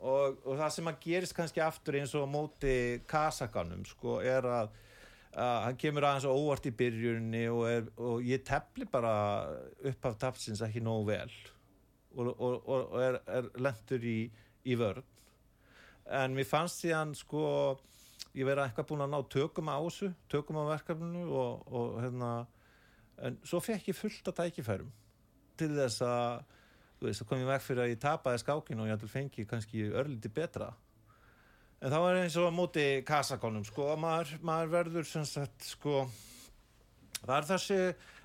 og, 0.00 0.38
og 0.48 0.56
það 0.58 0.70
sem 0.74 0.88
að 0.90 0.98
gerist 1.04 1.34
kannski 1.36 1.60
aftur 1.64 1.96
eins 1.98 2.12
og 2.16 2.28
móti 2.32 2.74
kasakanum 3.08 3.82
sko 3.88 4.18
er 4.24 4.44
að, 4.48 4.70
að 5.36 5.56
hann 5.66 5.76
kemur 5.80 6.06
aðeins 6.08 6.26
og 6.28 6.38
óvart 6.40 6.68
í 6.68 6.72
byrjunni 6.76 7.42
og, 7.52 7.62
er, 7.68 7.88
og 8.00 8.24
ég 8.24 8.44
tefli 8.48 8.88
bara 8.92 9.12
upp 9.92 10.08
af 10.10 10.16
tapsins 10.22 10.62
ekki 10.64 10.80
nógu 10.84 11.06
vel. 11.12 11.32
Og, 12.16 12.32
og, 12.40 12.96
er, 13.00 13.20
er 13.30 13.50
lendur 13.60 14.02
í, 14.08 14.16
í 14.66 14.74
vörn. 14.80 15.04
En 16.10 16.32
mér 16.34 16.48
fannst 16.48 16.80
síðan 16.82 17.12
sko 17.14 17.44
ég 18.36 18.46
verið 18.46 18.64
eitthvað 18.66 18.88
búin 18.90 19.04
að 19.04 19.12
ná 19.14 19.20
tökum 19.34 19.70
á 19.72 19.78
þessu 19.82 20.12
tökum 20.30 20.60
á 20.62 20.64
verkefninu 20.70 21.26
og, 21.34 21.66
og 21.66 22.00
hérna 22.04 22.30
en 23.26 23.36
svo 23.44 23.60
fekk 23.64 23.90
ég 23.90 23.98
fullt 23.98 24.30
að 24.30 24.38
tækifærum 24.44 24.92
til 25.60 25.72
þess 25.76 26.04
að 26.06 26.44
þú 27.00 27.08
veist, 27.08 27.22
það 27.22 27.28
kom 27.30 27.42
ég 27.42 27.48
veg 27.48 27.64
fyrir 27.64 27.82
að 27.82 27.90
ég 27.94 28.00
tapaði 28.00 28.40
skákinu 28.42 28.84
og 28.84 28.88
ég 28.90 28.98
ætlum 28.98 29.12
fengi 29.12 29.46
kannski 29.48 29.86
örlítið 29.88 30.34
betra. 30.36 30.70
En 31.80 31.88
það 31.88 32.02
var 32.04 32.18
eins 32.20 32.36
og 32.36 32.50
móti 32.52 32.84
kasakonum, 33.08 33.64
sko, 33.64 33.86
að 33.94 34.02
maður, 34.02 34.32
maður 34.44 34.72
verður 34.74 35.06
sem 35.08 35.24
sagt, 35.24 35.64
sko 35.64 36.02
það 37.22 37.36
er 37.38 37.48
þessi, 37.54 37.78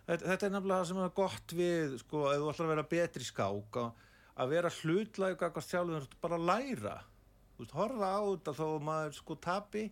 þetta 0.09 0.47
er 0.49 0.55
nefnilega 0.57 0.81
það 0.81 0.89
sem 0.89 0.99
er 1.05 1.13
gott 1.21 1.55
við, 1.55 1.95
sko, 2.03 2.25
ef 2.33 2.41
þú 2.41 2.49
ætlar 2.51 2.67
að 2.67 2.73
vera 2.73 2.87
betri 2.91 3.27
skák, 3.29 3.79
að, 3.79 4.09
að 4.43 4.55
vera 4.57 4.73
hlutlæg 4.81 5.37
eitthvað 5.37 5.69
sjálfur, 5.69 6.09
bara 6.25 6.39
að 6.41 6.49
læra 6.51 6.97
veist, 7.59 7.75
horfa 7.75 8.11
á 8.17 8.21
þetta 8.23 8.55
þó 8.57 8.65
að 8.67 8.85
maður 8.89 9.17
sko 9.19 9.37
tapi 9.41 9.85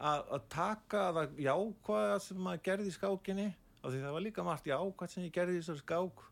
að, 0.00 0.36
taka 0.52 1.06
það 1.16 1.40
jákvæða 1.46 2.20
sem 2.24 2.40
maður 2.46 2.64
gerði 2.68 2.90
í 2.90 2.96
skákinni 2.96 3.48
af 3.80 3.90
því 3.92 4.02
það 4.04 4.16
var 4.16 4.26
líka 4.26 4.46
margt 4.46 4.70
jákvæð 4.70 5.12
sem 5.14 5.26
ég 5.26 5.34
gerði 5.34 5.58
í 5.58 5.60
þessari 5.60 5.84
skák 5.84 6.24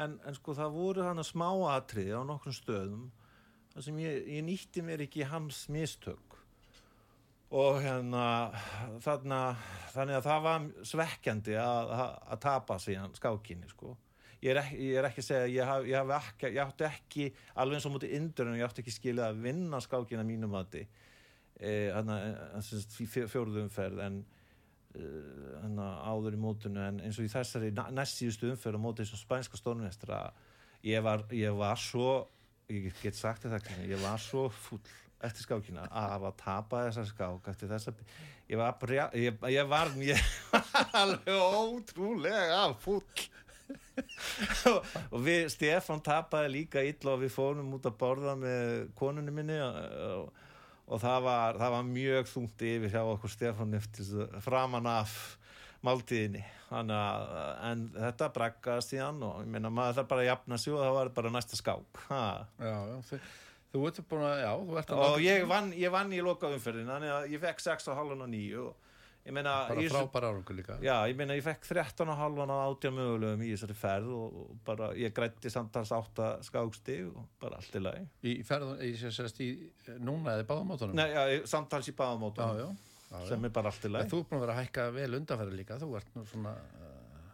en, 0.00 0.18
en 0.26 0.36
sko 0.36 0.56
það 0.56 0.76
voru 0.76 1.06
hann 1.06 1.22
að 1.22 1.30
smá 1.30 1.48
atriði 1.74 2.16
á 2.16 2.22
nokkrum 2.26 2.56
stöðum 2.56 3.08
þar 3.74 3.86
sem 3.86 4.02
ég, 4.02 4.20
ég 4.36 4.44
nýtti 4.46 4.84
mér 4.84 5.04
ekki 5.06 5.26
hans 5.30 5.64
mistök. 5.72 6.36
Og 7.50 7.80
hérna 7.82 8.52
þarna, 9.02 9.40
þannig 9.90 10.20
að 10.20 10.26
það 10.28 10.44
var 10.44 10.66
svekkjandi 10.86 11.56
að, 11.58 11.94
að, 11.96 12.12
að 12.30 12.42
tapa 12.44 12.76
síðan 12.78 13.16
skákinni 13.18 13.70
sko 13.72 13.96
ég 14.40 14.50
er, 14.54 14.62
ekki, 14.62 14.80
ég 14.88 14.98
er 15.00 15.08
ekki 15.10 15.22
að 15.22 15.28
segja 15.28 15.46
ég, 15.52 15.68
haf, 15.68 15.86
ég, 15.88 16.12
ekki, 16.16 16.50
ég 16.54 16.60
átti 16.64 16.86
ekki 16.88 17.28
alveg 17.60 17.78
eins 17.78 17.86
og 17.88 17.94
mútið 17.94 18.16
indurinn 18.18 18.58
ég 18.58 18.66
átti 18.66 18.84
ekki 18.84 18.94
skilja 18.94 19.30
að 19.30 19.40
vinna 19.46 19.80
skákina 19.84 20.24
mínum 20.26 20.54
mati. 20.54 20.86
E, 21.60 21.90
fjóruðu 23.28 23.66
umferð 23.66 24.00
en 24.06 24.20
e, 24.96 25.04
áður 26.08 26.38
í 26.38 26.40
mótunu 26.40 26.80
en 26.86 27.02
eins 27.04 27.20
og 27.20 27.28
í 27.28 27.32
þessari 27.32 27.72
næst 27.92 28.22
síðustu 28.22 28.54
umferð 28.54 28.80
á 28.80 28.84
mótið 28.86 29.04
eins 29.04 29.14
og 29.18 29.22
spænska 29.24 29.60
stórnvestra 29.60 30.22
ég 30.88 31.04
var, 31.04 31.26
var 31.58 31.80
svo 31.80 32.14
ég 32.70 32.90
get 33.02 33.18
sagt 33.18 33.44
þetta 33.44 33.82
ég 33.84 34.00
var 34.00 34.20
svo 34.22 34.48
full 34.64 34.80
eftir 35.20 35.44
skákina 35.44 35.84
að 35.90 36.06
hafa 36.14 36.30
tapað 36.40 36.86
þessa 36.88 37.04
skák 37.10 37.48
eftir 37.52 37.70
þessa 37.70 37.92
ég 38.48 38.60
var, 38.60 38.94
ég, 39.18 39.36
ég 39.52 39.68
var 39.68 39.92
alveg 41.02 41.28
ótrúlega 41.36 42.62
full 42.80 43.04
og, 44.70 45.18
við, 45.24 45.48
Stefan 45.52 46.02
tapaði 46.04 46.52
líka 46.54 46.84
illa 46.86 47.14
og 47.14 47.24
við 47.24 47.34
fórum 47.34 47.74
út 47.76 47.88
að 47.88 47.98
borða 48.00 48.36
með 48.38 48.86
konunni 48.98 49.34
minni 49.34 49.58
og, 49.64 50.30
og, 50.86 50.96
það, 51.02 51.18
var, 51.26 51.60
það 51.60 51.76
var 51.76 51.90
mjög 51.90 52.32
þungt 52.32 52.64
yfir 52.70 52.94
hjá 52.94 53.02
okkur 53.02 53.34
Stefan 53.34 53.76
eftir 53.80 54.32
framan 54.44 54.88
af 54.90 55.18
máltíðinni 55.86 56.42
að, 56.70 57.28
en 57.66 57.86
þetta 57.96 58.32
breggaðist 58.34 58.92
í 58.94 59.00
hann 59.00 59.22
og 59.26 59.40
ég 59.42 59.48
meina 59.50 59.72
maður 59.72 60.02
það 60.02 60.10
bara 60.10 60.24
að 60.26 60.28
jafna 60.30 60.58
sig 60.60 60.74
og 60.74 60.82
það 60.84 60.96
var 60.98 61.14
bara 61.16 61.32
næsta 61.34 61.58
skák 61.58 62.02
ha. 62.10 62.24
Já, 62.60 62.74
já, 62.74 62.98
þau 63.08 63.22
Þú 63.70 63.86
ert 63.86 63.98
búin 64.10 64.24
að, 64.26 64.40
já, 64.42 64.50
þú 64.58 64.78
ert 64.80 64.88
að... 64.90 65.00
Og 65.06 65.20
ég 65.22 65.44
vann, 65.46 65.68
ég 65.78 65.92
vann 65.94 66.08
í 66.10 66.22
lokaumferðin, 66.26 66.88
þannig 66.90 67.12
að 67.14 67.26
ég 67.30 67.42
fekk 67.44 67.60
6,5 67.62 68.00
og 68.16 68.24
9 68.32 68.62
og 68.64 68.88
Meina, 69.28 69.52
bara 69.68 69.82
frábær 69.92 70.24
árangur 70.30 70.56
líka 70.56 70.78
já, 70.80 70.94
ég 71.06 71.16
meina 71.18 71.34
ég 71.36 71.44
fekk 71.44 71.66
13,5 71.68 72.52
átja 72.54 72.90
mögulegum 72.94 73.42
í 73.44 73.50
þessari 73.52 73.74
ferð 73.76 74.12
og, 74.16 74.38
og 74.40 74.54
bara 74.64 74.88
ég 74.96 75.12
grætti 75.14 75.52
samtals 75.52 75.92
átta 75.92 76.30
skákstig 76.46 77.10
og 77.10 77.26
bara 77.42 77.58
allt 77.60 77.76
í 77.76 77.82
lagi 77.84 78.06
í 78.32 78.38
ferð, 78.48 78.72
ég 78.80 78.96
sé 78.96 79.10
að 79.10 79.18
sérst 79.18 79.42
í 79.44 79.50
núna 80.00 80.38
eða 80.38 80.46
í 80.46 80.48
báðamótunum? 80.48 80.96
Nei, 80.96 81.12
já, 81.12 81.44
samtals 81.52 81.90
í 81.92 81.94
báðamótunum 81.98 82.78
sem 83.28 83.44
er 83.44 83.52
bara 83.58 83.74
allt 83.74 83.84
í 83.84 83.92
lagi 83.92 84.08
en 84.08 84.14
Þú 84.14 84.22
er 84.22 84.30
búin 84.30 84.40
að 84.40 84.46
vera 84.46 84.56
að 84.56 84.62
hækka 84.62 84.86
vel 84.96 85.10
undanferði 85.20 85.60
líka 85.60 85.78
þú 85.82 85.90
ert 86.00 86.16
nú 86.16 86.24
svona 86.30 86.54
uh, 86.56 87.28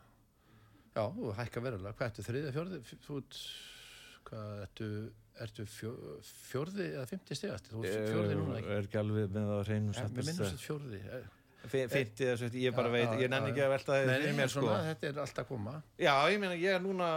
já, 0.91 1.05
þú 1.05 1.37
hækka 1.39 1.65
verulega, 1.69 1.95
hvað 2.01 2.11
ertu 2.11 2.27
þriðið, 2.27 2.51
fjörðið 2.59 2.93
þú 3.07 3.21
ert, 3.23 3.41
hvað 4.27 4.67
ertu 4.67 4.91
Ertu 5.37 5.67
fjörði 5.69 6.87
eða 6.95 7.03
fymti 7.11 7.37
stegast? 7.37 7.67
Þú 7.69 7.83
er 7.85 8.07
fjörði 8.09 8.37
núna 8.39 8.55
ekki? 8.57 8.71
Er 8.73 8.87
ekki 8.87 8.99
alveg 9.03 9.35
með 9.35 9.51
að 9.53 9.59
reynum 9.69 9.93
sattast. 9.93 10.15
Mér 10.17 10.29
minnum 10.31 10.47
þetta 10.47 10.63
fjörði. 10.63 11.01
Eh, 11.13 11.27
50 11.71 12.23
eh, 12.25 12.31
eða 12.31 12.39
svona, 12.41 12.59
ég 12.63 12.75
bara 12.77 12.91
veit, 12.93 13.13
ég 13.21 13.31
nenni 13.31 13.53
ekki 13.53 13.63
að 13.65 13.73
velta 13.73 13.95
það 13.95 14.11
fyrir 14.13 14.35
mér 14.37 14.53
sko. 14.53 14.67
Þetta 14.87 15.09
er 15.09 15.21
alltaf 15.23 15.49
koma. 15.49 15.77
Já, 16.01 16.13
ég 16.33 16.43
meina, 16.43 16.59
ég 16.61 16.77
er 16.77 16.85
núna, 16.85 17.09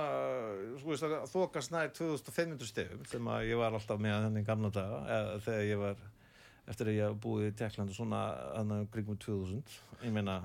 sko, 0.82 0.97
þoka 1.32 1.64
snæði 1.66 1.91
2500 2.00 2.70
stefum 2.70 3.04
sem 3.10 3.30
að 3.34 3.50
ég 3.50 3.62
var 3.62 3.78
alltaf 3.78 4.02
með 4.02 4.26
þenni 4.26 4.45
gamla 4.47 4.72
daga, 4.76 5.02
eða, 5.18 5.36
þegar 5.47 5.68
ég 5.70 5.84
var, 5.84 6.02
eftir 6.74 6.91
að 6.91 6.97
ég 6.97 7.08
hafa 7.10 7.22
búið 7.28 7.50
í 7.50 7.54
Tekland 7.62 7.93
og 7.93 8.00
svona, 8.00 8.24
þannig 8.58 8.84
að 8.84 8.89
gringum 8.95 9.22
2000, 9.28 9.78
ég 10.06 10.18
meina, 10.18 10.39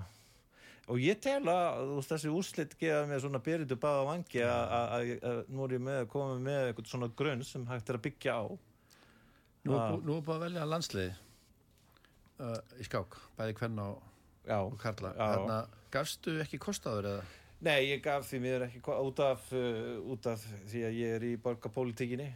og 0.84 1.00
ég 1.00 1.20
tela, 1.24 1.59
þú 1.80 1.98
veist, 1.98 2.14
þessi 2.14 2.32
úrslitt 2.34 2.78
geða 2.80 3.02
mér 3.11 3.24
svona 3.24 3.42
byrjutu 3.44 3.80
báða 3.80 4.07
vangi 4.11 4.46
að 4.46 5.44
nú 5.48 5.66
er 5.66 5.76
ég 5.78 5.84
með 5.84 6.00
að 6.05 6.09
koma 6.12 6.38
með 6.38 6.70
eitthvað 6.70 6.90
svona 6.92 7.12
grunn 7.16 7.44
sem 7.48 7.68
hægt 7.70 7.88
er 7.88 8.00
að 8.00 8.07
byggja 8.09 8.36
á. 8.36 8.44
Nú 9.64 9.72
er 9.72 9.80
ah. 9.80 9.94
búið 9.96 10.34
að 10.34 10.42
velja 10.44 10.66
landsliði 10.68 11.14
uh, 12.43 12.59
í 12.80 12.87
skák 12.87 13.16
bæði 13.39 13.57
hvern 13.61 13.80
á 13.82 13.89
já, 14.47 14.59
og 14.59 14.76
karla. 14.80 15.14
þannig 15.18 15.57
að 15.57 15.80
gafstu 15.95 16.37
ekki 16.43 16.61
kostaður 16.62 17.11
eða? 17.12 17.24
Nei, 17.64 17.78
ég 17.89 18.03
gaf 18.05 18.26
því 18.28 18.41
mér 18.45 18.66
ekki 18.66 18.82
út 18.85 19.20
af, 19.24 19.47
uh, 19.57 19.95
út 20.12 20.26
af 20.28 20.43
því 20.70 20.85
að 20.89 20.99
ég 20.99 21.14
er 21.18 21.26
í 21.30 21.35
borgarpolítikinni 21.41 22.28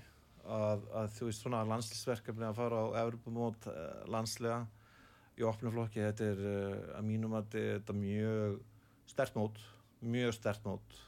að, 0.49 0.87
að 0.97 1.11
þú 1.17 1.29
veist 1.29 1.45
svona 1.45 1.65
landslisverkefni 1.69 2.47
að 2.49 2.61
fara 2.61 2.81
á 2.81 2.87
Evropamót 3.05 3.69
uh, 3.69 3.83
landslega 4.09 4.63
í 5.39 5.45
opnuflokki, 5.47 6.03
þetta 6.03 6.31
er 6.33 6.41
uh, 6.47 6.79
að 6.99 7.11
mínum 7.11 7.37
að 7.39 7.53
þetta 7.59 7.95
er 7.95 8.01
mjög 8.01 8.57
stert 9.09 9.37
mót, 9.39 9.61
mjög 10.01 10.35
stert 10.37 10.65
mót. 10.67 10.99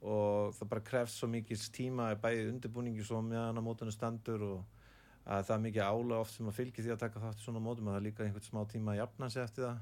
Og 0.00 0.54
það 0.56 0.70
bara 0.70 0.84
krefst 0.86 1.20
svo 1.20 1.28
mikið 1.28 1.64
tíma 1.76 2.08
bæði 2.20 2.48
undirbúningi 2.54 3.04
svo 3.04 3.20
meðan 3.24 3.60
að 3.60 3.66
mótunum 3.66 3.92
standur 3.92 4.46
og 4.46 4.79
að 5.24 5.46
það 5.46 5.54
er 5.56 5.64
mikið 5.66 5.82
ála 5.86 6.20
oft 6.20 6.34
sem 6.36 6.50
að 6.50 6.58
fylgja 6.58 6.84
því 6.84 6.92
að 6.94 7.02
taka 7.04 7.22
þátt 7.24 7.40
í 7.40 7.44
svona 7.44 7.62
mótum 7.64 7.88
að 7.88 7.96
það 7.96 8.00
er 8.00 8.06
líka 8.06 8.24
einhvern 8.24 8.46
smá 8.46 8.60
tíma 8.70 8.92
að 8.94 9.00
jafna 9.00 9.30
sig 9.30 9.42
eftir 9.42 9.66
það. 9.66 9.80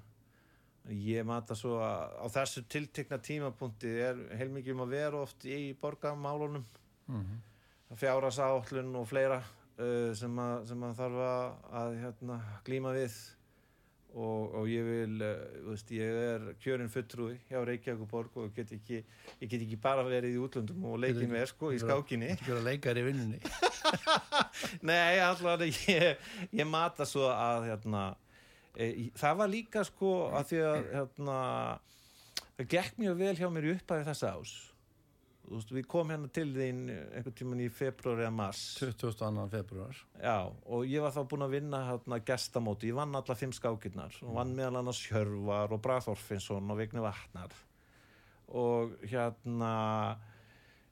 Ég 0.89 1.27
mata 1.29 1.57
svo 1.59 1.79
að 1.85 2.17
á 2.17 2.27
þessu 2.39 2.65
tiltekna 2.73 3.19
tímapunkti 3.21 3.91
er 4.09 4.21
heilmikið 4.41 4.75
um 4.75 4.85
að 4.87 4.95
vera 4.97 5.23
oft 5.23 5.45
í 5.45 5.75
borgamálunum 5.81 6.65
mm 7.09 7.23
-hmm. 7.23 7.97
fjárhasállun 7.97 8.95
og 8.97 9.09
fleira 9.09 9.43
uh, 9.79 10.15
sem, 10.15 10.39
að, 10.39 10.67
sem 10.69 10.83
að 10.83 10.95
þarf 11.03 11.25
að, 11.29 11.59
að 11.83 11.99
hérna, 12.03 12.41
glíma 12.65 12.95
við 12.97 13.19
og, 14.15 14.55
og 14.61 14.69
ég 14.71 14.87
vil 14.87 15.25
uh, 15.25 15.41
veist, 15.69 15.91
ég 15.93 16.21
er 16.23 16.47
kjörinn 16.63 16.91
fulltrúi 16.93 17.37
hjá 17.51 17.61
Reykjavík 17.67 18.09
borg 18.11 18.39
og 18.41 18.55
get 18.57 18.73
ekki, 18.77 19.03
ég 19.43 19.51
get 19.51 19.65
ekki 19.65 19.79
bara 19.83 20.05
verið 20.07 20.37
í 20.37 20.41
útlöndum 20.43 20.87
og 20.89 21.01
leikin 21.03 21.33
verð 21.33 21.53
sko 21.53 21.73
í 21.75 21.81
skákinni. 21.83 22.31
ekki 22.35 22.53
vera 22.53 22.65
leikar 22.71 23.01
í 23.01 23.05
vinnunni. 23.09 23.43
Nei, 24.89 25.19
alltaf 25.25 25.67
ég, 25.67 26.33
ég 26.57 26.69
mata 26.69 27.07
svo 27.09 27.29
að 27.33 27.69
hérna, 27.71 28.07
e, 28.75 29.11
það 29.19 29.43
var 29.43 29.53
líka 29.53 29.85
sko 29.87 30.15
að 30.33 30.51
því 30.53 30.65
að 30.71 30.81
hérna, 30.97 31.39
það 32.57 32.73
gekk 32.75 33.05
mjög 33.05 33.23
vel 33.23 33.37
hjá 33.43 33.53
mér 33.53 33.69
í 33.69 33.77
upphæði 33.77 34.09
þessa 34.09 34.35
ás 34.39 34.57
veist, 35.51 35.73
við 35.75 35.87
komum 35.91 36.13
hérna 36.15 36.31
til 36.35 36.49
þín 36.55 36.81
einhvern 36.93 37.37
tíman 37.41 37.63
í 37.65 37.69
februar 37.73 38.23
eða 38.23 38.33
mars. 38.35 38.63
22. 38.81 39.45
februar 39.53 40.01
Já, 40.21 40.39
og 40.49 40.89
ég 40.89 41.05
var 41.05 41.15
þá 41.15 41.21
búin 41.31 41.47
að 41.47 41.55
vinna 41.59 41.83
hérna, 41.89 42.21
gestamóti, 42.31 42.91
ég 42.93 42.99
vann 42.99 43.19
alla 43.19 43.39
fimm 43.39 43.55
skákirnar. 43.57 44.19
Og 44.27 44.35
vann 44.39 44.57
meðal 44.57 44.83
annars 44.83 45.05
Hjörvar 45.09 45.75
og 45.75 45.83
Braþorfinsson 45.85 46.73
og 46.73 46.81
Vigni 46.81 47.05
Vatnar. 47.05 47.55
Og 48.49 48.97
hérna 49.07 49.77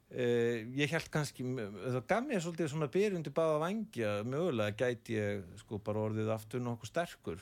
Uh, 0.07 0.63
ég 0.79 0.87
held 0.95 1.09
kannski 1.11 1.43
það 1.43 1.97
gaf 2.07 2.21
mér 2.23 2.43
svolítið 2.45 2.69
svona 2.71 2.87
byrjundi 2.95 3.33
báða 3.35 3.57
vangja 3.59 4.11
mögulega 4.23 4.77
gæti 4.79 5.17
ég 5.17 5.41
sko 5.59 5.81
bara 5.83 6.05
orðið 6.07 6.31
aftur 6.31 6.63
nokkuð 6.63 6.91
sterkur. 6.93 7.41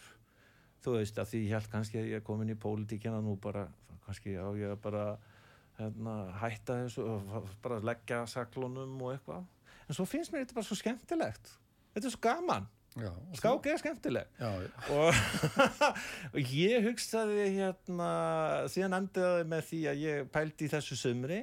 Þú 0.80 0.94
veist 0.96 1.20
að 1.20 1.28
því 1.34 1.42
ég 1.42 1.52
held 1.58 1.68
kannski 1.74 2.00
að 2.00 2.08
ég 2.08 2.22
er 2.22 2.24
komin 2.24 2.54
í 2.54 2.56
pólitíkina 2.56 3.20
nú 3.20 3.36
bara 3.36 3.66
kannski 4.06 4.32
á 4.40 4.48
ég 4.56 4.80
bara 4.80 5.04
hérna, 5.78 6.14
hætta 6.40 6.78
þessu 6.84 7.04
og 7.08 7.50
bara 7.64 7.80
leggja 7.84 8.24
saklunum 8.30 8.94
og 9.02 9.14
eitthvað. 9.14 9.44
En 9.88 9.96
svo 9.96 10.06
finnst 10.08 10.32
mér 10.32 10.44
þetta 10.44 10.58
bara 10.58 10.68
svo 10.68 10.78
skemmtilegt. 10.78 11.52
Þetta 11.94 12.08
er 12.08 12.14
svo 12.14 12.22
gaman. 12.24 12.70
Já, 12.94 13.10
og 13.10 13.38
skák 13.40 13.66
er 13.66 13.80
skemmtileg. 13.82 14.28
Já, 14.38 14.50
já. 14.62 14.68
og, 14.94 15.14
og 16.34 16.52
ég 16.54 16.84
hugsaði 16.86 17.48
hérna 17.56 18.10
síðan 18.70 19.00
endaði 19.00 19.48
með 19.50 19.66
því 19.70 19.80
að 19.90 20.02
ég 20.04 20.28
pældi 20.30 20.68
í 20.68 20.70
þessu 20.70 20.98
sumri 21.00 21.40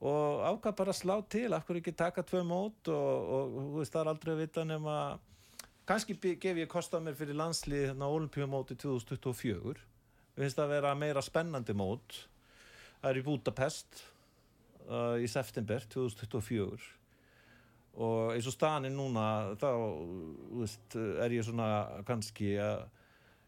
og 0.00 0.40
ákvað 0.48 0.78
bara 0.80 0.96
slá 0.96 1.18
til. 1.28 1.50
Af 1.52 1.68
hverju 1.68 1.84
ekki 1.84 1.92
taka 2.00 2.24
tvö 2.24 2.40
mót 2.48 2.88
og, 2.88 3.28
og 3.36 3.58
þú 3.58 3.82
veist 3.82 3.92
það 3.92 4.02
er 4.06 4.12
aldrei 4.14 4.32
að 4.34 4.42
vita 4.46 4.64
nema 4.68 4.98
kannski 5.84 6.16
gef 6.16 6.62
ég 6.62 6.70
kost 6.70 6.96
á 6.96 6.98
mér 7.04 7.16
fyrir 7.18 7.36
landslið 7.36 7.90
hérna 7.90 8.08
olimpíumóti 8.08 8.76
2024 8.80 9.74
við 9.76 10.46
finnst 10.46 10.62
að 10.64 10.72
vera 10.78 10.94
meira 10.96 11.22
spennandi 11.22 11.76
mót 11.76 12.24
það 13.04 13.10
er 13.10 13.20
í 13.20 13.24
Budapest 13.26 14.02
uh, 14.88 15.16
í 15.20 15.28
september 15.28 15.84
2024 15.92 16.92
og 17.94 18.32
eins 18.34 18.48
og 18.48 18.56
staðan 18.56 18.88
er 18.88 18.94
núna 18.94 19.26
þá 19.60 19.68
veist, 20.56 20.96
er 20.96 21.36
ég 21.36 21.44
svona 21.46 21.68
kannski 22.08 22.56
að 22.58 22.88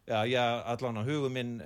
já, 0.07 0.21
já, 0.29 0.43
allan 0.71 1.01
að 1.01 1.09
hugum 1.11 1.35
minn 1.35 1.57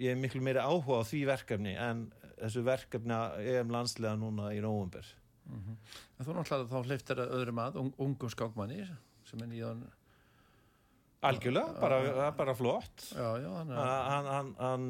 ég 0.00 0.12
er 0.12 0.20
miklu 0.20 0.42
meiri 0.44 0.60
áhuga 0.60 1.00
á 1.00 1.08
því 1.08 1.22
verkefni 1.30 1.78
en 1.80 2.08
þessu 2.34 2.66
verkefni 2.66 3.16
EM 3.54 3.72
landslega 3.72 4.18
núna 4.18 4.50
í 4.56 4.60
nóvumber 4.64 5.14
En 5.50 6.26
þú 6.26 6.34
náttúrulega 6.36 6.68
þá 6.68 6.90
hleyftir 6.90 7.22
öðrum 7.24 7.60
að, 7.62 7.78
un, 7.80 7.88
ungum 8.04 8.30
skákmanni 8.30 8.84
sem 9.26 9.40
er 9.42 9.48
nýjan, 9.50 9.80
algjörlega, 11.26 11.74
það 11.80 12.22
er 12.26 12.36
bara 12.38 12.54
flott. 12.58 13.06
Já, 13.10 13.26
já, 13.42 13.48
hann 13.56 13.72
er, 13.72 13.90
hann, 14.10 14.28
hann, 14.34 14.52
hann 14.60 14.86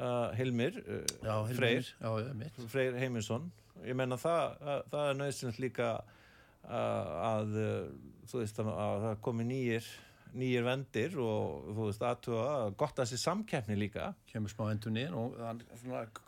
uh, 0.00 0.04
uh, 0.08 0.36
Hilmir 0.38 0.80
uh, 0.82 1.00
já, 1.22 1.34
Hilmir, 1.48 1.56
Freyr. 1.60 1.90
já. 2.00 2.68
Freyr 2.72 2.98
Heiminsson 3.00 3.50
ég 3.86 3.96
menna 3.96 4.18
það, 4.20 4.56
að, 4.60 4.84
það 4.92 5.08
er 5.08 5.18
nöðsynlegt 5.22 5.62
líka 5.62 5.90
að, 6.68 7.10
að 7.30 7.58
uh, 7.62 7.74
þú 8.30 8.42
veist 8.42 8.62
að, 8.62 8.72
að 8.74 9.04
það 9.06 9.20
komi 9.28 9.48
nýjir 9.48 9.90
nýjir 10.36 10.62
vendir 10.66 11.16
og 11.20 11.70
þú 11.74 11.86
veist 11.88 12.04
aðtuga 12.06 12.42
gott 12.78 12.98
að 12.98 13.08
þessi 13.08 13.18
samkeppni 13.24 13.76
líka. 13.78 14.12
Kemur 14.30 14.52
smá 14.52 14.68
endur 14.70 14.94
niður 14.94 15.16
og 15.18 15.64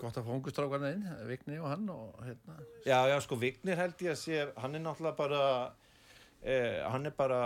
gott 0.00 0.18
að 0.18 0.26
fá 0.26 0.32
ungustrákarna 0.34 0.90
inn, 0.96 1.04
Vigni 1.28 1.60
og 1.62 1.68
hann 1.70 1.86
og 1.92 2.18
hérna, 2.26 2.58
já, 2.86 2.98
já, 3.12 3.16
sko 3.22 3.38
Vignir 3.38 3.78
held 3.78 4.02
ég 4.02 4.16
að 4.16 4.20
sé 4.24 4.42
hann 4.58 4.74
er 4.74 4.84
náttúrulega 4.84 5.18
bara 5.20 5.44
eh, 6.42 6.82
hann 6.90 7.06
er 7.06 7.14
bara 7.16 7.40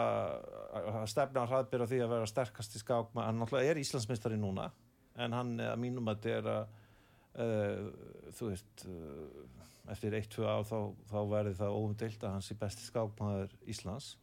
að 0.81 1.07
stefna 1.13 1.45
að 1.45 1.53
hraðbyrja 1.53 1.91
því 1.93 2.03
að 2.07 2.15
vera 2.15 2.33
sterkast 2.33 2.79
í 2.79 2.83
skák 2.83 3.13
hann 3.21 3.41
náttúrulega 3.43 3.75
er 3.75 3.83
Íslandsmeistari 3.83 4.41
núna 4.41 4.71
en 5.23 5.37
hann 5.37 5.55
að 5.63 5.79
mínum 5.81 6.11
að 6.11 6.21
þetta 6.25 6.35
er 6.37 6.51
að 6.53 6.75
uh, 7.45 7.89
þú 8.37 8.51
veist 8.51 8.85
uh, 8.91 9.65
eftir 9.93 10.17
eitt, 10.19 10.29
tvö 10.33 10.47
ár 10.51 10.67
þá, 10.67 10.79
þá 11.11 11.19
verði 11.31 11.57
það 11.61 11.79
óumdilt 11.79 12.27
að 12.27 12.37
hans 12.37 12.51
er 12.51 12.61
besti 12.61 12.87
skákmaður 12.89 13.57
Íslands. 13.71 14.15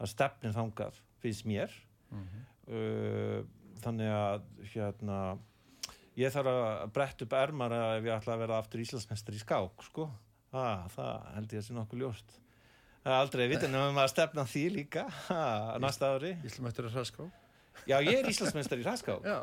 Að 0.00 0.12
stefnir 0.14 0.54
þangað 0.56 1.00
finnst 1.22 1.46
mér. 1.48 1.74
Uh, 2.12 3.42
þannig 3.82 4.12
að 4.14 4.44
hérna 4.72 5.18
ég 6.18 6.32
þarf 6.32 6.52
að 6.52 6.84
bretta 6.94 7.26
upp 7.26 7.36
ermar 7.38 7.74
ef 7.76 8.06
ég 8.06 8.14
ætla 8.14 8.36
að 8.36 8.44
vera 8.44 8.60
aftur 8.60 8.84
Íslandsmeistar 8.84 9.36
í 9.36 9.42
skák 9.42 9.84
sko, 9.88 10.06
ah, 10.52 10.86
það 10.92 11.28
held 11.36 11.54
ég 11.56 11.62
að 11.62 11.68
sé 11.68 11.76
nokkuð 11.76 12.04
ljóst. 12.04 12.34
Það 13.02 13.12
er 13.12 13.18
aldrei 13.18 13.44
að 13.44 13.54
vita 13.56 13.70
nefnum 13.70 13.98
að 13.98 14.10
stefna 14.12 14.44
því 14.46 14.64
líka. 14.76 15.06
Ha, 15.26 15.44
næsta 15.82 16.12
ári. 16.14 16.36
Íslam 16.46 16.68
eftir 16.70 16.86
að 16.86 17.00
hraská 17.00 17.30
já 17.88 17.98
ég 18.04 18.20
er 18.20 18.28
Íslandsmeistar 18.30 18.80
í 18.80 18.86
hraskák 18.86 19.24
Já 19.26 19.38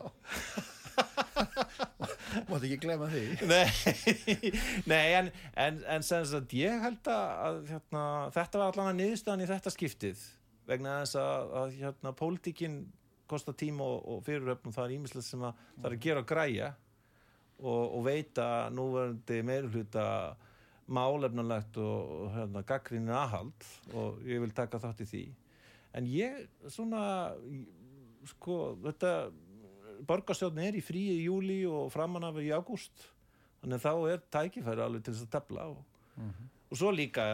Mátt 2.49 2.65
ekki 2.65 2.80
glemma 2.84 3.07
því? 3.11 3.23
Nei, 3.51 4.51
nei 4.89 5.05
en, 5.19 5.32
en, 5.59 5.80
en 5.97 6.05
ég 6.55 6.84
held 6.84 7.09
að, 7.13 7.63
hérna, 7.69 8.03
þetta 8.36 8.61
var 8.61 8.73
allan 8.73 8.91
að 8.91 8.99
niðurstaðan 8.99 9.45
í 9.45 9.49
þetta 9.49 9.73
skiptið 9.73 10.25
vegna 10.69 10.99
þess 11.01 11.17
að, 11.21 11.55
að 11.61 11.73
hérna, 11.80 12.13
pólitíkin 12.17 12.77
kostar 13.30 13.57
tíma 13.57 13.86
og, 13.86 14.05
og 14.09 14.21
fyriröfnum 14.25 14.75
það 14.75 14.86
er 14.86 14.95
ímislega 14.97 15.25
sem 15.25 15.43
að 15.45 15.65
það 15.71 15.89
er 15.89 15.95
að 15.95 16.05
gera 16.05 16.23
og 16.23 16.30
græja 16.30 16.69
og, 17.59 17.84
og 17.84 18.05
veita 18.05 18.47
núverandi 18.73 19.41
meirhluta 19.45 20.05
málefnulegt 20.89 21.77
og, 21.82 22.13
og 22.15 22.32
hérna, 22.34 22.63
gaggrinni 22.65 23.13
aðhald 23.13 23.67
og 23.93 24.23
ég 24.30 24.41
vil 24.43 24.53
taka 24.57 24.82
þátt 24.82 25.03
í 25.05 25.09
því. 25.09 25.25
En 25.97 26.07
ég 26.09 26.41
svona 26.69 27.03
sko 28.30 28.77
þetta 28.84 29.13
borgarstjórn 30.08 30.62
er 30.64 30.78
í 30.80 30.84
fríi 30.84 31.18
í 31.18 31.26
júli 31.28 31.64
og 31.70 31.89
framan 31.93 32.28
af 32.30 32.39
í 32.41 32.52
ágúst 32.54 33.08
þannig 33.62 33.80
að 33.80 33.86
þá 33.86 34.14
er 34.14 34.24
tækifæri 34.36 34.86
alveg 34.86 35.04
til 35.04 35.16
þess 35.16 35.28
að 35.28 35.34
tefla 35.36 35.68
og, 35.74 35.84
og 36.70 36.80
svo 36.80 36.93
líka 36.95 37.26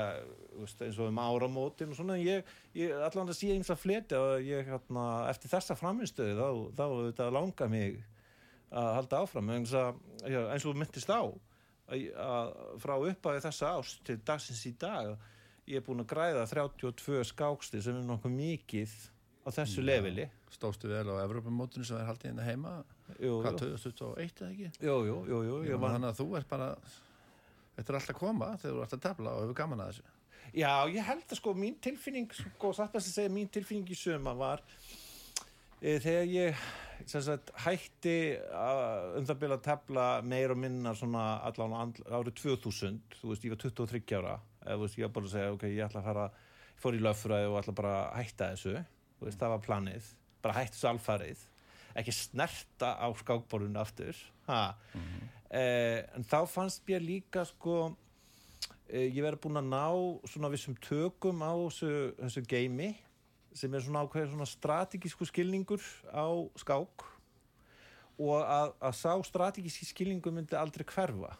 veist, 0.55 0.81
eins 0.81 0.99
og 0.99 1.11
um 1.11 1.21
áramótin 1.21 1.93
og 1.93 1.99
svona 1.99 2.17
ég, 2.21 2.47
ég 2.77 2.93
allan 3.07 3.29
að 3.29 3.39
sé 3.39 3.51
eins 3.53 3.71
að 3.73 3.81
fleti 3.83 4.17
að 4.17 4.35
ég 4.47 4.69
hérna, 4.69 5.05
eftir 5.29 5.53
þessa 5.53 5.77
framinstöðu 5.79 6.37
þá, 6.39 6.49
þá 6.79 6.85
þetta 7.09 7.31
langar 7.35 7.71
mig 7.71 7.99
að 8.75 8.89
halda 8.97 9.21
áfram. 9.23 9.51
Eins, 9.55 9.73
að, 9.77 9.99
eins 10.25 10.65
og 10.65 10.73
þú 10.73 10.79
myndist 10.81 11.11
á 11.13 11.21
að, 11.21 12.07
að 12.19 12.53
frá 12.83 12.95
upphæði 12.97 13.43
þessa 13.45 13.73
ást 13.79 14.05
til 14.07 14.17
dagsins 14.25 14.65
í 14.67 14.73
dag 14.81 15.13
ég 15.65 15.79
er 15.79 15.85
búin 15.85 16.03
að 16.03 16.11
græða 16.13 16.45
32 16.49 17.25
skáksti 17.31 17.81
sem 17.81 17.97
er 17.99 18.05
nokkuð 18.05 18.33
mikið 18.35 18.95
á 19.45 19.49
þessu 19.53 19.81
Já. 19.83 19.87
leveli. 19.91 20.27
Stóðstu 20.55 20.89
vel 20.89 21.05
á 21.05 21.15
Evropamótinu 21.21 21.85
sem 21.85 21.99
er 21.99 22.07
haldið 22.09 22.31
hérna 22.31 22.45
heima? 22.47 22.75
Jú, 23.19 23.39
Hvað, 23.43 23.59
jú, 23.61 23.77
2021 23.77 24.41
eða 24.41 24.51
ekki? 24.51 24.69
jú, 24.81 24.95
jú, 25.05 25.17
jú, 25.29 25.41
jú, 25.45 25.57
Já, 25.69 25.77
var 25.77 25.95
Þannig 25.97 26.11
að 26.13 26.19
þú 26.21 26.27
ert 26.39 26.49
bara 26.49 26.69
Þetta 27.75 27.91
er 27.91 27.97
alltaf 27.99 28.13
að 28.15 28.19
koma 28.21 28.51
þegar 28.61 28.75
þú 28.75 28.83
ert 28.85 28.95
að 28.95 29.03
tefla 29.03 29.33
og 29.35 29.41
hefur 29.43 29.57
gaman 29.59 29.81
að 29.83 29.89
þessu. 29.91 30.11
Já, 30.55 30.71
ég 30.87 31.03
held 31.03 31.25
að 31.27 31.39
sko 31.41 31.53
mín 31.57 31.75
tilfinning 31.83 32.31
sko, 32.31 32.71
satt 32.77 32.95
að 32.95 33.03
segja 33.09 33.31
mín 33.33 33.49
tilfinning 33.51 33.89
í 33.91 33.97
suma 33.99 34.31
var 34.37 34.61
e, 35.81 35.97
þegar 35.99 36.29
ég 36.31 36.61
sagt, 37.11 37.51
hætti 37.65 38.15
að, 38.55 38.81
um 39.19 39.27
það 39.27 39.41
byrja 39.41 39.57
að 39.59 39.65
tefla 39.67 40.05
meir 40.23 40.53
og 40.55 40.61
minna 40.61 40.93
svona 40.95 41.25
allan 41.49 41.93
árið 42.07 42.37
2000 42.39 43.01
þú 43.19 43.33
veist, 43.33 43.43
ég 43.43 43.55
var 43.55 43.61
23 43.65 44.19
ára 44.21 44.37
eða, 44.63 44.77
þú 44.77 44.85
veist, 44.85 44.99
ég 45.01 45.07
var 45.09 45.15
bara 45.17 45.29
að 45.29 45.35
segja, 45.35 45.53
ok, 45.57 45.67
ég 45.73 45.87
ætla 45.89 46.03
að 46.03 46.09
fara 46.13 46.27
fór 46.79 46.95
í 46.95 47.03
löffræði 47.03 47.51
og 47.51 47.59
ætla 47.59 47.75
bara 47.81 47.95
að 48.05 48.15
hætta 48.21 48.51
þessu 48.53 48.77
veist, 49.21 49.39
það 49.39 49.53
var 49.55 49.65
planið, 49.65 50.09
bara 50.43 50.57
hætta 50.59 50.75
þessu 50.75 50.89
alfarið. 50.91 51.43
Ekki 51.95 52.15
snerta 52.15 52.95
á 52.99 53.07
skákborðinu 53.15 53.79
aftur. 53.79 54.17
Ha. 54.49 54.75
eh, 55.49 56.03
en 56.15 56.27
þá 56.27 56.41
fannst 56.51 56.83
mér 56.87 57.01
líka 57.01 57.45
sko 57.47 57.95
eh, 58.89 59.07
ég 59.07 59.23
verið 59.23 59.41
búin 59.45 59.61
að 59.61 59.71
ná 59.71 59.85
svona 60.27 60.51
vissum 60.51 60.75
tökum 60.83 61.41
á 61.41 61.53
þessu, 61.55 61.91
þessu 62.19 62.45
geimi 62.51 62.91
sem 63.55 63.73
er 63.73 63.83
svona 63.85 64.03
ákveður 64.03 64.33
svona 64.33 64.49
strategísku 64.51 65.25
skilningur 65.29 65.83
á 66.11 66.27
skák 66.59 67.05
og 68.19 68.35
að, 68.43 68.73
að 68.79 68.95
sá 68.99 69.11
strategíski 69.27 69.87
skilningur 69.89 70.35
myndi 70.35 70.55
aldrei 70.59 70.85
hverfa. 70.87 71.33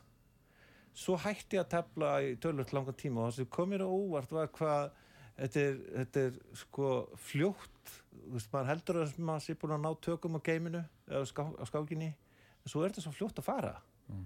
Svo 0.95 1.17
hætti 1.19 1.57
ég 1.57 1.65
að 1.65 1.73
tefla 1.73 2.11
í 2.23 2.35
tölvöld 2.39 2.71
langan 2.75 2.95
tíma 2.95 3.25
og 3.25 3.29
það 3.29 3.37
sem 3.41 3.49
kom 3.51 3.71
mér 3.71 3.83
á 3.83 3.89
óvart 3.91 4.31
var 4.31 4.51
hvað 4.55 4.93
þetta 5.39 5.65
er, 5.67 5.81
þetta 5.99 6.23
er 6.29 6.39
sko 6.61 6.91
fljótt. 7.27 7.93
Þú 8.15 8.37
veist, 8.37 8.49
maður 8.53 8.71
heldur 8.71 9.01
að 9.03 9.19
maður 9.27 9.45
sé 9.45 9.57
búin 9.59 9.75
að 9.75 9.83
ná 9.83 9.91
tökum 10.07 10.39
á 10.39 10.45
geiminu 10.45 10.81
eða 11.09 11.21
á, 11.21 11.29
ská, 11.29 11.43
á 11.51 11.63
skákinni 11.69 12.09
en 12.09 12.71
svo 12.71 12.81
er 12.81 12.93
þetta 12.93 13.05
svo 13.05 13.13
fljótt 13.13 13.41
að 13.41 13.47
fara. 13.49 13.75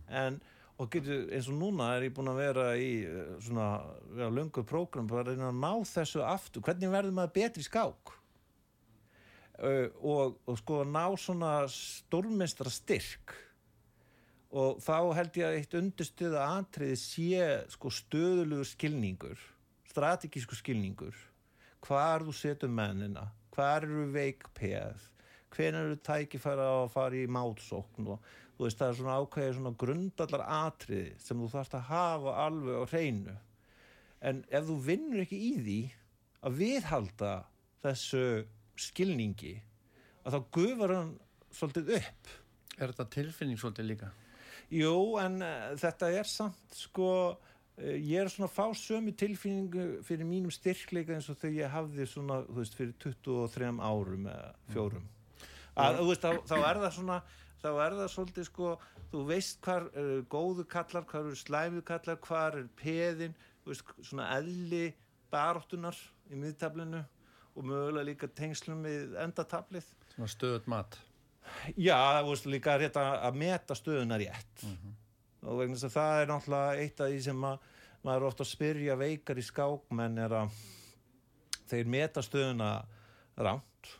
En 0.07 0.39
og 0.79 0.87
getur, 0.93 1.25
eins 1.35 1.49
og 1.51 1.57
núna 1.59 1.89
er 1.97 2.05
ég 2.07 2.13
búin 2.15 2.31
að 2.31 2.39
vera 2.39 2.69
í 2.79 2.91
eh, 3.03 3.33
svona, 3.43 3.67
vera 4.13 4.31
löngu 4.31 4.63
prógram 4.67 5.09
bara 5.09 5.25
að 5.25 5.33
reyna 5.33 5.49
að 5.49 5.59
ná 5.59 5.73
þessu 5.89 6.23
aftur. 6.23 6.63
Hvernig 6.63 6.93
verður 6.93 7.17
maður 7.17 7.35
betri 7.35 7.65
skák? 7.65 8.15
Uh, 9.59 9.89
og, 10.07 10.37
og 10.47 10.55
sko 10.61 10.77
að 10.85 10.91
ná 10.93 11.03
svona 11.19 11.51
stórmestra 11.67 12.71
styrk 12.71 13.33
og 14.55 14.79
þá 14.79 15.11
held 15.17 15.35
ég 15.35 15.45
að 15.49 15.57
eitt 15.57 15.75
undirstuða 15.75 16.45
atriði 16.55 16.95
sé 17.01 17.49
sko 17.73 17.91
stöðulugur 17.91 18.69
skilningur 18.69 19.43
strategísku 19.99 20.57
skilningur. 20.57 21.13
Hvar 21.83 22.23
þú 22.23 22.33
setur 22.35 22.71
mennina 22.71 23.29
hvar 23.59 23.83
eru 23.83 24.07
veikpeð 24.13 25.07
hvenær 25.51 25.89
eru 25.89 25.97
tækifæra 26.05 26.67
að 26.83 26.91
fara 26.93 27.17
í 27.17 27.29
mátsókn 27.31 28.11
og 28.13 28.27
þú 28.55 28.65
veist 28.65 28.79
það 28.79 28.91
er 28.91 28.97
svona 28.99 29.15
ákveðið 29.19 29.55
svona 29.57 29.73
grundallar 29.83 30.43
atriði 30.59 31.15
sem 31.23 31.41
þú 31.41 31.49
þarfst 31.55 31.77
að 31.79 31.87
hafa 31.89 32.35
alveg 32.45 32.77
á 32.79 32.85
hreinu. 32.93 33.35
En 34.21 34.43
ef 34.51 34.67
þú 34.67 34.77
vinnur 34.85 35.23
ekki 35.23 35.39
í 35.47 35.51
því 35.57 35.79
að 36.45 36.57
viðhalda 36.61 37.33
þessu 37.83 38.23
skilningi 38.79 39.55
að 40.23 40.37
þá 40.37 40.39
gufar 40.59 40.95
hann 40.95 41.13
svolítið 41.49 41.93
upp. 41.99 42.33
Er 42.79 42.93
þetta 42.93 43.09
tilfinning 43.17 43.59
svolítið 43.59 43.89
líka? 43.89 44.13
Jú, 44.69 44.95
en 45.19 45.41
uh, 45.41 45.71
þetta 45.81 46.11
er 46.13 46.27
samt 46.29 46.77
sko, 46.77 47.11
ég 47.79 48.19
er 48.19 48.31
svona 48.31 48.49
að 48.49 48.55
fá 48.55 48.65
sömu 48.75 49.13
tilfinningu 49.15 49.85
fyrir 50.07 50.27
mínum 50.27 50.51
styrkleika 50.53 51.15
eins 51.15 51.29
og 51.31 51.37
þegar 51.39 51.57
ég 51.57 51.73
hafði 51.75 52.07
svona, 52.11 52.41
þú 52.47 52.57
veist, 52.59 52.77
fyrir 52.79 52.95
23 53.05 53.69
árum 53.89 54.29
eða 54.31 54.49
fjórum. 54.73 55.05
Að, 55.79 55.99
þú 55.99 56.07
veist, 56.09 56.25
þá, 56.25 56.49
þá 56.49 56.55
er 56.59 56.81
það 56.83 56.95
svona, 56.97 57.19
þá 57.61 57.69
er 57.71 57.97
það 57.99 58.09
svolítið 58.15 58.49
sko, 58.49 58.73
þú 59.13 59.25
veist 59.29 59.61
hvar 59.65 59.87
uh, 59.91 60.15
góðu 60.31 60.65
kallar, 60.69 61.05
hvar 61.07 61.23
eru 61.23 61.39
slæmu 61.39 61.85
kallar, 61.87 62.19
hvar 62.25 62.59
er 62.59 62.67
peðin, 62.81 63.37
veist, 63.67 63.95
svona 64.01 64.27
eðli 64.35 64.89
baróttunar 65.31 65.97
í 66.29 66.39
miðtablinu 66.39 67.03
og 67.55 67.65
mögulega 67.65 68.07
líka 68.07 68.29
tengslum 68.35 68.83
við 68.85 69.15
endatablið 69.23 69.87
Svona 70.13 70.31
stöðut 70.33 70.65
mat. 70.67 70.97
Já, 71.79 71.95
þú 72.19 72.33
veist, 72.33 72.47
líka 72.51 72.75
rétt 72.79 72.97
að, 72.99 73.13
að 73.29 73.37
meta 73.39 73.77
stöðuna 73.77 74.17
rétt 74.19 74.65
og 75.47 75.61
vegna 75.61 75.77
þess 75.77 75.87
að 75.87 75.95
það 75.95 76.21
er 76.21 76.31
náttúrulega 76.33 76.83
eitt 76.83 77.03
af 77.03 77.11
því 77.11 77.19
sem 77.23 77.45
að, 77.47 77.68
maður 78.05 78.21
er 78.21 78.27
ofta 78.29 78.45
að 78.45 78.51
spyrja 78.53 78.97
veikar 78.99 79.39
í 79.39 79.45
skákmenn 79.45 80.21
er 80.23 80.35
að 80.41 80.59
þeir 81.69 81.89
meta 81.91 82.23
stöðuna 82.25 82.69
rámt 83.39 83.91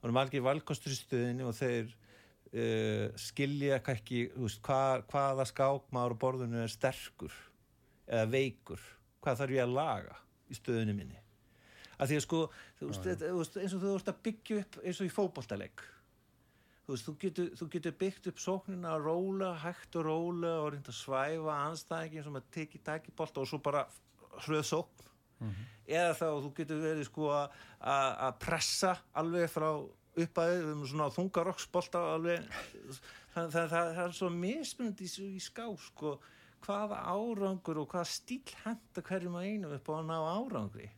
og 0.00 0.08
er 0.08 0.14
margir 0.14 0.44
valkostur 0.44 0.94
í 0.94 0.98
stöðinni 0.98 1.46
og 1.46 1.56
þeir 1.56 1.88
uh, 1.90 3.08
skilja 3.20 3.80
ekki 3.80 4.26
veist, 4.36 4.62
hva, 4.66 5.02
hvaða 5.10 5.48
skákmaður 5.48 6.16
á 6.16 6.22
borðinu 6.22 6.62
er 6.62 6.72
sterkur 6.72 7.34
eða 8.06 8.28
veikur, 8.30 8.82
hvað 9.24 9.42
þarf 9.42 9.56
ég 9.56 9.64
að 9.64 9.76
laga 9.76 10.18
í 10.46 10.58
stöðunni 10.58 10.94
minni? 10.94 11.18
Að 11.96 12.10
því 12.10 12.18
að 12.20 12.24
sko, 12.26 12.40
þú 12.78 12.88
veist, 12.92 13.06
eins 13.56 13.74
og 13.74 13.82
þú 13.82 13.92
veist 13.94 14.10
að 14.12 14.24
byggja 14.28 14.62
upp 14.62 14.80
eins 14.84 15.00
og 15.00 15.08
í 15.08 15.14
fótboltaleik 15.16 15.86
þú 16.86 16.94
veist, 16.94 17.06
þú 17.08 17.14
getur, 17.24 17.48
þú 17.58 17.68
getur 17.72 17.94
byggt 18.00 18.26
upp 18.30 18.38
sóknina 18.42 18.92
að 18.94 19.04
róla, 19.08 19.52
hægt 19.64 19.96
og 19.98 20.04
róla 20.06 20.52
og 20.62 20.68
reynda 20.72 20.92
að 20.92 21.00
svæfa 21.00 21.56
anstæðingin 21.66 22.24
sem 22.28 22.38
að 22.38 22.48
teki 22.54 22.78
taki 22.86 23.14
bolta 23.18 23.40
og 23.42 23.48
svo 23.50 23.58
bara 23.58 23.86
hröð 24.46 24.64
sókn. 24.70 25.02
Eða 25.86 26.14
þá 26.18 26.26
þú 26.44 26.52
getur 26.56 26.80
verið 26.82 27.04
sko 27.10 27.28
að- 27.30 27.50
að 27.80 28.16
að 28.28 28.38
pressa 28.40 28.92
alveg 29.14 29.50
frá 29.50 29.68
uppaðið 30.16 30.72
um 30.72 30.86
svona 30.86 31.10
þungarokksbolta 31.12 32.00
alveg. 32.14 32.46
Það, 33.34 33.50
það, 33.52 33.68
það, 33.68 33.90
það 33.96 34.04
er 34.06 34.12
svo 34.16 34.30
mismunandi 34.32 35.04
í, 35.04 35.26
í 35.36 35.40
ská 35.44 35.66
sko 35.76 36.14
hvaða 36.64 37.02
árangur 37.12 37.82
og 37.82 37.90
hvaða 37.92 38.08
stíl 38.08 38.54
henda 38.64 39.02
hverjum 39.04 39.36
að 39.36 39.44
einu 39.50 39.74
upp 39.76 39.90
á 39.90 39.92
að 39.98 40.06
ná 40.08 40.16
árangri. 40.32 40.88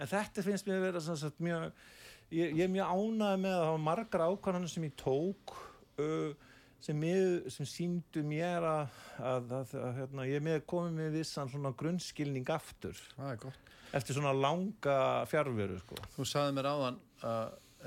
En 0.00 0.08
þetta 0.08 0.42
finnst 0.42 0.66
mér 0.66 0.78
að 0.80 0.86
vera 0.88 1.00
sem 1.04 1.16
sagt, 1.20 1.38
mjög, 1.44 1.72
ég, 2.30 2.54
ég 2.56 2.62
er 2.66 2.72
mjög 2.72 2.94
ánægð 2.94 3.42
með 3.44 3.56
að 3.56 3.64
það 3.64 3.72
var 3.72 3.82
margar 3.88 4.24
ákvarðanir 4.26 4.72
sem 4.72 4.86
ég 4.86 4.94
tók 5.00 5.54
uh, 6.02 6.50
sem, 6.80 7.06
sem 7.52 7.68
síndu 7.68 8.24
mér 8.26 8.66
að, 8.66 9.00
að, 9.18 9.56
að, 9.60 9.74
að 9.84 9.98
hérna, 10.00 10.28
ég 10.30 10.44
með 10.44 10.62
komið 10.70 11.00
með 11.00 11.18
vissan 11.20 11.50
svona 11.52 11.74
grunnskilning 11.76 12.52
aftur 12.54 13.00
gott. 13.42 13.74
eftir 13.96 14.16
svona 14.16 14.32
langa 14.36 15.00
fjárveru 15.30 15.80
sko. 15.82 15.98
Þú 16.16 16.28
sagði 16.28 16.56
mér 16.56 16.70
áðan 16.70 17.02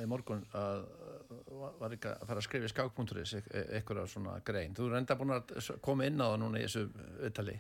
í 0.01 0.05
morgun 0.09 0.45
að 0.57 0.85
var 1.79 1.93
ekki 1.93 2.09
að 2.11 2.25
fara 2.29 2.41
að 2.41 2.45
skrifa 2.47 2.67
í 2.67 2.71
skák.is 2.71 3.35
eitthvað 3.39 4.07
svona 4.11 4.37
grein. 4.45 4.73
Þú 4.75 4.89
er 4.89 4.97
enda 4.99 5.17
búin 5.19 5.35
að 5.35 5.69
koma 5.85 6.07
inn 6.07 6.21
á 6.21 6.27
það 6.31 6.39
núna 6.41 6.61
í 6.61 6.65
þessu 6.65 6.83
viðtali. 7.21 7.55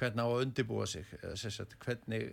Hvernig 0.00 0.24
á 0.24 0.28
að 0.28 0.44
undibúa 0.46 0.86
sig? 0.88 1.12
Hvernig, 1.84 2.26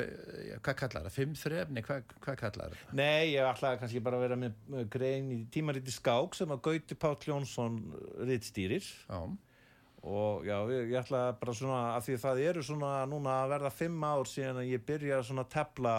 ja, 0.00 0.58
hvað 0.64 0.76
kallar 0.82 1.06
það? 1.06 1.14
Fimm 1.14 1.32
þrefni? 1.38 1.82
Hvað, 1.86 2.12
hvað 2.24 2.36
kallar 2.42 2.76
það? 2.76 2.92
Nei, 2.98 3.32
ég 3.32 3.48
ætlaði 3.48 3.80
kannski 3.82 4.04
bara 4.04 4.20
að 4.20 4.26
vera 4.26 4.38
með, 4.40 4.60
grein 4.92 5.32
í 5.34 5.40
tímariti 5.54 5.94
skák 5.94 6.38
sem 6.38 6.54
að 6.54 6.62
Gauti 6.68 6.98
Páll 6.98 7.28
Jónsson 7.28 7.80
rittstýrir 8.28 8.88
og 10.04 10.44
já, 10.44 10.56
ég, 10.68 10.90
ég 10.92 10.98
ætla 11.00 11.22
bara 11.40 11.54
svona 11.56 11.82
af 11.94 12.04
því 12.04 12.16
að 12.18 12.24
það 12.26 12.42
eru 12.50 12.64
svona 12.66 12.90
núna 13.08 13.38
að 13.42 13.54
verða 13.54 13.70
fimm 13.72 14.04
ár 14.04 14.28
síðan 14.28 14.60
að 14.60 14.72
ég 14.74 14.84
byrja 14.84 15.22
svona 15.24 15.46
að 15.46 15.54
tefla 15.54 15.94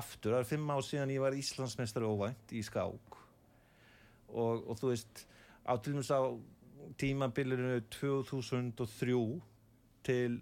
aftur, 0.00 0.34
það 0.34 0.40
er 0.40 0.50
fimm 0.50 0.72
ár 0.74 0.82
síðan 0.88 1.14
ég 1.14 1.22
var 1.22 1.38
Íslandsmeistari 1.38 2.10
óvænt 2.10 2.54
í 2.54 2.64
skák 2.66 3.20
og, 4.34 4.64
og 4.66 4.74
þú 4.80 4.90
veist 4.90 5.24
á 5.62 5.72
til 5.78 5.94
dæmis 5.94 6.10
á 6.10 6.22
tímabilinu 6.98 7.78
2003 7.94 9.40
til 10.04 10.40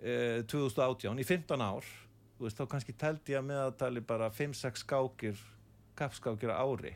eh, 0.00 0.42
2018 0.46 1.20
í 1.20 1.26
15 1.26 1.66
ár 1.66 1.90
veist, 2.38 2.58
þá 2.58 2.68
kannski 2.70 2.94
teldi 2.98 3.34
ég 3.34 3.40
að 3.40 3.48
meðatali 3.50 4.02
bara 4.04 4.30
5-6 4.32 4.84
skákir 4.84 5.40
kappskákir 5.96 6.52
á 6.52 6.60
ári. 6.60 6.92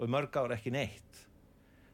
Og 0.00 0.10
mörg 0.10 0.36
ár 0.40 0.54
ekki 0.56 0.72
neitt. 0.72 1.22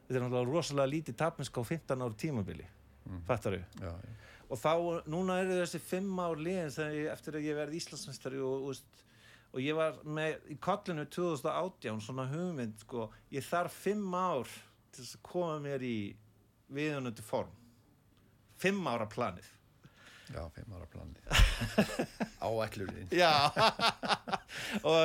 Þetta 0.07 0.15
er 0.15 0.23
náttúrulega 0.23 0.53
rosalega 0.53 0.93
lítið 0.93 1.17
tapmisk 1.19 1.59
á 1.59 1.61
15 1.61 2.05
ára 2.05 2.15
tímabili. 2.17 2.67
Mm. 3.09 3.21
fattar 3.25 3.53
já, 3.53 3.63
já. 3.81 3.91
og 4.49 4.57
þá, 4.59 4.73
núna 5.09 5.39
eru 5.41 5.55
þessi 5.63 5.79
5 5.81 6.19
ár 6.21 6.41
liðin 6.45 6.73
þegar 6.75 7.13
eftir 7.13 7.37
að 7.39 7.45
ég 7.47 7.55
verði 7.57 7.79
Íslandsmeistari 7.79 8.41
og, 8.43 8.65
og, 8.67 8.73
veist, 8.73 9.03
og 9.49 9.63
ég 9.63 9.77
var 9.77 9.95
með 10.05 10.51
í 10.53 10.57
kollinu 10.61 11.05
2018 11.09 12.03
svona 12.05 12.27
hugmynd 12.29 12.83
sko, 12.83 13.07
ég 13.33 13.47
þarf 13.47 13.79
5 13.87 14.03
ár 14.13 14.51
til 14.93 15.05
að 15.07 15.15
koma 15.25 15.55
mér 15.63 15.85
í 15.87 15.95
viðunandi 16.69 17.25
form. 17.25 17.55
5 18.61 18.91
ára 18.91 19.09
planið 19.09 19.49
Já, 20.29 20.43
fimm 20.53 20.73
ára 20.77 20.85
planið. 20.93 21.21
Áætlurinn. 22.45 23.07
Já. 23.17 23.49
Og 24.89 24.99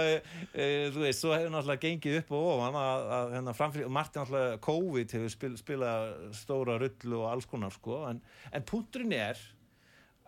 e, 0.52 0.66
þú 0.92 1.00
veist, 1.00 1.22
svo 1.22 1.32
hefur 1.32 1.52
náttúrulega 1.52 1.80
gengið 1.86 2.18
upp 2.20 2.32
og 2.36 2.48
ofan 2.50 2.76
að, 2.80 3.04
að 3.16 3.32
hérna 3.38 3.54
framfyrir, 3.56 3.92
Martin 3.92 4.20
náttúrulega 4.20 4.58
COVID 4.66 5.16
hefur 5.16 5.32
spil, 5.32 5.54
spilað 5.60 6.12
stóra 6.36 6.76
rullu 6.80 7.22
og 7.22 7.30
alls 7.30 7.48
konar 7.48 7.72
sko, 7.72 8.02
en, 8.10 8.20
en 8.52 8.68
punkturinn 8.68 9.16
er 9.16 9.40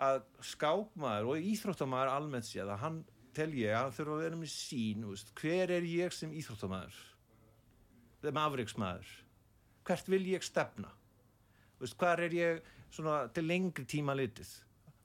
að 0.07 0.23
skákmaður 0.45 1.31
og 1.33 1.51
íþróttamaður 1.53 2.15
almennt 2.15 2.49
séð 2.49 2.73
að 2.73 2.83
hann 2.85 2.99
tel 3.37 3.51
ég 3.57 3.77
að 3.77 3.95
þurfa 3.99 4.17
að 4.17 4.25
vera 4.25 4.41
með 4.41 4.53
sín 4.53 5.07
veist, 5.11 5.33
hver 5.37 5.73
er 5.77 5.89
ég 5.89 6.17
sem 6.17 6.33
íþróttamaður? 6.33 7.01
Sem 8.25 8.41
afriksmaður 8.41 9.17
hvert 9.87 10.09
vil 10.11 10.25
ég 10.33 10.45
stefna? 10.45 10.89
Veist, 11.81 11.97
hvar 12.01 12.21
er 12.25 12.33
ég 12.37 12.63
svona 12.93 13.27
til 13.37 13.45
lengri 13.49 13.85
tíma 13.89 14.17
litið 14.17 14.53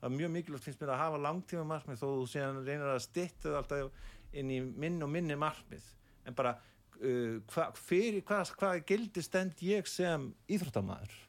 það 0.01 0.09
er 0.09 0.17
mjög 0.17 0.31
mikilvægt 0.33 0.65
finnst 0.65 0.81
mér 0.81 0.91
að 0.95 1.01
hafa 1.03 1.21
langtíma 1.21 1.63
markmið 1.69 1.99
þó 2.01 2.07
þú 2.09 2.27
síðan 2.31 2.61
reynir 2.65 2.89
að 2.89 3.07
það 3.13 3.57
alltaf 3.59 4.13
inn 4.41 4.53
í 4.53 4.59
minn 4.61 5.01
og 5.05 5.11
minni 5.11 5.37
markmið. 5.37 5.83
En 6.25 6.37
bara 6.37 6.55
uh, 6.55 7.35
hva, 7.53 7.67
fyrir 7.77 8.23
hvað 8.25 8.55
hva 8.57 8.71
gildi 8.87 9.21
stend 9.25 9.61
ég 9.65 9.89
sem 9.89 10.31
íþróttamæður 10.49 11.19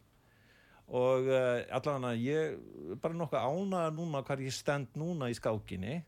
og 0.93 1.29
uh, 1.29 1.61
allan 1.77 2.09
að 2.09 2.25
ég 2.25 2.97
bara 3.03 3.17
nokkuð 3.17 3.45
ánæða 3.45 3.93
núna 3.97 4.25
hvað 4.25 4.47
ég 4.47 4.57
stend 4.57 4.97
núna 4.99 5.29
í 5.33 5.37
skákinni. 5.37 6.01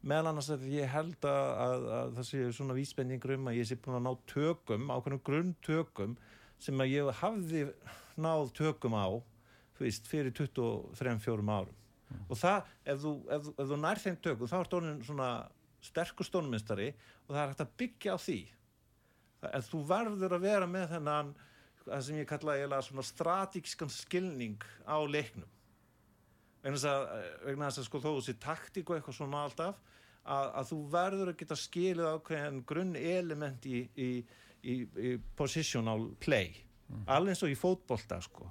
Meðal 0.00 0.30
annars 0.30 0.50
að 0.50 0.68
ég 0.72 0.88
held 0.88 1.26
að, 1.28 1.48
að, 1.62 1.88
að 1.96 2.14
það 2.18 2.28
sé 2.30 2.44
svona 2.56 2.76
vísbendingur 2.78 3.34
um 3.36 3.50
að 3.50 3.58
ég 3.58 3.68
sé 3.68 3.76
búin 3.76 3.98
að 3.98 4.06
ná 4.06 4.12
tökum, 4.32 4.86
ákveðnum 4.88 5.24
grunntökum 5.26 6.14
sem 6.60 6.80
að 6.80 6.94
ég 6.94 7.10
hafði 7.20 7.66
náð 8.20 8.48
tökum 8.56 8.96
á 8.96 9.20
þú 9.76 9.86
veist, 9.86 10.08
fyrir 10.08 10.32
23-4 10.36 11.44
árum 11.56 11.79
og 12.30 12.38
það, 12.38 12.70
ef 12.84 13.02
þú, 13.02 13.12
ef, 13.36 13.50
ef 13.54 13.70
þú 13.70 13.78
nær 13.80 14.00
þeim 14.02 14.18
tökum 14.24 14.50
þá 14.50 14.56
er 14.60 14.74
orðin 14.78 15.04
svona 15.06 15.28
sterkur 15.84 16.28
stónumistari 16.28 16.90
og 17.26 17.34
það 17.34 17.42
er 17.42 17.52
hægt 17.52 17.62
að 17.64 17.76
byggja 17.82 18.16
á 18.16 18.18
því. 18.20 18.40
En 19.50 19.64
þú 19.64 19.80
verður 19.88 20.36
að 20.36 20.44
vera 20.44 20.68
með 20.68 20.90
þennan 20.94 21.32
það 21.86 22.04
sem 22.06 22.20
ég 22.20 22.28
kalla 22.28 22.56
eiginlega 22.58 22.86
svona 22.86 23.06
strategískan 23.08 23.92
skilning 23.94 24.66
á 24.84 24.98
leiknum. 25.08 25.48
Vegna 26.60 26.76
þess 26.76 26.90
að, 26.90 27.06
vegna 27.46 27.70
þess 27.70 27.80
að 27.80 27.88
sko 27.88 28.02
þó 28.04 28.10
þessi 28.10 28.36
taktík 28.42 28.90
og 28.90 28.98
eitthvað 28.98 29.16
svona 29.16 29.44
alltaf 29.46 29.80
að, 30.20 30.46
að 30.60 30.70
þú 30.70 30.80
verður 30.92 31.32
að 31.32 31.38
geta 31.40 31.56
skilið 31.56 32.10
ákveðin 32.10 32.62
grunn 32.68 32.96
element 33.00 33.66
í, 33.66 33.84
í, 33.96 34.10
í, 34.60 34.76
í 34.84 35.14
positional 35.38 36.10
play. 36.20 36.52
Alveg 37.08 37.32
eins 37.32 37.44
og 37.46 37.54
í 37.54 37.56
fótbolta 37.56 38.18
sko 38.26 38.50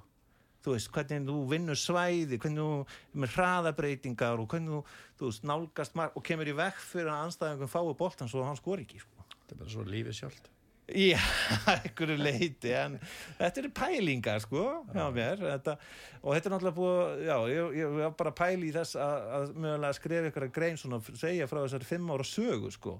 þú 0.64 0.76
veist, 0.76 0.90
hvernig 0.94 1.26
þú 1.28 1.40
vinnur 1.50 1.80
svæði 1.80 2.38
hvernig 2.40 2.62
þú 2.62 3.20
með 3.22 3.34
hraðabreitingar 3.36 4.42
og 4.42 4.48
hvernig 4.52 4.76
þú, 4.76 4.80
þú 5.18 5.30
veist, 5.30 5.48
nálgast 5.48 5.98
mark 5.98 6.16
og 6.16 6.26
kemur 6.26 6.50
í 6.50 6.56
vekk 6.60 6.80
fyrir 6.84 7.12
að 7.12 7.26
anstæðingum 7.26 7.72
fái 7.72 7.82
boltan 7.98 8.30
svo 8.30 8.46
hann 8.46 8.58
skor 8.60 8.82
ekki 8.82 9.02
sko. 9.02 9.28
Þetta 9.40 9.56
er 9.56 9.62
bara 9.62 9.74
svo 9.74 9.86
lífið 9.88 10.18
sjálft. 10.20 10.50
Já, 10.90 11.20
einhverju 11.70 12.16
leiti 12.18 12.72
en 12.74 12.96
þetta 13.38 13.60
eru 13.62 13.68
pælingar 13.78 14.40
sko 14.42 14.64
hjá 14.90 15.04
mér 15.14 15.38
þetta, 15.38 15.76
og 16.18 16.34
þetta 16.34 16.50
er 16.50 16.54
náttúrulega 16.54 16.78
búið 16.80 17.22
já, 17.28 17.36
ég, 17.52 17.76
ég 17.78 17.94
var 18.00 18.16
bara 18.18 18.32
pæli 18.34 18.70
í 18.70 18.74
þess 18.74 18.98
að, 18.98 19.28
að 19.36 19.52
mögulega 19.54 19.98
skrifa 20.00 20.32
ykkur 20.32 20.46
að 20.48 20.56
grein 20.56 20.80
svona 20.80 20.98
segja 21.06 21.46
frá 21.50 21.60
þessari 21.60 21.90
fimm 21.92 22.10
ára 22.10 22.26
sögu 22.26 22.72
sko 22.74 22.96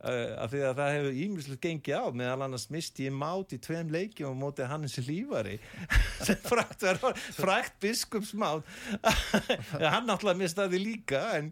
af 0.00 0.48
því 0.52 0.60
að 0.64 0.78
það 0.78 0.92
hefur 0.94 1.16
ímjömslega 1.24 1.60
gengið 1.66 1.96
á. 2.00 2.04
Meðal 2.16 2.44
annars 2.46 2.62
misti 2.72 3.04
ég 3.04 3.12
mát 3.12 3.50
í 3.52 3.58
tveim 3.60 3.90
leikjum 3.92 4.32
á 4.32 4.40
móti 4.40 4.64
Hannes 4.70 4.94
Lífari 5.04 5.58
sem 6.26 6.38
frækt, 6.46 6.86
var- 7.02 7.18
frækt 7.36 7.76
biskupsmát 7.84 8.64
hann 9.92 10.08
náttúrulega 10.08 10.40
mistaði 10.40 10.80
líka 10.80 11.20
en, 11.36 11.50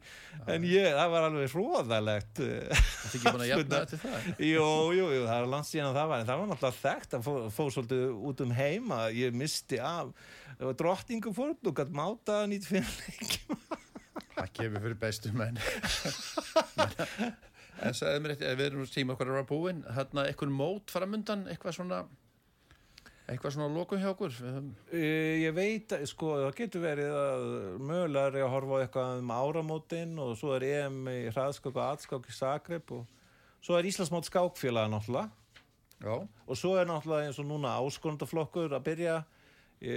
en 0.48 0.64
ég, 0.64 0.88
það 0.96 1.12
var 1.12 1.26
alveg 1.28 1.52
hróðalegt 1.52 2.40
uh, 2.44 2.48
Þetta 2.72 3.10
er 3.10 3.18
ekki 3.18 3.24
búin 3.28 3.44
að 3.44 3.50
jafna 3.52 3.82
þetta 3.82 4.00
það. 4.06 4.30
Jú, 4.52 4.66
jú, 4.96 5.06
það 5.28 5.34
er 5.42 5.50
langt 5.52 5.68
síðan 5.70 5.90
að 5.92 5.98
það 6.00 6.10
var 6.14 6.22
en 6.24 6.30
það 6.32 6.40
var 6.42 6.50
náttúrulega 6.54 6.80
þekkt 6.86 7.18
að 7.18 7.26
fó, 7.28 7.32
fó 7.58 7.62
svolítið 7.76 8.06
út 8.32 8.44
um 8.46 8.56
heima 8.56 9.00
ég 9.16 9.36
misti 9.44 9.80
af 9.84 10.14
drottningum 10.80 11.36
fórn 11.36 11.70
og 11.70 11.76
gætt 11.78 11.92
máta 11.94 12.40
95 12.48 12.96
leikjum. 13.04 13.60
Það 14.38 14.48
kemur 14.56 14.82
fyrir 14.88 14.98
bestu 15.04 15.30
menn. 15.36 15.60
En 17.82 17.98
sagði 17.98 18.22
mér 18.24 18.34
eitt, 18.34 18.46
ef 18.46 18.58
við 18.58 18.70
erum 18.70 18.88
tíma 18.90 19.14
okkar 19.14 19.30
að 19.30 19.38
vera 19.38 19.50
búin, 19.50 19.84
hérna 19.96 20.24
eitthvað 20.28 20.54
mót 20.54 20.94
framundan, 20.94 21.46
eitthvað 21.52 21.78
svona, 21.78 22.00
Eitthvað 23.28 23.58
svona 23.58 23.68
lokum 23.68 24.00
hjá 24.00 24.08
okkur? 24.14 24.36
Ég 24.96 25.52
veit, 25.52 25.92
sko, 26.08 26.30
það 26.46 26.54
getur 26.62 26.80
verið 26.80 27.10
að 27.12 27.42
mögulega 27.76 28.30
er 28.30 28.38
ég 28.40 28.46
að 28.46 28.54
horfa 28.54 28.78
á 28.78 28.82
eitthvað 28.86 29.18
um 29.20 29.32
áramótin 29.36 30.14
og 30.24 30.30
svo 30.40 30.54
er 30.56 30.64
EM 30.64 31.02
í 31.12 31.18
hraðskák 31.26 31.74
og 31.74 31.82
atskák 31.84 32.30
í 32.30 32.36
Zagreb 32.38 32.94
og 32.96 33.02
svo 33.60 33.76
er 33.76 33.88
Íslandsmót 33.90 34.30
skákfélaga 34.30 34.88
náttúrulega 34.94 35.28
Já, 35.98 36.14
og 36.24 36.56
svo 36.56 36.72
er 36.80 36.88
náttúrulega 36.88 37.28
eins 37.28 37.42
og 37.42 37.50
núna 37.50 37.74
áskonundaflokkur 37.82 38.72
að 38.78 38.86
byrja 38.86 39.18
e, 39.76 39.94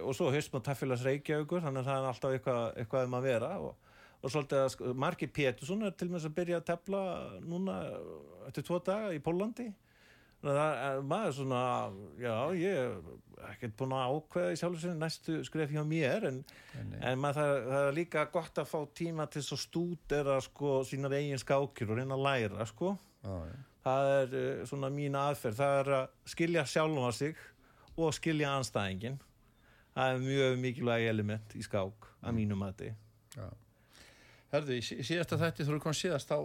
og 0.00 0.16
svo 0.16 0.30
höfst 0.32 0.54
maður 0.54 0.70
taffélags 0.70 1.04
Reykjavíkur 1.04 1.66
þannig 1.66 1.82
að 1.82 1.90
það 1.90 2.00
er 2.00 2.10
alltaf 2.14 2.36
eitthvað, 2.38 2.62
eitthvað 2.80 3.08
um 3.10 3.16
að 3.18 3.28
vera 3.28 3.54
og, 3.60 3.89
og 4.20 4.32
svolítið 4.32 4.62
að 4.62 4.72
sko, 4.74 4.94
Marki 5.00 5.28
Pétursson 5.32 5.86
er 5.86 5.94
til 5.96 6.10
og 6.10 6.16
með 6.16 6.26
að 6.28 6.34
byrja 6.36 6.58
að 6.60 6.66
tefla 6.72 7.04
núna 7.44 7.76
eftir 8.48 8.66
tvo 8.66 8.80
daga 8.84 9.14
í 9.16 9.22
Pólandi 9.24 9.70
þannig 10.40 10.60
að 10.62 10.82
er 10.88 11.02
maður 11.04 11.34
svona 11.36 11.62
já, 12.20 12.34
ég 12.56 12.78
er 12.80 13.48
ekkert 13.50 13.76
búin 13.80 13.94
að 13.96 14.14
ákveða 14.16 14.52
í 14.52 14.60
sjálfur 14.60 14.82
sinni 14.82 15.00
næstu 15.00 15.38
skref 15.44 15.72
hjá 15.74 15.80
mér 15.88 16.26
en, 16.30 16.42
en, 16.80 16.94
en 16.96 17.20
maður, 17.20 17.40
það, 17.40 17.70
það 17.70 17.88
er 17.88 17.96
líka 17.98 18.26
gott 18.32 18.60
að 18.60 18.70
fá 18.70 18.78
tíma 19.00 19.26
til 19.28 19.42
þess 19.42 19.56
að 19.56 19.62
stúdera 19.64 20.36
sko 20.44 20.76
sínar 20.88 21.16
eigin 21.16 21.40
skákir 21.40 21.92
og 21.92 22.00
reyna 22.00 22.16
að 22.16 22.24
læra 22.24 22.68
sko. 22.68 22.94
Já, 23.20 23.34
já. 23.50 23.56
það 23.84 24.12
er 24.16 24.36
uh, 24.40 24.62
svona 24.68 24.92
mín 24.94 25.18
aðferð. 25.20 25.60
Það 25.60 25.80
er 25.80 25.92
að 25.98 26.14
skilja 26.34 26.66
sjálfa 26.72 27.12
sig 27.20 27.42
og 28.00 28.14
skilja 28.16 28.54
anstæðingin 28.56 29.20
það 29.94 30.14
er 30.14 30.22
mjög 30.24 30.60
mikilvæg 30.64 31.08
element 31.10 31.56
í 31.58 31.64
skák 31.66 32.08
að 32.20 32.36
mínum 32.36 32.60
mati. 32.64 32.92
Já. 33.36 33.48
Herðu, 34.50 34.76
í 34.78 34.82
sí- 34.84 34.98
í 35.00 35.06
síðasta 35.06 35.38
þætti 35.40 35.66
þú 35.66 35.74
eru 35.76 35.82
kom 35.84 35.94
síðast 35.96 36.30
þá 36.32 36.38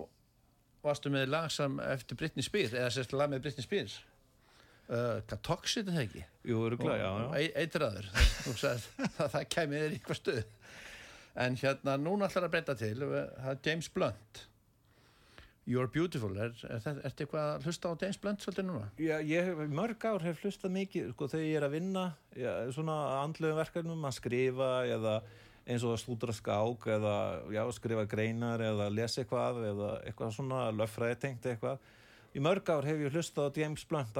varstu 0.86 1.10
með 1.14 1.30
lag 1.34 1.48
sem 1.54 1.80
eftir 1.82 2.18
Britney 2.20 2.46
Spears 2.46 2.76
eða 2.78 2.92
sérst 2.94 3.16
lag 3.18 3.32
með 3.32 3.42
Britney 3.48 3.66
Spears 3.66 3.96
uh, 4.90 5.22
hvað 5.26 5.40
toxic 5.48 5.88
er 5.88 5.96
það 5.96 6.04
ekki? 6.04 6.26
Jú, 6.52 6.60
öruglega, 6.68 6.98
já, 7.02 7.10
já. 7.24 7.30
E 7.42 7.64
eitraður 7.64 8.10
Þú 8.46 8.54
sagðir, 8.62 8.90
það, 9.18 9.32
það 9.38 9.48
kæmi 9.56 9.80
þér 9.82 9.96
eitthvað 9.98 10.20
stuð 10.22 10.44
en 11.46 11.58
hérna 11.60 11.96
núna 12.00 12.30
ætlar 12.30 12.46
að 12.48 12.54
breyta 12.54 12.76
til 12.80 12.94
það 13.02 13.50
er 13.56 13.64
James 13.66 13.90
Blunt 13.92 14.44
You're 15.66 15.90
Beautiful 15.90 16.30
er, 16.38 16.52
er 16.70 16.78
þetta 16.86 17.24
eitthvað 17.26 17.48
að 17.56 17.64
hlusta 17.66 17.90
á 17.90 17.94
James 18.04 18.20
Blunt 18.22 18.44
svolítið 18.46 18.68
núna? 18.68 18.86
Já, 19.02 19.16
ég 19.26 19.48
mörg 19.74 20.06
ár 20.06 20.22
hef 20.22 20.44
hlustað 20.46 20.76
mikið 20.76 21.08
sko, 21.16 21.28
þegar 21.32 21.48
ég 21.48 21.58
er 21.58 21.66
að 21.66 21.74
vinna 21.80 22.04
já, 22.38 22.52
svona 22.76 22.98
andlegum 23.24 23.58
verkefnum 23.58 24.06
að 24.06 24.14
skrifa 24.20 24.70
eða 24.94 25.16
eins 25.66 25.84
og 25.86 25.96
að 25.96 26.02
stúdra 26.04 26.34
skák 26.36 26.88
eða 26.96 27.16
já, 27.54 27.64
skrifa 27.74 28.06
greinar 28.10 28.62
eða 28.62 28.90
lesa 28.94 29.24
eitthvað 29.24 29.62
eða 29.72 29.92
eitthvað 30.06 30.34
svona 30.38 30.66
löffræði 30.76 31.20
tengt 31.24 31.48
eitthvað. 31.50 31.92
Í 32.36 32.42
mörg 32.44 32.68
ár 32.70 32.86
hef 32.86 33.00
ég 33.00 33.16
hlustað 33.16 33.48
á 33.50 33.58
James 33.62 33.86
Blunt 33.88 34.18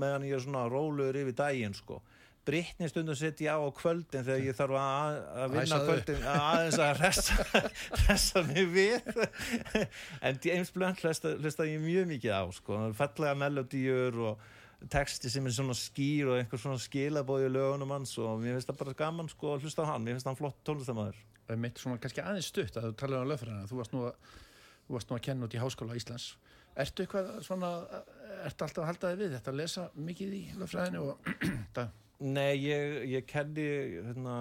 meðan 0.00 0.26
ég 0.26 0.34
er 0.36 0.42
svona 0.44 0.66
rólegur 0.68 1.20
yfir 1.22 1.36
daginn 1.38 1.76
sko. 1.78 2.00
Brittni 2.50 2.88
stundum 2.88 3.14
sett 3.14 3.40
ég 3.44 3.52
á 3.52 3.60
á 3.60 3.68
kvöldin 3.76 4.24
þegar 4.26 4.46
ég 4.48 4.56
þarf 4.58 4.76
að, 4.80 5.18
að 5.38 5.52
vinna 5.54 5.62
Æsa 5.62 5.76
þig 5.78 5.90
kvöldin 5.90 6.22
aðeins 6.32 6.78
að 6.80 6.92
hressa, 6.98 7.64
hressa 8.04 8.42
mig 8.48 8.70
við. 8.74 9.10
En 10.26 10.40
James 10.44 10.72
Blunt 10.74 11.04
hlusta, 11.04 11.36
hlusta 11.36 11.68
ég 11.68 11.84
mjög 11.84 12.08
mikið 12.10 12.34
á 12.34 12.42
sko, 12.56 12.80
fallega 12.96 13.36
melodíur 13.38 14.18
og 14.32 14.48
texti 14.88 15.30
sem 15.30 15.46
er 15.46 15.52
svona 15.52 15.76
skýr 15.76 16.30
og 16.30 16.38
einhver 16.38 16.62
svona 16.62 16.80
skilabóði 16.80 17.50
í 17.50 17.52
lögunum 17.52 17.92
hans 17.92 18.14
og 18.22 18.38
mér 18.40 18.56
finnst 18.56 18.70
það 18.70 18.80
bara 18.84 18.96
gaman 19.02 19.28
sko 19.28 19.54
að 19.54 19.66
hlusta 19.66 19.84
á 19.84 19.90
hann, 19.92 20.06
mér 20.06 20.16
finnst 20.16 20.30
hann 20.30 20.38
flott 20.38 20.62
tónlistamæður 20.64 21.18
Það 21.50 21.56
er 21.56 21.62
mitt 21.64 21.80
svona 21.82 21.98
kannski 21.98 22.22
aðeins 22.22 22.48
stutt 22.52 22.76
að 22.78 22.84
þú 22.84 22.96
talar 23.00 23.24
um 23.24 23.30
löffræðina 23.32 23.66
þú 23.66 23.78
varst 23.80 23.94
nú 23.96 24.02
að, 24.06 24.34
þú 24.86 24.94
varst 24.94 25.08
nú 25.10 25.16
að 25.16 25.24
kenna 25.26 25.46
út 25.48 25.56
í 25.56 25.58
Háskóla 25.58 25.96
Íslands. 25.98 26.26
Ertu 26.78 27.02
eitthvað 27.02 27.30
svona 27.42 27.70
ertu 28.44 28.66
alltaf 28.66 28.84
að 28.84 28.86
halda 28.86 29.10
þig 29.10 29.18
við 29.18 29.34
þetta 29.34 29.50
að 29.50 29.58
lesa 29.58 29.86
mikið 30.10 30.36
í 30.36 30.42
löffræðinu 30.60 31.00
og 31.08 31.32
það 31.74 31.90
Nei, 32.20 32.52
ég, 32.60 32.94
ég 33.08 33.24
kenni 33.24 33.64
hérna, 34.04 34.34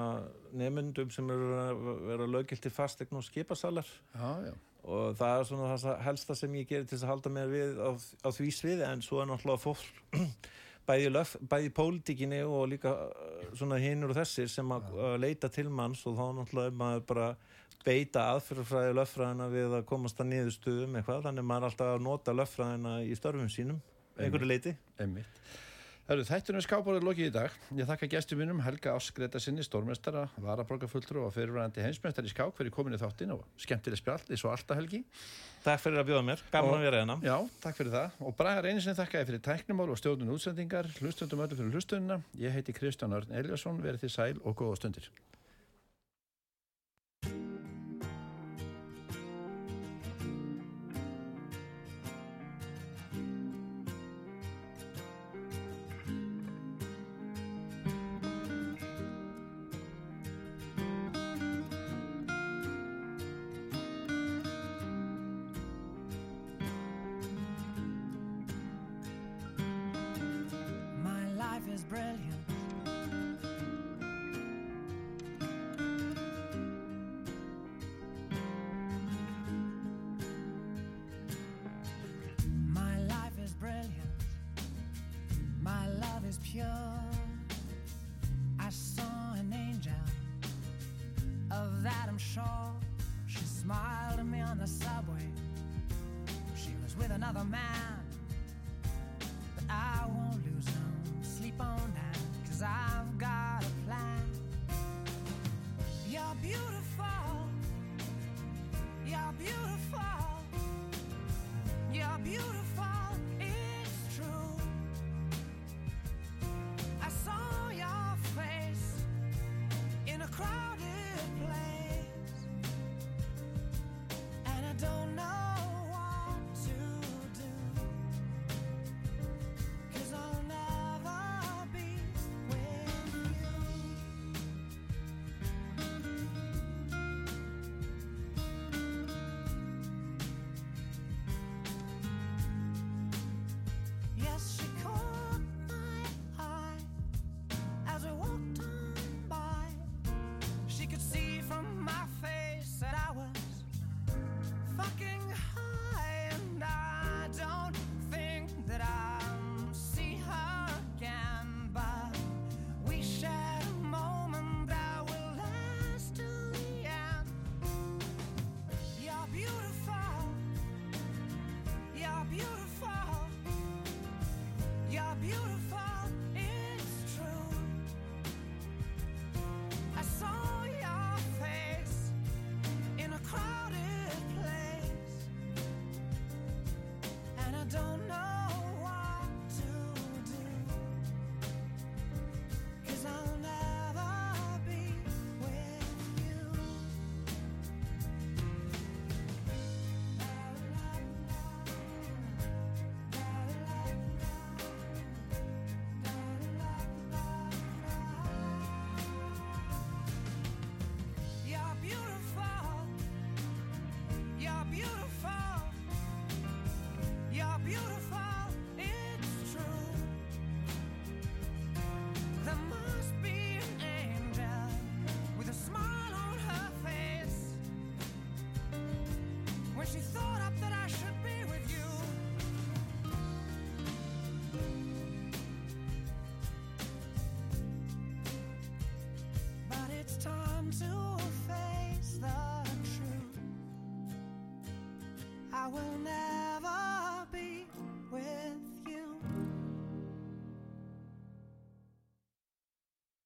nefnundum 0.60 1.10
sem 1.16 1.30
eru 1.32 1.54
að 1.56 1.78
vera 2.10 2.26
lögilti 2.28 2.70
fastegn 2.76 3.16
og 3.16 3.24
skipasalar. 3.24 3.88
Já, 4.12 4.50
já, 4.50 4.54
og 4.84 5.18
það 5.20 5.34
er 5.34 5.50
svona 5.50 5.76
það 5.76 6.00
helsta 6.06 6.38
sem 6.38 6.56
ég 6.60 6.70
gerir 6.70 6.88
til 6.90 7.02
að 7.02 7.12
halda 7.12 7.34
mér 7.36 7.52
við 7.52 7.82
á, 7.84 7.90
á 8.26 8.30
því 8.32 8.50
sviði 8.56 8.88
en 8.88 9.04
svo 9.06 9.22
er 9.22 9.30
náttúrulega 9.30 9.64
fólk 9.64 10.20
bæði, 10.90 11.12
löf, 11.14 11.36
bæði 11.52 11.72
pólitíkinni 11.76 12.42
og 12.48 12.68
líka 12.72 12.96
uh, 13.10 13.46
svona 13.60 13.80
hinnur 13.82 14.14
og 14.14 14.20
þessir 14.22 14.50
sem 14.52 14.76
að 14.76 14.92
leita 15.22 15.52
til 15.54 15.68
manns 15.70 16.06
og 16.10 16.18
þá 16.18 16.26
náttúrulega 16.40 16.72
er 16.72 16.80
maður 16.84 17.06
bara 17.12 17.30
beita 17.86 18.26
aðfyrirfræði 18.34 18.96
löffræðina 18.98 19.48
við 19.54 19.78
að 19.78 19.86
komast 19.88 20.20
að 20.20 20.34
niður 20.34 20.52
stuðum 20.52 20.98
eitthvað. 21.00 21.22
Þannig 21.30 21.46
maður 21.48 21.62
er 21.62 21.70
alltaf 21.70 21.94
að 21.94 22.04
nota 22.04 22.36
löffræðina 22.36 22.96
í 23.08 23.16
störfum 23.16 23.52
sínum 23.52 23.80
einhverju 24.20 24.50
leiti 24.50 24.76
einmitt 25.00 25.48
Herru, 26.10 26.24
þættunum 26.26 26.64
skábórið 26.66 27.04
lokið 27.06 27.28
í 27.28 27.32
dag. 27.36 27.58
Ég 27.78 27.86
þakka 27.86 28.08
gestum 28.10 28.40
mínum 28.42 28.64
Helga 28.66 28.96
Ásgreta 28.98 29.38
sinni, 29.38 29.62
stórmestara, 29.62 30.24
varaborgarfulltrú 30.42 31.28
og 31.28 31.36
fyrirvæðandi 31.36 31.84
heimsmeistar 31.86 32.26
í 32.26 32.32
skák 32.32 32.56
fyrir 32.58 32.74
komin 32.74 32.98
í 32.98 33.00
þáttin 33.04 33.36
og 33.36 33.44
skemmtileg 33.62 34.02
spjall, 34.02 34.26
eins 34.26 34.42
og 34.42 34.56
alltaf 34.56 34.82
Helgi. 34.82 35.04
Takk 35.62 35.84
fyrir 35.84 36.02
að 36.02 36.10
bjóða 36.10 36.26
mér, 36.32 36.44
gaman 36.50 36.80
að 36.80 36.86
vera 36.88 37.04
hérna 37.04 37.20
Já, 37.22 37.36
takk 37.62 37.78
fyrir 37.78 37.94
það. 37.94 38.20
Og 38.26 38.38
Bragar 38.42 38.72
einu 38.72 38.82
sinni 38.82 38.98
þakka 38.98 39.22
ég 39.22 39.30
fyrir 39.30 39.48
tæknumál 39.52 39.92
og 39.94 40.02
stjórnun 40.02 40.34
útsendingar, 40.34 40.90
hlustundum 40.98 41.46
öllu 41.46 41.62
fyrir 41.62 41.78
hlustunina. 41.78 42.24
Ég 42.42 42.58
heiti 42.58 42.74
Kristján 42.74 43.14
Örn 43.14 43.38
Eliasson, 43.44 43.78
verið 43.86 44.08
þið 44.08 44.16
sæl 44.18 44.42
og 44.42 44.58
góða 44.58 44.82
stundir. 44.82 45.14